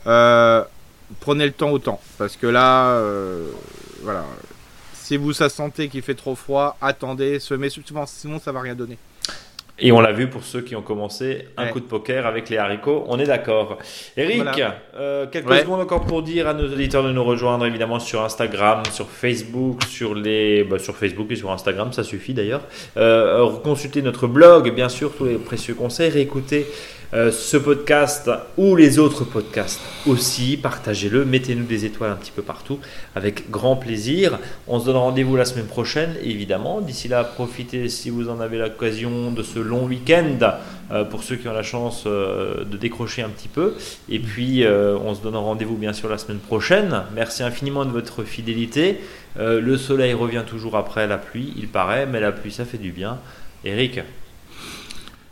Euh, 0.07 0.63
prenez 1.19 1.45
le 1.45 1.51
temps 1.51 1.71
au 1.71 1.79
temps, 1.79 1.99
parce 2.17 2.37
que 2.37 2.47
là, 2.47 2.91
euh, 2.91 3.49
voilà. 4.03 4.25
Si 4.93 5.17
vous 5.17 5.33
ça 5.33 5.49
sentez 5.49 5.89
qu'il 5.89 6.03
fait 6.03 6.15
trop 6.15 6.35
froid, 6.35 6.77
attendez, 6.81 7.39
semez. 7.39 7.69
Souvent, 7.69 8.05
sinon 8.05 8.39
ça 8.39 8.51
va 8.51 8.61
rien 8.61 8.75
donner. 8.75 8.97
Et 9.81 9.91
on 9.91 10.01
l'a 10.01 10.11
vu 10.11 10.27
pour 10.27 10.43
ceux 10.43 10.61
qui 10.61 10.75
ont 10.75 10.81
commencé 10.81 11.47
un 11.57 11.65
Ouais. 11.65 11.71
coup 11.71 11.79
de 11.79 11.85
poker 11.85 12.25
avec 12.25 12.49
les 12.49 12.57
haricots, 12.57 13.05
on 13.07 13.17
est 13.19 13.25
d'accord. 13.25 13.77
Eric, 14.17 14.43
Voilà. 14.43 14.75
euh, 14.97 15.25
quelques 15.27 15.49
Ouais. 15.49 15.61
secondes 15.61 15.81
encore 15.81 16.01
pour 16.05 16.21
dire 16.21 16.47
à 16.47 16.53
nos 16.53 16.67
auditeurs 16.71 17.03
de 17.03 17.11
nous 17.11 17.23
rejoindre 17.23 17.65
évidemment 17.65 17.99
sur 17.99 18.21
Instagram, 18.23 18.83
sur 18.91 19.09
Facebook, 19.09 19.83
sur 19.85 20.15
les, 20.15 20.63
bah, 20.63 20.79
sur 20.79 20.95
Facebook 20.95 21.27
et 21.31 21.35
sur 21.35 21.51
Instagram, 21.51 21.93
ça 21.93 22.03
suffit 22.03 22.33
d'ailleurs. 22.33 22.61
Euh, 22.97 23.45
euh, 23.45 23.49
consulter 23.63 24.01
notre 24.01 24.27
blog, 24.27 24.73
bien 24.73 24.89
sûr, 24.89 25.11
tous 25.15 25.25
les 25.25 25.35
précieux 25.35 25.73
conseils, 25.75 26.09
réécouter 26.09 26.65
euh, 27.11 27.31
ce 27.31 27.57
podcast 27.57 28.29
ou 28.55 28.75
les 28.75 28.99
autres 28.99 29.23
podcasts 29.23 29.81
aussi, 30.05 30.57
partagez-le, 30.57 31.25
mettez-nous 31.25 31.65
des 31.65 31.85
étoiles 31.85 32.11
un 32.11 32.15
petit 32.15 32.31
peu 32.31 32.43
partout 32.43 32.77
avec 33.15 33.49
grand 33.49 33.75
plaisir. 33.75 34.37
On 34.67 34.79
se 34.79 34.85
donne 34.85 34.97
rendez-vous 34.97 35.35
la 35.35 35.45
semaine 35.45 35.65
prochaine, 35.65 36.15
évidemment. 36.21 36.81
D'ici 36.81 37.07
là, 37.07 37.23
profitez 37.23 37.89
si 37.89 38.11
vous 38.11 38.29
en 38.29 38.39
avez 38.39 38.59
l'occasion 38.59 39.31
de 39.31 39.41
ce 39.41 39.57
long 39.57 39.85
week-end 39.85 40.37
euh, 40.91 41.03
pour 41.03 41.23
ceux 41.23 41.35
qui 41.37 41.47
ont 41.47 41.53
la 41.53 41.63
chance 41.63 42.03
euh, 42.05 42.63
de 42.63 42.77
décrocher 42.77 43.23
un 43.23 43.29
petit 43.29 43.47
peu. 43.47 43.73
Et 44.07 44.19
puis, 44.19 44.63
on 44.67 45.15
se 45.15 45.21
donne 45.21 45.35
rendez-vous 45.35 45.77
bien 45.77 45.93
sûr 45.93 46.09
la 46.09 46.19
semaine 46.19 46.39
prochaine. 46.39 47.03
Merci 47.15 47.41
infiniment 47.41 47.85
de 47.85 47.91
votre 47.91 48.23
fidélité. 48.23 48.99
Le 49.37 49.77
soleil 49.77 50.13
revient 50.13 50.43
toujours 50.45 50.75
après 50.75 51.07
la 51.07 51.17
pluie, 51.17 51.53
il 51.57 51.67
paraît, 51.67 52.05
mais 52.05 52.19
la 52.19 52.31
pluie, 52.31 52.51
ça 52.51 52.65
fait 52.65 52.77
du 52.77 52.91
bien. 52.91 53.19
Eric 53.63 53.99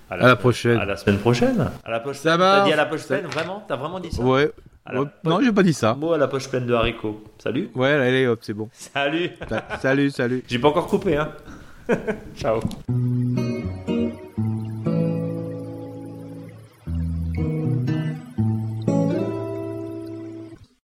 À 0.10 0.16
la 0.18 0.24
semaine- 0.24 0.36
prochaine. 0.38 0.78
À 0.80 0.86
la 0.86 0.96
semaine 0.98 1.18
prochaine. 1.20 1.70
À 1.86 1.92
la 1.92 2.00
poche 2.00 2.18
Ça 2.18 2.32
T'as 2.32 2.38
marche. 2.38 2.68
dit 2.68 2.74
à 2.74 2.76
la 2.78 2.86
poche 2.86 3.06
pleine, 3.08 3.26
vraiment 3.26 3.64
T'as 3.68 3.76
vraiment 3.76 4.00
dit 4.00 4.12
ça 4.12 4.24
Ouais. 4.24 4.52
La 4.90 5.02
Non, 5.26 5.42
j'ai 5.44 5.52
pas 5.52 5.64
dit 5.64 5.74
ça. 5.74 5.94
Mot 5.96 6.14
à 6.14 6.18
la 6.18 6.28
poche 6.30 6.48
pleine 6.50 6.66
de 6.66 6.74
haricots. 6.74 7.22
Salut. 7.40 7.70
Ouais, 7.76 7.90
allez, 7.92 8.26
hop, 8.28 8.40
c'est 8.42 8.54
bon. 8.54 8.70
Salut. 8.72 9.32
Salut, 9.82 10.10
salut. 10.12 10.44
J'ai 10.48 10.60
pas 10.60 10.70
encore 10.70 10.88
coupé, 10.88 11.18
hein. 11.18 11.30
Ciao. 12.38 12.60